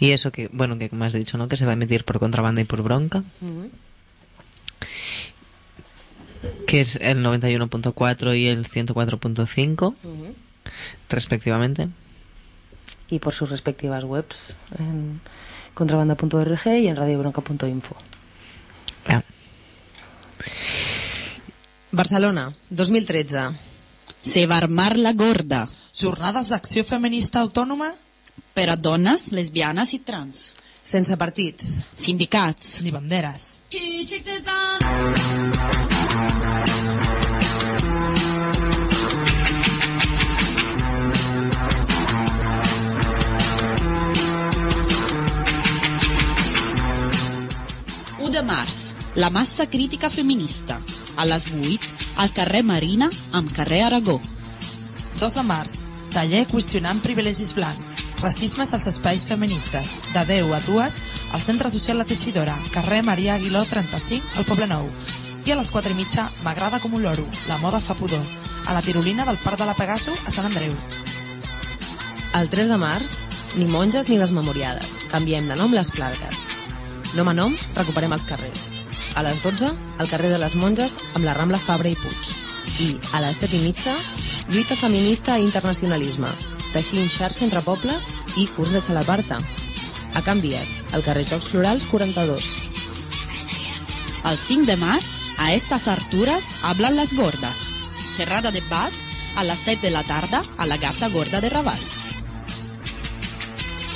[0.00, 1.48] Y eso que, bueno, que como has dicho, ¿no?
[1.48, 3.22] Que se va a emitir por contrabanda y por bronca,
[6.66, 9.94] que es el 91.4 y el 104.5,
[11.08, 11.88] respectivamente.
[13.08, 15.20] Y por sus respectivas webs en
[15.74, 17.96] contrabanda.org y en radiobronca.info.
[21.90, 23.38] Barcelona, 2013.
[24.22, 25.68] Se va armar la gorda.
[25.92, 27.90] Jornades d'acció feminista autònoma
[28.52, 30.52] Per a dones, lesbianes i trans.
[30.84, 31.86] Sense partits.
[31.96, 32.82] Sindicats.
[32.82, 33.60] ni banderes.
[48.32, 50.78] De març, la massa crítica feminista.
[51.16, 54.14] A les 8, al carrer Marina amb carrer Aragó.
[55.20, 55.74] 2 de març,
[56.14, 57.92] taller qüestionant privilegis blancs,
[58.22, 60.96] racismes als espais feministes, de 10 a 2
[61.32, 64.88] al Centre Social La Teixidora, carrer Maria Aguiló 35, al Poble Nou.
[65.44, 68.24] I a les 4 i mitja, m'agrada com un loro, la moda fa pudor,
[68.66, 70.72] a la tirolina del Parc de la Pegaso a Sant Andreu.
[72.40, 73.14] El 3 de març,
[73.60, 74.96] ni monges ni les memoriades.
[75.12, 76.61] Canviem de nom les plagues.
[77.12, 78.62] Nom a nom, recuperem els carrers.
[79.20, 79.68] A les 12,
[80.00, 82.30] al carrer de les Monges amb la Rambla Fabra i Puig.
[82.80, 83.92] I a les 7 i mitja,
[84.48, 86.30] lluita feminista i internacionalisme.
[86.72, 88.08] Teixint xarxa entre pobles
[88.40, 89.36] i curs de xalaparta.
[90.16, 92.48] A Canvies, al carrer Jocs Florals 42.
[94.30, 97.66] El 5 de març, a estas alturas hablan las gordas.
[98.14, 98.92] Xerrada de bat
[99.36, 101.84] a les 7 de la tarda a la Gata Gorda de Raval.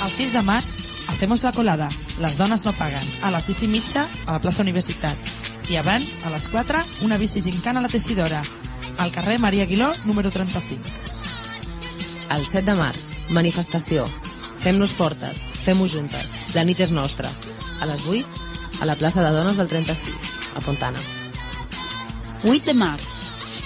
[0.05, 0.75] El 6 de març,
[1.17, 1.89] hacemos la colada,
[2.21, 5.17] les dones no paguen, a les 6 i mitja a la plaça Universitat.
[5.65, 6.77] I abans, a les 4,
[7.07, 8.37] una bici gincana a la Teixidora,
[8.99, 10.77] al carrer Maria Aguiló, número 35.
[12.35, 14.05] El 7 de març, manifestació.
[14.61, 16.35] Fem-nos fortes, fem-ho juntes.
[16.53, 17.31] La nit és nostra.
[17.81, 18.21] A les 8,
[18.83, 21.01] a la plaça de Dones del 36, a Fontana.
[22.45, 23.09] 8 de març.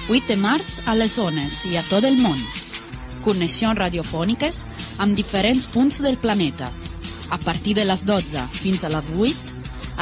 [0.08, 2.40] 8 de març a les zones i a tot el món.
[3.28, 4.64] Connexions radiofòniques
[5.04, 6.72] amb diferents punts del planeta.
[7.32, 9.36] A partir de les 12 fins a les 8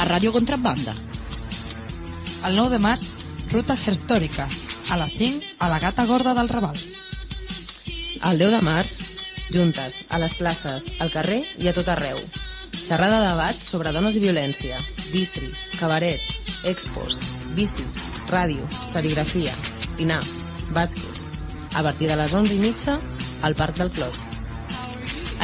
[0.02, 0.94] a Ràdio Contrabanda.
[2.48, 3.04] El 9 de març,
[3.52, 4.48] ruta herstòrica.
[4.90, 6.76] A les 5, a la Gata Gorda del Raval.
[8.30, 8.94] El 10 de març,
[9.54, 12.18] juntes, a les places, al carrer i a tot arreu.
[12.74, 14.78] Xerrada de debat sobre dones i violència,
[15.12, 16.22] distris, cabaret,
[16.66, 17.20] expos,
[17.54, 18.00] bicis,
[18.30, 19.54] ràdio, serigrafia,
[19.98, 20.22] dinar,
[20.74, 21.22] bàsquet.
[21.78, 22.98] A partir de les 11 i mitja,
[23.46, 24.18] al Parc del Clot.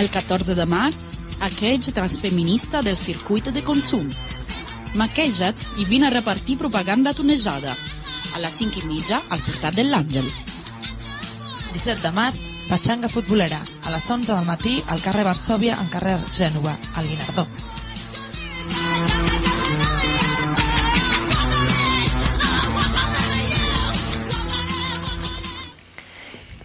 [0.03, 4.09] El 14 de març, aquell transfeminista del circuit de consum.
[4.97, 7.75] Maqueja't i vine a repartir propaganda tunejada.
[8.37, 10.29] A les 5 i mitja, al portat de l'Àngel.
[11.73, 13.61] 17 de març, Patxanga futbolera.
[13.85, 17.47] A les 11 del matí, al carrer Varsòvia, en carrer Gènova, al Guinardó.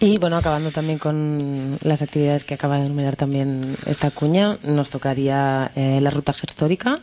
[0.02, 4.90] Y bueno, acabando también con las actividades que acaba de enumerar también esta cuña, nos
[4.90, 6.98] tocaría eh, la ruta histórica,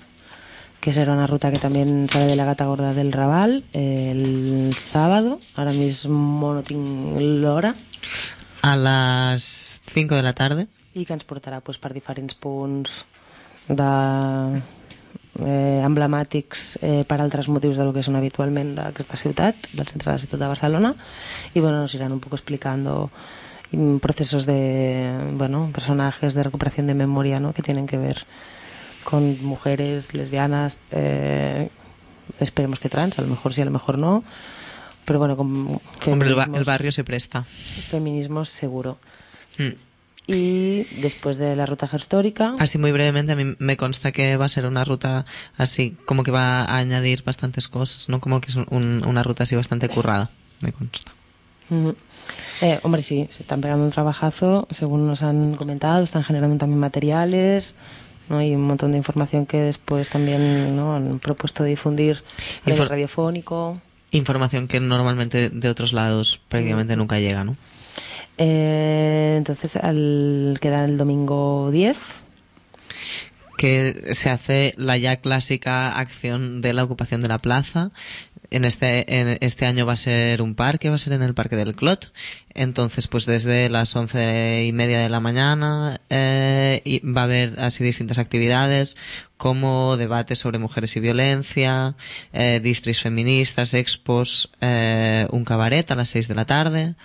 [0.81, 4.75] que será una ruta que también sale de la Gata Gorda del Raval eh, el
[4.77, 5.39] sábado.
[5.55, 7.73] Ahora mismo no tengo l'hora.
[8.63, 10.67] A les 5 de la tarda.
[10.99, 13.05] i que ens portarà pues, per diferents punts
[13.69, 13.89] de,
[15.45, 20.15] eh, emblemàtics eh, per altres motius del que són habitualment d'aquesta ciutat, del centre de
[20.17, 20.93] la ciutat de Barcelona,
[21.53, 23.09] y bueno, nos irán un poco explicando
[23.71, 27.53] mm, procesos de, bueno, personajes de recuperación de memoria, ¿no?
[27.53, 28.25] que tienen que ver
[29.03, 31.69] con mujeres lesbianas, eh,
[32.39, 34.23] esperemos que trans, a lo mejor sí, a lo mejor no,
[35.05, 37.43] pero bueno, con Hombre, el, barrio se presta.
[37.43, 38.99] feminismos seguro.
[39.57, 39.88] Mm.
[40.31, 44.45] Y después de la ruta histórica, Así muy brevemente, a mí me consta que va
[44.45, 45.25] a ser una ruta
[45.57, 48.19] así, como que va a añadir bastantes cosas, ¿no?
[48.19, 50.29] Como que es un- una ruta así bastante currada,
[50.61, 51.11] me consta.
[51.69, 51.95] Ujú.
[52.61, 56.79] Eh, hombre, sí, se están pegando un trabajazo, según nos han comentado, están generando también
[56.79, 57.75] materiales,
[58.27, 58.41] ¿no?
[58.43, 60.95] y un montón de información que después también ¿no?
[60.95, 62.23] han propuesto difundir
[62.65, 63.81] en el radiofónico.
[64.11, 67.55] Información que normalmente de otros lados prácticamente nunca llega, ¿no?
[68.39, 71.97] Eh, entonces, al quedar el domingo 10,
[73.57, 77.91] que se hace la ya clásica acción de la ocupación de la plaza.
[78.51, 81.33] En este, en este año va a ser un parque, va a ser en el
[81.33, 82.11] Parque del Clot.
[82.53, 87.83] Entonces, pues desde las once y media de la mañana eh, va a haber así
[87.83, 88.97] distintas actividades
[89.37, 91.95] como debates sobre mujeres y violencia,
[92.33, 96.95] eh, distris feministas, expos, eh, un cabaret a las seis de la tarde,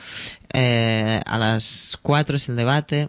[0.52, 3.08] eh, a las cuatro es el debate,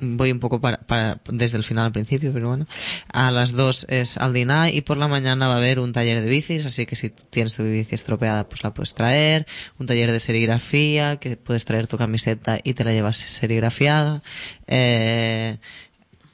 [0.00, 2.66] voy un poco para, para- desde el final al principio, pero bueno.
[3.12, 6.20] A las 2 es al dinar y por la mañana va a haber un taller
[6.20, 9.46] de bicis, así que si tienes tu bici estropeada, pues la puedes traer.
[9.78, 14.22] Un taller de serigrafía, que puedes traer tu camiseta y te la llevas serigrafiada.
[14.66, 15.58] Eh,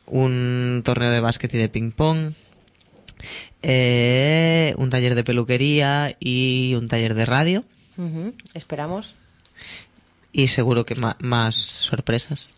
[0.07, 2.33] un torneo de básquet y de ping pong.
[3.63, 7.65] Eh, un taller de peluquería y un taller de radio.
[8.55, 9.15] esperamos.
[10.33, 12.53] Y seguro que más sorpresas.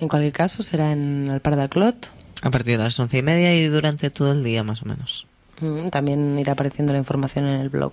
[0.00, 2.10] En cualquier caso, será en el Parc del Clot.
[2.42, 5.26] A partir de las once y media y durante todo el día, más o menos.
[5.60, 7.92] Mm, También irá apareciendo la información en el blog.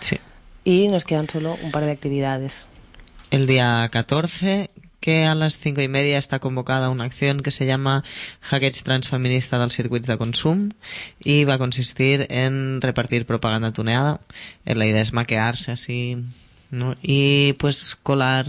[0.00, 0.18] Sí.
[0.64, 2.68] Y nos quedan solo un par de actividades.
[3.30, 4.68] El día 14,
[5.00, 8.04] que a las cinco y media está convocada una acción que se llama
[8.42, 10.70] Hackeig Transfeminista del Circuit de Consum
[11.22, 14.20] y va a consistir en repartir propaganda tuneada.
[14.66, 16.18] Eh, La idea es maquearse así,
[16.70, 16.94] ¿no?
[17.02, 18.46] Y pues colar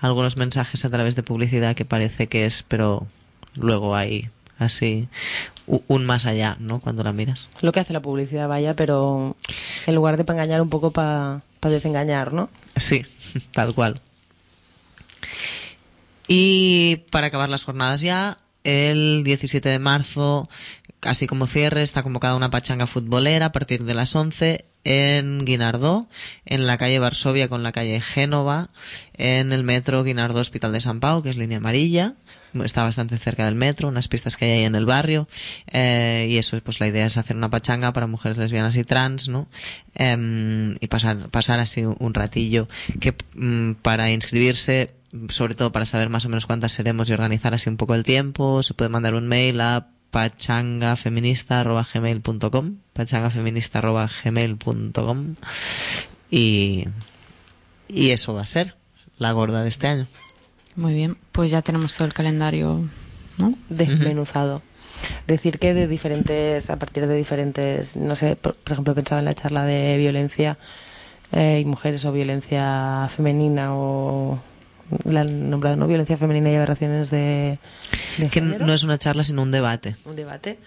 [0.00, 3.06] algunos mensajes a través de publicidad que parece que es, pero
[3.54, 5.08] luego hay así
[5.66, 6.80] un más allá, ¿no?
[6.80, 7.50] Cuando la miras.
[7.60, 9.36] Lo que hace la publicidad, vaya, pero
[9.86, 12.48] en lugar de para engañar un poco, para desengañar, ¿no?
[12.76, 13.02] Sí,
[13.52, 14.00] tal cual.
[16.28, 20.48] Y para acabar las jornadas ya, el 17 de marzo,
[21.00, 26.06] casi como cierre, está convocada una pachanga futbolera a partir de las 11 en Guinardó,
[26.44, 28.70] en la calle Varsovia con la calle Génova,
[29.14, 32.14] en el metro Guinardó Hospital de San Pau, que es línea amarilla.
[32.54, 35.26] Está bastante cerca del metro, unas pistas que hay ahí en el barrio.
[35.72, 39.28] eh, y eso, pues la idea es hacer una pachanga para mujeres lesbianas y trans,
[39.28, 39.48] ¿no?
[39.94, 42.68] Em, y pasar, pasar así un, ratillo.
[43.00, 44.94] Que mm, para inscribirse,
[45.28, 48.04] sobre todo para saber más o menos cuántas seremos y organizar así un poco el
[48.04, 55.34] tiempo, se puede mandar un mail a pachangafeminista.gmail.com pachangafeminista.gmail.com
[56.30, 56.88] y,
[57.88, 58.76] y eso va a ser
[59.18, 60.06] la gorda de este año.
[60.74, 62.88] Muy bien, pues ya tenemos todo el calendario,
[63.36, 63.52] ¿no?
[63.68, 64.62] desmenuzado.
[65.26, 69.26] Decir que de diferentes, a partir de diferentes, no sé, por, por ejemplo, pensaba en
[69.26, 70.56] la charla de violencia
[71.32, 74.40] eh, y mujeres o violencia femenina o
[75.04, 75.86] la han nombrado, ¿no?
[75.86, 77.58] Violencia femenina y aberraciones de,
[78.18, 78.66] de Que género.
[78.66, 79.96] no es una charla sino un debate.
[80.04, 80.58] un debate.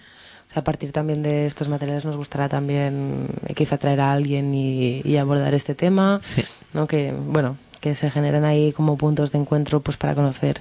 [0.46, 4.12] O sea, a partir también de estos materiales nos gustará también eh, quizá traer a
[4.12, 6.18] alguien y, y abordar este tema.
[6.20, 6.42] Sí.
[6.72, 6.86] ¿no?
[6.88, 10.60] Que, bueno, que se generen ahí como puntos de encuentro pues para conocer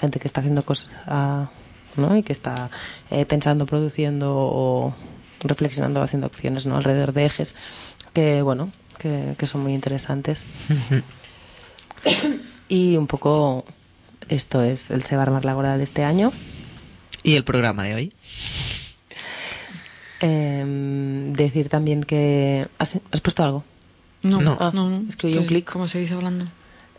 [0.00, 1.50] gente que está haciendo cosas ah,
[1.96, 2.16] ¿no?
[2.16, 2.70] y que está
[3.10, 4.94] eh, pensando, produciendo o
[5.40, 6.76] reflexionando, haciendo acciones ¿no?
[6.76, 7.54] alrededor de ejes
[8.12, 10.44] que, bueno, que, que son muy interesantes.
[12.68, 13.64] y un poco
[14.28, 16.32] esto es el Se va a armar la gorda de este año.
[17.22, 18.12] ¿Y el programa de hoy?
[20.20, 22.68] Em, decir también que...
[22.78, 23.64] ¿Has, has puesto algo?
[24.22, 24.56] No, No.
[24.60, 25.08] Ah, no, no.
[25.08, 25.70] es que un clic.
[25.70, 26.46] ¿Cómo seguís hablando?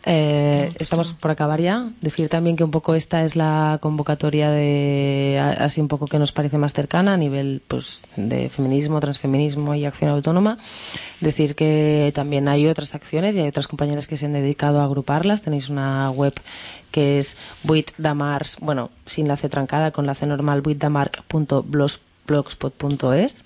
[0.05, 1.89] Eh, estamos por acabar ya.
[2.01, 6.31] Decir también que un poco esta es la convocatoria de así un poco que nos
[6.31, 10.57] parece más cercana a nivel pues de feminismo, transfeminismo y acción autónoma.
[11.19, 14.85] Decir que también hay otras acciones y hay otras compañeras que se han dedicado a
[14.85, 15.41] agruparlas.
[15.41, 16.34] Tenéis una web
[16.91, 23.45] que es buitdamars, bueno, sin la C trancada, con la C normal, buitdamark.blogspot.es.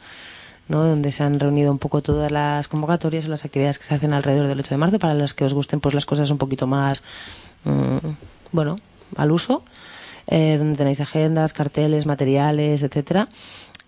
[0.67, 0.85] ¿no?
[0.85, 4.13] donde se han reunido un poco todas las convocatorias o las actividades que se hacen
[4.13, 6.67] alrededor del 8 de marzo para las que os gusten pues las cosas un poquito
[6.67, 7.03] más
[7.65, 7.97] mm,
[8.51, 8.79] bueno
[9.15, 9.63] al uso
[10.27, 13.27] eh, donde tenéis agendas carteles materiales etcétera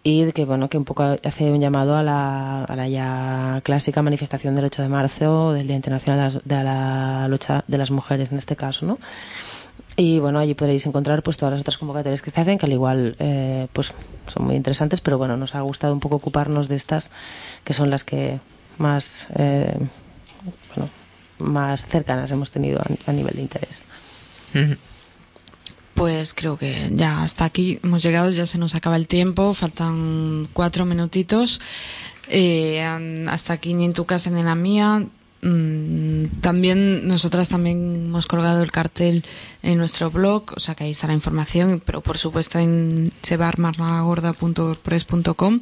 [0.03, 4.01] y que bueno que un poco hace un llamado a la, a la ya clásica
[4.01, 8.31] manifestación del 8 de marzo del Día Internacional de, de la lucha de las mujeres
[8.31, 8.99] en este caso no
[9.95, 12.73] y bueno, allí podréis encontrar pues todas las otras convocatorias que se hacen, que al
[12.73, 13.93] igual eh, pues
[14.27, 17.11] son muy interesantes, pero bueno, nos ha gustado un poco ocuparnos de estas,
[17.63, 18.39] que son las que
[18.77, 19.77] más eh,
[20.75, 20.89] bueno,
[21.39, 23.83] más cercanas hemos tenido a, a nivel de interés.
[25.93, 30.47] Pues creo que ya hasta aquí hemos llegado, ya se nos acaba el tiempo, faltan
[30.51, 31.61] cuatro minutitos.
[32.27, 32.81] Eh,
[33.29, 35.05] hasta aquí ni en tu casa ni en la mía.
[35.45, 39.23] Mm, También nosotras también hemos colgado el cartel
[39.61, 45.59] en nuestro blog, o sea que ahí está la información, pero por supuesto en sebarmarlagorda.wordpress.com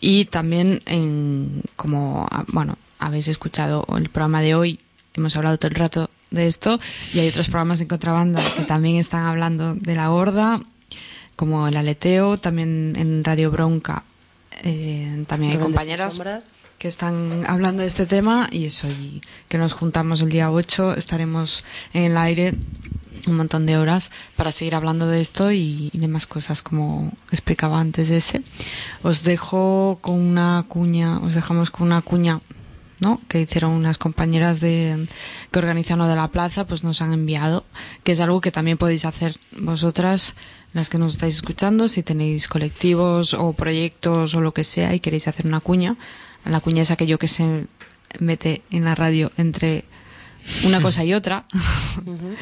[0.00, 4.78] y también en como ah, bueno habéis escuchado el programa de hoy,
[5.14, 6.78] hemos hablado todo el rato de esto
[7.12, 10.60] y hay otros programas en contrabanda que también están hablando de la gorda,
[11.34, 14.04] como el aleteo, también en Radio Bronca.
[14.62, 16.44] eh, también hay compañeras sombras.
[16.84, 20.96] Que están hablando de este tema y eso, y que nos juntamos el día 8,
[20.96, 22.52] estaremos en el aire
[23.26, 27.80] un montón de horas para seguir hablando de esto y, y demás cosas como explicaba
[27.80, 28.42] antes de ese.
[29.02, 32.42] Os dejo con una cuña, os dejamos con una cuña
[33.00, 33.18] ¿no?
[33.28, 35.08] que hicieron unas compañeras de
[35.50, 37.64] que organizan lo de la plaza, pues nos han enviado,
[38.02, 40.34] que es algo que también podéis hacer vosotras,
[40.74, 45.00] las que nos estáis escuchando, si tenéis colectivos o proyectos o lo que sea y
[45.00, 45.96] queréis hacer una cuña.
[46.44, 47.66] La cuña es aquello que se
[48.20, 49.84] mete en la radio entre
[50.64, 51.44] una cosa y otra.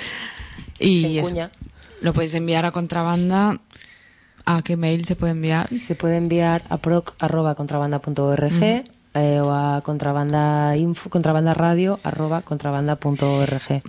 [0.78, 1.34] y eso.
[2.00, 3.58] lo podéis enviar a contrabanda.
[4.44, 5.68] ¿A qué mail se puede enviar?
[5.84, 8.62] Se puede enviar a proc.contrabanda.org
[9.14, 13.82] eh, o a contrabanda info, contrabanda radio arroba contrabanda.org.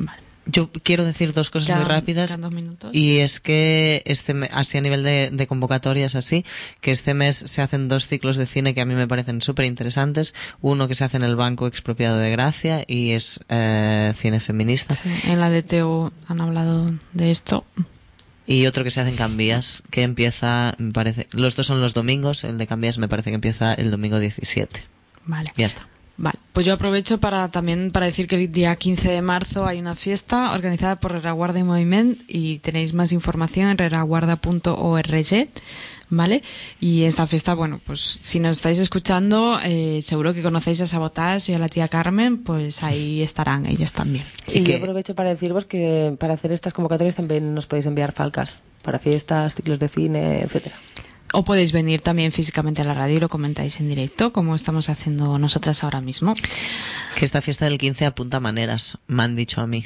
[0.46, 2.38] Yo quiero decir dos cosas muy rápidas.
[2.40, 2.94] dos.
[2.94, 6.46] Y es que este así a nivel de, de convocatorias así,
[6.82, 9.66] que este mes se hacen dos ciclos de cine que a mí me parecen súper
[9.66, 10.34] interesantes.
[10.62, 14.96] Uno que se hace en el Banco Expropiado de Gracia y es eh, cine feminista.
[14.96, 17.66] Sí, en la Aleteo han hablado de esto.
[18.46, 21.94] Y otro que se hace en Cambías, que empieza, me parece, los dos son los
[21.94, 24.84] domingos, el de Cambías me parece que empieza el domingo 17.
[25.26, 25.54] Vale.
[25.56, 25.88] Ya está.
[26.16, 29.80] Vale, pues yo aprovecho para también para decir que el día 15 de marzo hay
[29.80, 35.48] una fiesta organizada por Rereguarda y Moviment y tenéis más información en rereguarda.org,
[36.10, 36.44] ¿vale?
[36.80, 41.52] Y esta fiesta, bueno, pues si nos estáis escuchando, eh, seguro que conocéis a Sabotage
[41.52, 44.26] y a la tía Carmen, pues ahí estarán ellas también.
[44.54, 48.62] Y, yo aprovecho para deciros que para hacer estas convocatorias también nos podéis enviar falcas
[48.84, 50.76] para fiestas, ciclos de cine, etcétera.
[51.34, 54.90] O podéis venir también físicamente a la radio y lo comentáis en directo, como estamos
[54.90, 56.36] haciendo nosotras ahora mismo.
[57.16, 59.84] Que esta fiesta del 15 apunta maneras, me han dicho a mí.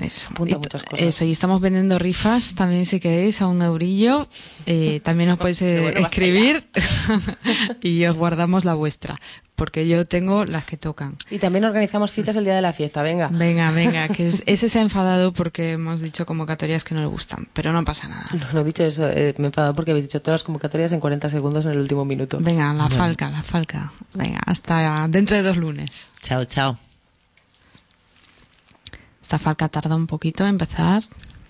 [0.00, 0.28] Eso.
[0.30, 1.06] Apunta Y- muchas cosas.
[1.06, 4.28] Eso, y estamos vendiendo rifas también si queréis a un eurillo.
[4.66, 6.68] Eh, también os podéis eh, escribir
[7.82, 9.18] y os guardamos la vuestra,
[9.54, 11.16] porque yo tengo las que tocan.
[11.30, 13.28] Y también organizamos citas el día de la fiesta, venga.
[13.28, 17.06] Venga, venga, que es- ese se ha enfadado porque hemos dicho convocatorias que no le
[17.06, 18.26] gustan, pero no pasa nada.
[18.32, 20.92] No, no he dicho eso, eh, me he enfadado porque habéis dicho todas las convocatorias
[20.92, 22.38] en 40 segundos en el último minuto.
[22.40, 22.96] Venga, la Bueno.
[22.96, 23.92] falca, la falca.
[24.14, 26.10] Venga, hasta dentro de dos lunes.
[26.22, 26.78] Chao, chao.
[29.26, 31.02] Esta falca tarda un poquito en empezar.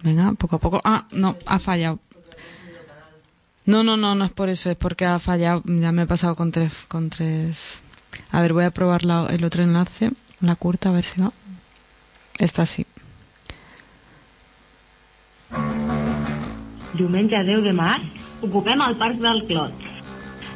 [0.03, 0.81] Venga, poco a poco.
[0.83, 1.99] Ah, no, ha fallado.
[3.67, 5.63] No, no, no, no es por eso, es porque ha fallado.
[5.67, 7.81] Ya me he pasado con tres, con tres.
[8.31, 11.33] A ver, voy a probar el otro enlace, la curta, a ver si va.
[12.39, 12.87] Esta sí.
[16.95, 18.01] Diumenge 10 de març
[18.89, 19.96] el Parc del Clot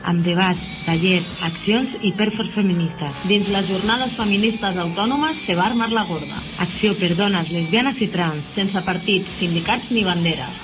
[0.04, 3.20] amb debats, tallers, accions i perfors feministes.
[3.28, 6.38] Dins les jornades feministes autònomes se va armar la gorda.
[6.64, 10.58] Acció per dones, lesbianes i trans, sense partits, sindicats ni banderes.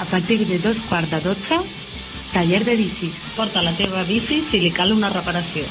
[0.00, 1.60] A partir de dos quarts de dotze,
[2.32, 3.14] taller de bicis.
[3.36, 5.62] Porta la teva bici si li cal una reparació.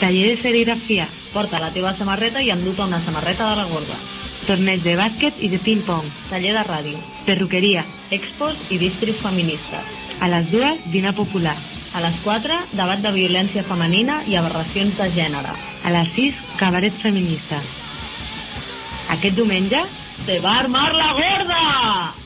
[0.00, 1.06] Taller de serigrafia.
[1.32, 4.00] Porta la teva samarreta i enduta una samarreta de la gorda.
[4.46, 6.10] Torneig de bàsquet i de ping-pong.
[6.30, 6.98] Taller de ràdio.
[7.26, 10.05] Perruqueria, expos i distris feministes.
[10.20, 11.54] A les dues, dinar popular.
[11.96, 15.54] A les 4, debat de violència femenina i aberracions de gènere.
[15.84, 17.60] A les 6, cabaret feminista.
[19.16, 19.82] Aquest diumenge
[20.26, 22.25] se va armar la gorda!